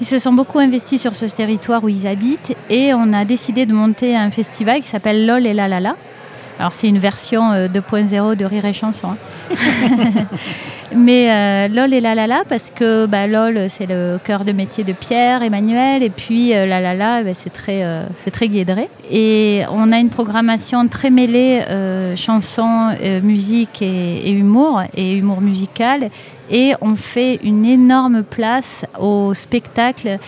Ils 0.00 0.06
se 0.06 0.18
sont 0.18 0.32
beaucoup 0.32 0.58
investis 0.58 1.00
sur 1.00 1.14
ce 1.14 1.26
territoire 1.26 1.84
où 1.84 1.88
ils 1.90 2.06
habitent 2.06 2.56
et 2.70 2.94
on 2.94 3.12
a 3.12 3.24
décidé 3.26 3.66
de 3.66 3.74
monter 3.74 4.16
un 4.16 4.30
festival 4.30 4.80
qui 4.80 4.88
s'appelle 4.88 5.26
LOL 5.26 5.46
et 5.46 5.52
La 5.52 5.68
La 5.68 5.78
La. 5.80 5.94
Alors, 6.60 6.74
c'est 6.74 6.88
une 6.88 6.98
version 6.98 7.52
euh, 7.52 7.68
2.0 7.68 8.36
de 8.36 8.44
Rire 8.44 8.66
et 8.66 8.74
Chanson. 8.74 9.16
hein. 9.50 9.56
Mais 10.94 11.30
euh, 11.30 11.68
LOL 11.74 11.94
et 11.94 12.00
La 12.00 12.14
La 12.14 12.26
La, 12.26 12.42
parce 12.46 12.70
que 12.70 13.06
bah, 13.06 13.26
LOL, 13.26 13.70
c'est 13.70 13.86
le 13.86 14.18
cœur 14.22 14.44
de 14.44 14.52
métier 14.52 14.84
de 14.84 14.92
Pierre, 14.92 15.42
Emmanuel, 15.42 16.02
et 16.02 16.10
puis 16.10 16.52
euh, 16.52 16.66
La 16.66 16.80
La 16.82 16.92
La, 16.92 17.22
bah, 17.22 17.30
c'est 17.32 17.48
très, 17.48 17.82
euh, 17.82 18.04
c'est 18.18 18.30
très 18.30 18.48
guédré. 18.48 18.90
Et 19.10 19.62
on 19.70 19.90
a 19.90 19.98
une 19.98 20.10
programmation 20.10 20.86
très 20.86 21.08
mêlée, 21.08 21.62
euh, 21.70 22.14
chansons, 22.14 22.90
euh, 23.00 23.22
musique 23.22 23.80
et, 23.80 24.30
humour, 24.30 24.82
et 24.94 25.16
humour 25.16 25.40
musical. 25.40 26.10
Et 26.50 26.74
on 26.82 26.94
fait 26.94 27.36
une 27.42 27.64
énorme 27.64 28.22
place 28.22 28.84
au 28.98 29.32
spectacle 29.32 30.18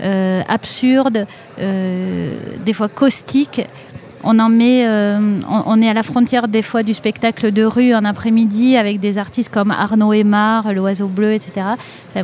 euh, 0.00 0.40
absurde, 0.48 1.26
euh, 1.58 2.38
des 2.64 2.72
fois 2.72 2.88
caustique. 2.88 3.60
On 4.24 4.38
en 4.38 4.48
met, 4.48 4.86
euh, 4.86 5.40
on, 5.48 5.82
est 5.82 5.88
à 5.88 5.94
la 5.94 6.02
frontière 6.02 6.48
des 6.48 6.62
fois 6.62 6.82
du 6.82 6.94
spectacle 6.94 7.52
de 7.52 7.64
rue 7.64 7.94
en 7.94 8.04
après-midi 8.04 8.76
avec 8.76 9.00
des 9.00 9.18
artistes 9.18 9.52
comme 9.52 9.70
Arnaud 9.70 10.12
Aymar, 10.12 10.72
l'Oiseau 10.72 11.08
Bleu, 11.08 11.32
etc. 11.32 11.66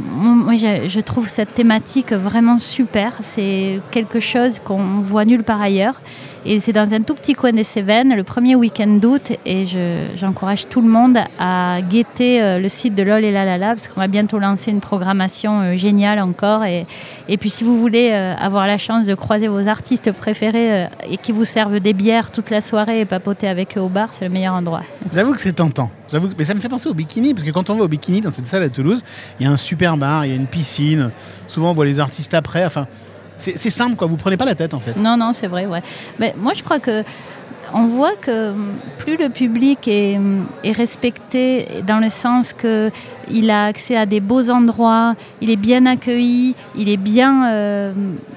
Moi, 0.00 0.54
je 0.56 1.00
trouve 1.00 1.28
cette 1.28 1.54
thématique 1.54 2.12
vraiment 2.12 2.58
super. 2.58 3.18
C'est 3.22 3.80
quelque 3.90 4.20
chose 4.20 4.60
qu'on 4.60 5.00
voit 5.00 5.24
nulle 5.24 5.42
part 5.42 5.60
ailleurs. 5.60 6.00
Et 6.46 6.60
c'est 6.60 6.72
dans 6.72 6.94
un 6.94 7.02
tout 7.02 7.14
petit 7.14 7.34
coin 7.34 7.52
des 7.52 7.64
Cévennes, 7.64 8.14
le 8.16 8.22
premier 8.22 8.54
week-end 8.54 8.86
d'août. 8.86 9.32
Et 9.44 9.66
je- 9.66 10.06
j'encourage 10.16 10.68
tout 10.68 10.80
le 10.80 10.88
monde 10.88 11.18
à 11.38 11.80
guetter 11.82 12.40
euh, 12.40 12.58
le 12.58 12.68
site 12.68 12.94
de 12.94 13.02
LOL 13.02 13.24
et 13.24 13.32
La 13.32 13.44
La 13.58 13.74
parce 13.74 13.88
qu'on 13.88 14.00
va 14.00 14.06
bientôt 14.06 14.38
lancer 14.38 14.70
une 14.70 14.80
programmation 14.80 15.60
euh, 15.60 15.76
géniale 15.76 16.20
encore. 16.20 16.64
Et, 16.64 16.86
et 17.28 17.36
puis 17.36 17.50
si 17.50 17.64
vous 17.64 17.78
voulez 17.78 18.10
euh, 18.12 18.34
avoir 18.36 18.66
la 18.66 18.78
chance 18.78 19.06
de 19.06 19.14
croiser 19.14 19.48
vos 19.48 19.66
artistes 19.68 20.12
préférés 20.12 20.86
et 21.10 21.16
qui 21.18 21.32
vous 21.32 21.44
servent 21.44 21.80
des 21.80 21.92
bières 21.92 22.30
toute 22.30 22.50
la 22.50 22.60
soirée 22.60 23.00
et 23.00 23.04
papoter 23.04 23.48
avec 23.48 23.76
eux 23.76 23.80
au 23.80 23.88
bar, 23.88 24.10
c'est 24.12 24.24
le 24.24 24.30
meilleur 24.30 24.54
endroit. 24.54 24.82
J'avoue 25.12 25.34
que 25.34 25.40
c'est 25.40 25.52
tentant. 25.52 25.90
J'avoue 26.10 26.28
Mais 26.38 26.44
ça 26.44 26.54
me 26.54 26.60
fait 26.60 26.68
penser 26.68 26.88
au 26.88 26.94
bikini, 26.94 27.34
parce 27.34 27.44
que 27.44 27.50
quand 27.50 27.68
on 27.68 27.74
va 27.74 27.84
au 27.84 27.88
bikini 27.88 28.20
dans 28.22 28.30
cette 28.30 28.46
salle 28.46 28.62
à 28.62 28.70
Toulouse, 28.70 29.02
il 29.38 29.44
y 29.46 29.48
a 29.48 29.52
un 29.52 29.56
super 29.58 29.96
bar, 29.96 30.24
il 30.24 30.30
y 30.30 30.32
a 30.32 30.36
une 30.36 30.46
piscine. 30.46 31.10
Souvent, 31.48 31.70
on 31.70 31.74
voit 31.74 31.84
les 31.84 32.00
artistes 32.00 32.32
après. 32.32 32.64
Enfin, 32.64 32.86
c'est 33.38 33.70
simple, 33.70 33.96
quoi. 33.96 34.06
Vous 34.06 34.16
prenez 34.16 34.36
pas 34.36 34.44
la 34.44 34.54
tête, 34.54 34.74
en 34.74 34.80
fait. 34.80 34.96
Non, 34.96 35.16
non, 35.16 35.32
c'est 35.32 35.46
vrai, 35.46 35.66
ouais. 35.66 35.82
Mais 36.18 36.34
moi, 36.36 36.52
je 36.54 36.62
crois 36.62 36.78
que 36.78 37.04
on 37.74 37.84
voit 37.84 38.14
que 38.16 38.54
plus 38.96 39.16
le 39.16 39.28
public 39.28 39.88
est, 39.88 40.18
respecté 40.64 41.82
dans 41.86 41.98
le 41.98 42.08
sens 42.08 42.52
que 42.52 42.90
il 43.30 43.50
a 43.50 43.66
accès 43.66 43.94
à 43.94 44.06
des 44.06 44.20
beaux 44.20 44.50
endroits, 44.50 45.14
il 45.42 45.50
est 45.50 45.56
bien 45.56 45.84
accueilli, 45.84 46.54
il 46.76 46.88
est 46.88 46.96
bien, 46.96 47.46
euh, 47.50 47.92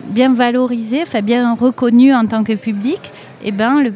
bien 0.07 0.33
valorisé, 0.33 1.03
enfin 1.03 1.21
bien 1.21 1.55
reconnu 1.55 2.13
en 2.13 2.25
tant 2.25 2.43
que 2.43 2.53
public, 2.53 3.11
et 3.43 3.51
ben 3.51 3.81
le 3.81 3.93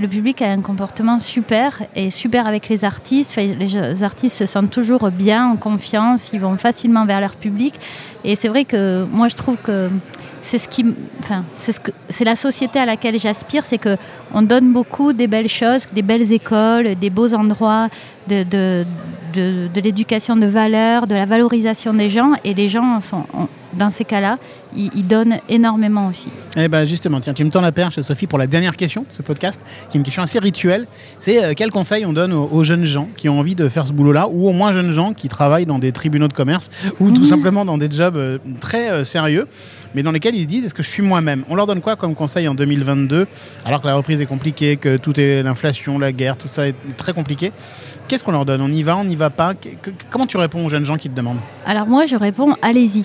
le 0.00 0.08
public 0.08 0.42
a 0.42 0.50
un 0.50 0.60
comportement 0.60 1.18
super 1.18 1.82
et 1.94 2.10
super 2.10 2.46
avec 2.46 2.68
les 2.68 2.84
artistes. 2.84 3.36
Les 3.36 4.02
artistes 4.02 4.36
se 4.36 4.46
sentent 4.46 4.70
toujours 4.70 5.10
bien, 5.10 5.46
en 5.46 5.56
confiance, 5.56 6.32
ils 6.32 6.40
vont 6.40 6.56
facilement 6.56 7.04
vers 7.04 7.20
leur 7.20 7.36
public. 7.36 7.74
Et 8.24 8.36
c'est 8.36 8.48
vrai 8.48 8.64
que 8.64 9.04
moi, 9.10 9.28
je 9.28 9.36
trouve 9.36 9.56
que 9.58 9.88
c'est 10.44 10.58
ce 10.58 10.68
qui, 10.68 10.84
enfin, 11.20 11.42
c'est 11.56 11.72
ce 11.72 11.80
que, 11.80 11.90
c'est 12.10 12.24
la 12.24 12.36
société 12.36 12.78
à 12.78 12.84
laquelle 12.84 13.18
j'aspire, 13.18 13.64
c'est 13.64 13.78
que 13.78 13.96
on 14.34 14.42
donne 14.42 14.74
beaucoup 14.74 15.14
des 15.14 15.26
belles 15.26 15.48
choses, 15.48 15.86
des 15.94 16.02
belles 16.02 16.30
écoles, 16.32 16.96
des 16.96 17.08
beaux 17.08 17.34
endroits, 17.34 17.88
de, 18.28 18.84
l'éducation 19.80 20.36
de 20.36 20.46
valeurs, 20.46 21.06
de 21.06 21.14
la 21.14 21.24
valorisation 21.24 21.94
des 21.94 22.10
gens, 22.10 22.32
et 22.44 22.52
les 22.52 22.68
gens 22.68 23.00
sont, 23.00 23.24
ont- 23.32 23.48
dans 23.72 23.88
ces 23.90 24.04
cas-là, 24.04 24.38
ils, 24.76 24.90
ils 24.94 25.06
donnent 25.06 25.38
énormément 25.48 26.08
aussi. 26.08 26.28
Eh 26.56 26.68
ben 26.68 26.86
justement, 26.86 27.20
tiens, 27.20 27.34
tu 27.34 27.44
me 27.44 27.50
tends 27.50 27.60
la 27.60 27.72
perche, 27.72 28.00
Sophie, 28.00 28.26
pour 28.26 28.38
la 28.38 28.46
dernière 28.46 28.76
question 28.76 29.02
de 29.02 29.12
ce 29.12 29.22
podcast, 29.22 29.60
qui 29.90 29.96
est 29.96 29.98
une 29.98 30.04
question 30.04 30.22
assez 30.22 30.38
rituelle. 30.38 30.86
C'est 31.18 31.42
euh, 31.42 31.52
quel 31.56 31.70
conseil 31.70 32.06
on 32.06 32.12
donne 32.12 32.32
aux, 32.32 32.48
aux 32.50 32.64
jeunes 32.64 32.84
gens 32.84 33.08
qui 33.16 33.28
ont 33.28 33.38
envie 33.38 33.54
de 33.54 33.68
faire 33.68 33.86
ce 33.86 33.92
boulot-là, 33.92 34.28
ou 34.30 34.48
aux 34.48 34.52
moins 34.52 34.72
jeunes 34.72 34.92
gens 34.92 35.14
qui 35.14 35.28
travaillent 35.28 35.66
dans 35.66 35.78
des 35.78 35.92
tribunaux 35.92 36.28
de 36.28 36.32
commerce, 36.32 36.70
ou 37.00 37.10
tout 37.10 37.24
simplement 37.24 37.64
dans 37.64 37.78
des 37.78 37.90
jobs 37.90 38.16
euh, 38.16 38.38
très 38.60 38.90
euh, 38.90 39.04
sérieux, 39.04 39.46
mais 39.94 40.02
dans 40.02 40.12
lesquels 40.12 40.34
ils 40.34 40.42
se 40.42 40.48
disent 40.48 40.64
est-ce 40.64 40.74
que 40.74 40.82
je 40.82 40.90
suis 40.90 41.02
moi-même? 41.02 41.44
On 41.48 41.54
leur 41.54 41.66
donne 41.66 41.80
quoi 41.80 41.96
comme 41.96 42.14
conseil 42.14 42.48
en 42.48 42.54
2022, 42.54 43.26
alors 43.64 43.80
que 43.80 43.86
la 43.86 43.94
reprise 43.94 44.20
est 44.20 44.26
compliquée, 44.26 44.76
que 44.76 44.96
tout 44.96 45.18
est 45.18 45.42
l'inflation, 45.42 45.98
la 45.98 46.12
guerre, 46.12 46.36
tout 46.36 46.48
ça 46.50 46.68
est 46.68 46.74
très 46.96 47.12
compliqué 47.12 47.52
Qu'est-ce 48.08 48.22
qu'on 48.22 48.32
leur 48.32 48.44
donne 48.44 48.60
On 48.60 48.70
y 48.70 48.82
va, 48.82 48.96
on 48.96 49.04
n'y 49.04 49.16
va 49.16 49.30
pas 49.30 49.54
Comment 50.10 50.26
tu 50.26 50.36
réponds 50.36 50.66
aux 50.66 50.68
jeunes 50.68 50.84
gens 50.84 50.96
qui 50.96 51.08
te 51.08 51.16
demandent 51.16 51.40
Alors 51.66 51.86
moi, 51.86 52.06
je 52.06 52.16
réponds, 52.16 52.54
allez-y. 52.60 53.04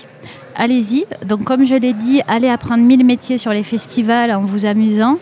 Allez-y. 0.54 1.06
Donc 1.26 1.44
comme 1.44 1.64
je 1.64 1.74
l'ai 1.74 1.92
dit, 1.92 2.20
allez 2.28 2.48
apprendre 2.48 2.84
mille 2.84 3.04
métiers 3.04 3.38
sur 3.38 3.52
les 3.52 3.62
festivals 3.62 4.30
en 4.30 4.42
vous 4.42 4.66
amusant 4.66 5.18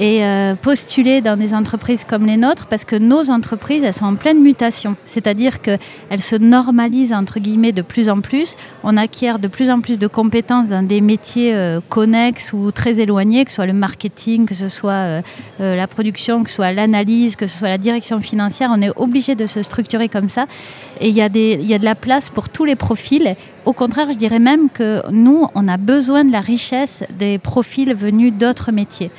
et 0.00 0.24
euh, 0.24 0.54
postuler 0.54 1.20
dans 1.20 1.36
des 1.36 1.52
entreprises 1.52 2.04
comme 2.04 2.24
les 2.24 2.38
nôtres 2.38 2.66
parce 2.66 2.86
que 2.86 2.96
nos 2.96 3.30
entreprises, 3.30 3.84
elles 3.84 3.92
sont 3.92 4.06
en 4.06 4.14
pleine 4.14 4.40
mutation. 4.40 4.96
C'est-à-dire 5.04 5.60
qu'elles 5.60 6.22
se 6.22 6.36
normalisent, 6.36 7.12
entre 7.12 7.38
guillemets, 7.38 7.72
de 7.72 7.82
plus 7.82 8.08
en 8.08 8.22
plus. 8.22 8.56
On 8.82 8.96
acquiert 8.96 9.38
de 9.38 9.46
plus 9.46 9.68
en 9.68 9.80
plus 9.80 9.98
de 9.98 10.06
compétences 10.06 10.68
dans 10.68 10.82
des 10.82 11.02
métiers 11.02 11.54
euh, 11.54 11.80
connexes 11.90 12.54
ou 12.54 12.72
très 12.72 12.98
éloignés, 12.98 13.44
que 13.44 13.50
ce 13.50 13.56
soit 13.56 13.66
le 13.66 13.74
marketing, 13.74 14.46
que 14.46 14.54
ce 14.54 14.70
soit 14.70 14.92
euh, 14.92 15.20
la 15.58 15.86
production, 15.86 16.42
que 16.44 16.48
ce 16.48 16.56
soit 16.56 16.72
l'analyse, 16.72 17.36
que 17.36 17.46
ce 17.46 17.58
soit 17.58 17.68
la 17.68 17.78
direction 17.78 18.20
financière. 18.22 18.70
On 18.74 18.80
est 18.80 18.92
obligé 18.96 19.34
de 19.34 19.44
se 19.44 19.62
structurer 19.62 20.08
comme 20.08 20.30
ça. 20.30 20.46
Et 21.02 21.10
il 21.10 21.14
y, 21.14 21.18
y 21.18 21.74
a 21.74 21.78
de 21.78 21.84
la 21.84 21.94
place 21.94 22.30
pour 22.30 22.48
tous 22.48 22.64
les 22.64 22.74
profils. 22.74 23.36
Au 23.66 23.74
contraire, 23.74 24.10
je 24.10 24.16
dirais 24.16 24.38
même 24.38 24.70
que 24.70 25.02
nous, 25.10 25.46
on 25.54 25.68
a 25.68 25.76
besoin 25.76 26.24
de 26.24 26.32
la 26.32 26.40
richesse 26.40 27.02
des 27.18 27.36
profils 27.36 27.92
venus 27.94 28.32
d'autres 28.32 28.72
métiers. 28.72 29.10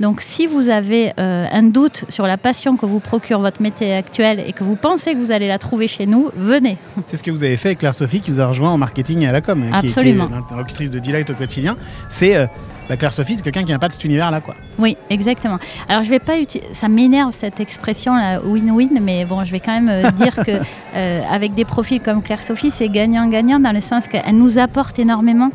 Donc 0.00 0.22
si 0.22 0.46
vous 0.46 0.68
avez 0.70 1.12
euh, 1.20 1.46
un 1.52 1.62
doute 1.62 2.04
sur 2.08 2.26
la 2.26 2.38
passion 2.38 2.76
que 2.76 2.86
vous 2.86 3.00
procure 3.00 3.40
votre 3.40 3.60
métier 3.60 3.94
actuel 3.94 4.42
et 4.46 4.52
que 4.54 4.64
vous 4.64 4.76
pensez 4.76 5.12
que 5.14 5.18
vous 5.18 5.30
allez 5.30 5.46
la 5.46 5.58
trouver 5.58 5.88
chez 5.88 6.06
nous, 6.06 6.30
venez. 6.34 6.78
C'est 7.06 7.18
ce 7.18 7.22
que 7.22 7.30
vous 7.30 7.44
avez 7.44 7.56
fait 7.58 7.68
avec 7.68 7.78
Claire-Sophie 7.80 8.20
qui 8.20 8.30
vous 8.30 8.40
a 8.40 8.46
rejoint 8.46 8.70
en 8.70 8.78
marketing 8.78 9.20
et 9.22 9.28
à 9.28 9.32
la 9.32 9.40
com, 9.42 9.62
hein, 9.62 9.80
qui- 9.82 9.88
Absolument. 9.88 10.26
qui 10.26 10.32
est 10.32 10.36
l'interlocutrice 10.36 10.90
de 10.90 10.98
Delight 10.98 11.28
au 11.30 11.34
quotidien. 11.34 11.76
C'est 12.08 12.34
euh, 12.34 12.46
bah, 12.88 12.96
Claire-Sophie, 12.96 13.36
c'est 13.36 13.42
quelqu'un 13.42 13.62
qui 13.64 13.72
n'a 13.72 13.78
pas 13.78 13.88
de 13.88 13.92
cet 13.92 14.04
univers-là. 14.04 14.40
quoi. 14.40 14.54
Oui, 14.78 14.96
exactement. 15.10 15.58
Alors 15.88 16.02
je 16.02 16.08
vais 16.10 16.18
pas 16.18 16.38
utiliser, 16.40 16.72
ça 16.72 16.88
m'énerve 16.88 17.32
cette 17.32 17.60
expression 17.60 18.14
là, 18.16 18.40
win-win, 18.42 18.98
mais 19.02 19.26
bon, 19.26 19.44
je 19.44 19.52
vais 19.52 19.60
quand 19.60 19.78
même 19.78 19.90
euh, 19.90 20.10
dire 20.16 20.34
que 20.34 20.52
euh, 20.94 21.20
avec 21.30 21.52
des 21.54 21.66
profils 21.66 22.00
comme 22.00 22.22
Claire 22.22 22.42
Sophie, 22.42 22.70
c'est 22.70 22.88
gagnant-gagnant 22.88 23.60
dans 23.60 23.72
le 23.72 23.80
sens 23.82 24.08
qu'elle 24.08 24.34
nous 24.36 24.58
apporte 24.58 24.98
énormément 24.98 25.50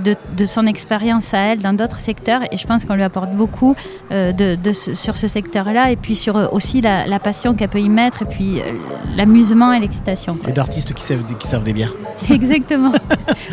de, 0.00 0.16
de 0.36 0.44
son 0.46 0.66
expérience 0.66 1.34
à 1.34 1.38
elle 1.38 1.58
dans 1.58 1.72
d'autres 1.72 2.00
secteurs, 2.00 2.40
et 2.50 2.56
je 2.56 2.66
pense 2.66 2.84
qu'on 2.84 2.94
lui 2.94 3.02
apporte 3.02 3.32
beaucoup 3.32 3.74
euh, 4.10 4.32
de, 4.32 4.56
sur 4.72 5.16
ce 5.16 5.26
secteur-là, 5.28 5.90
et 5.90 5.96
puis 5.96 6.14
sur 6.14 6.36
euh, 6.36 6.46
aussi 6.52 6.80
la, 6.80 7.06
la 7.06 7.18
passion 7.18 7.54
qu'elle 7.54 7.68
peut 7.68 7.80
y 7.80 7.88
mettre, 7.88 8.22
et 8.22 8.26
puis 8.26 8.60
euh, 8.60 8.72
l'amusement 9.16 9.72
et 9.72 9.80
l'excitation. 9.80 10.38
Et 10.48 10.52
d'artistes 10.52 10.92
qui 10.94 11.02
servent, 11.02 11.24
des- 11.24 11.34
qui 11.34 11.46
servent 11.46 11.64
des 11.64 11.72
bières. 11.72 11.92
Exactement. 12.30 12.92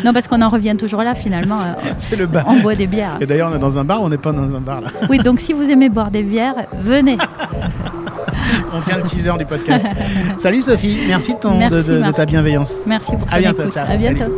non, 0.04 0.12
parce 0.12 0.28
qu'on 0.28 0.40
en 0.42 0.48
revient 0.48 0.76
toujours 0.78 1.02
là 1.02 1.14
finalement. 1.14 1.58
euh, 1.60 1.92
C'est 1.98 2.16
le 2.16 2.26
bar. 2.26 2.44
on 2.48 2.60
boit 2.60 2.74
des 2.74 2.86
bières. 2.86 3.16
Et 3.20 3.26
d'ailleurs, 3.26 3.50
on 3.52 3.56
est 3.56 3.60
dans 3.60 3.78
un 3.78 3.84
bar, 3.84 4.02
on 4.02 4.08
n'est 4.08 4.18
pas 4.18 4.32
dans 4.32 4.54
un 4.54 4.60
bar 4.60 4.80
là. 4.80 4.88
Oui, 5.08 5.18
donc 5.18 5.40
si 5.40 5.52
vous 5.52 5.70
aimez 5.70 5.88
boire 5.88 6.10
des 6.10 6.22
bières, 6.22 6.54
venez. 6.74 7.18
On 8.72 8.80
tient 8.80 8.96
le 8.96 9.02
teaser 9.02 9.32
du 9.38 9.44
podcast. 9.46 9.86
Salut 10.38 10.62
Sophie, 10.62 10.96
merci 11.08 11.34
de, 11.34 11.38
ton- 11.38 11.54
de- 11.54 11.58
Merci, 11.58 11.76
de- 11.90 11.94
de 11.94 11.98
Marc. 12.00 12.14
ta 12.14 12.24
bienveillance. 12.26 12.74
Merci 12.86 13.12
pour 13.16 13.28
À 13.28 13.32
ton 13.36 13.38
bientôt, 13.40 13.62
écoute. 13.62 13.74
ciao. 13.74 13.84
À 13.84 13.98
Salut. 14.00 14.14
bientôt. 14.14 14.32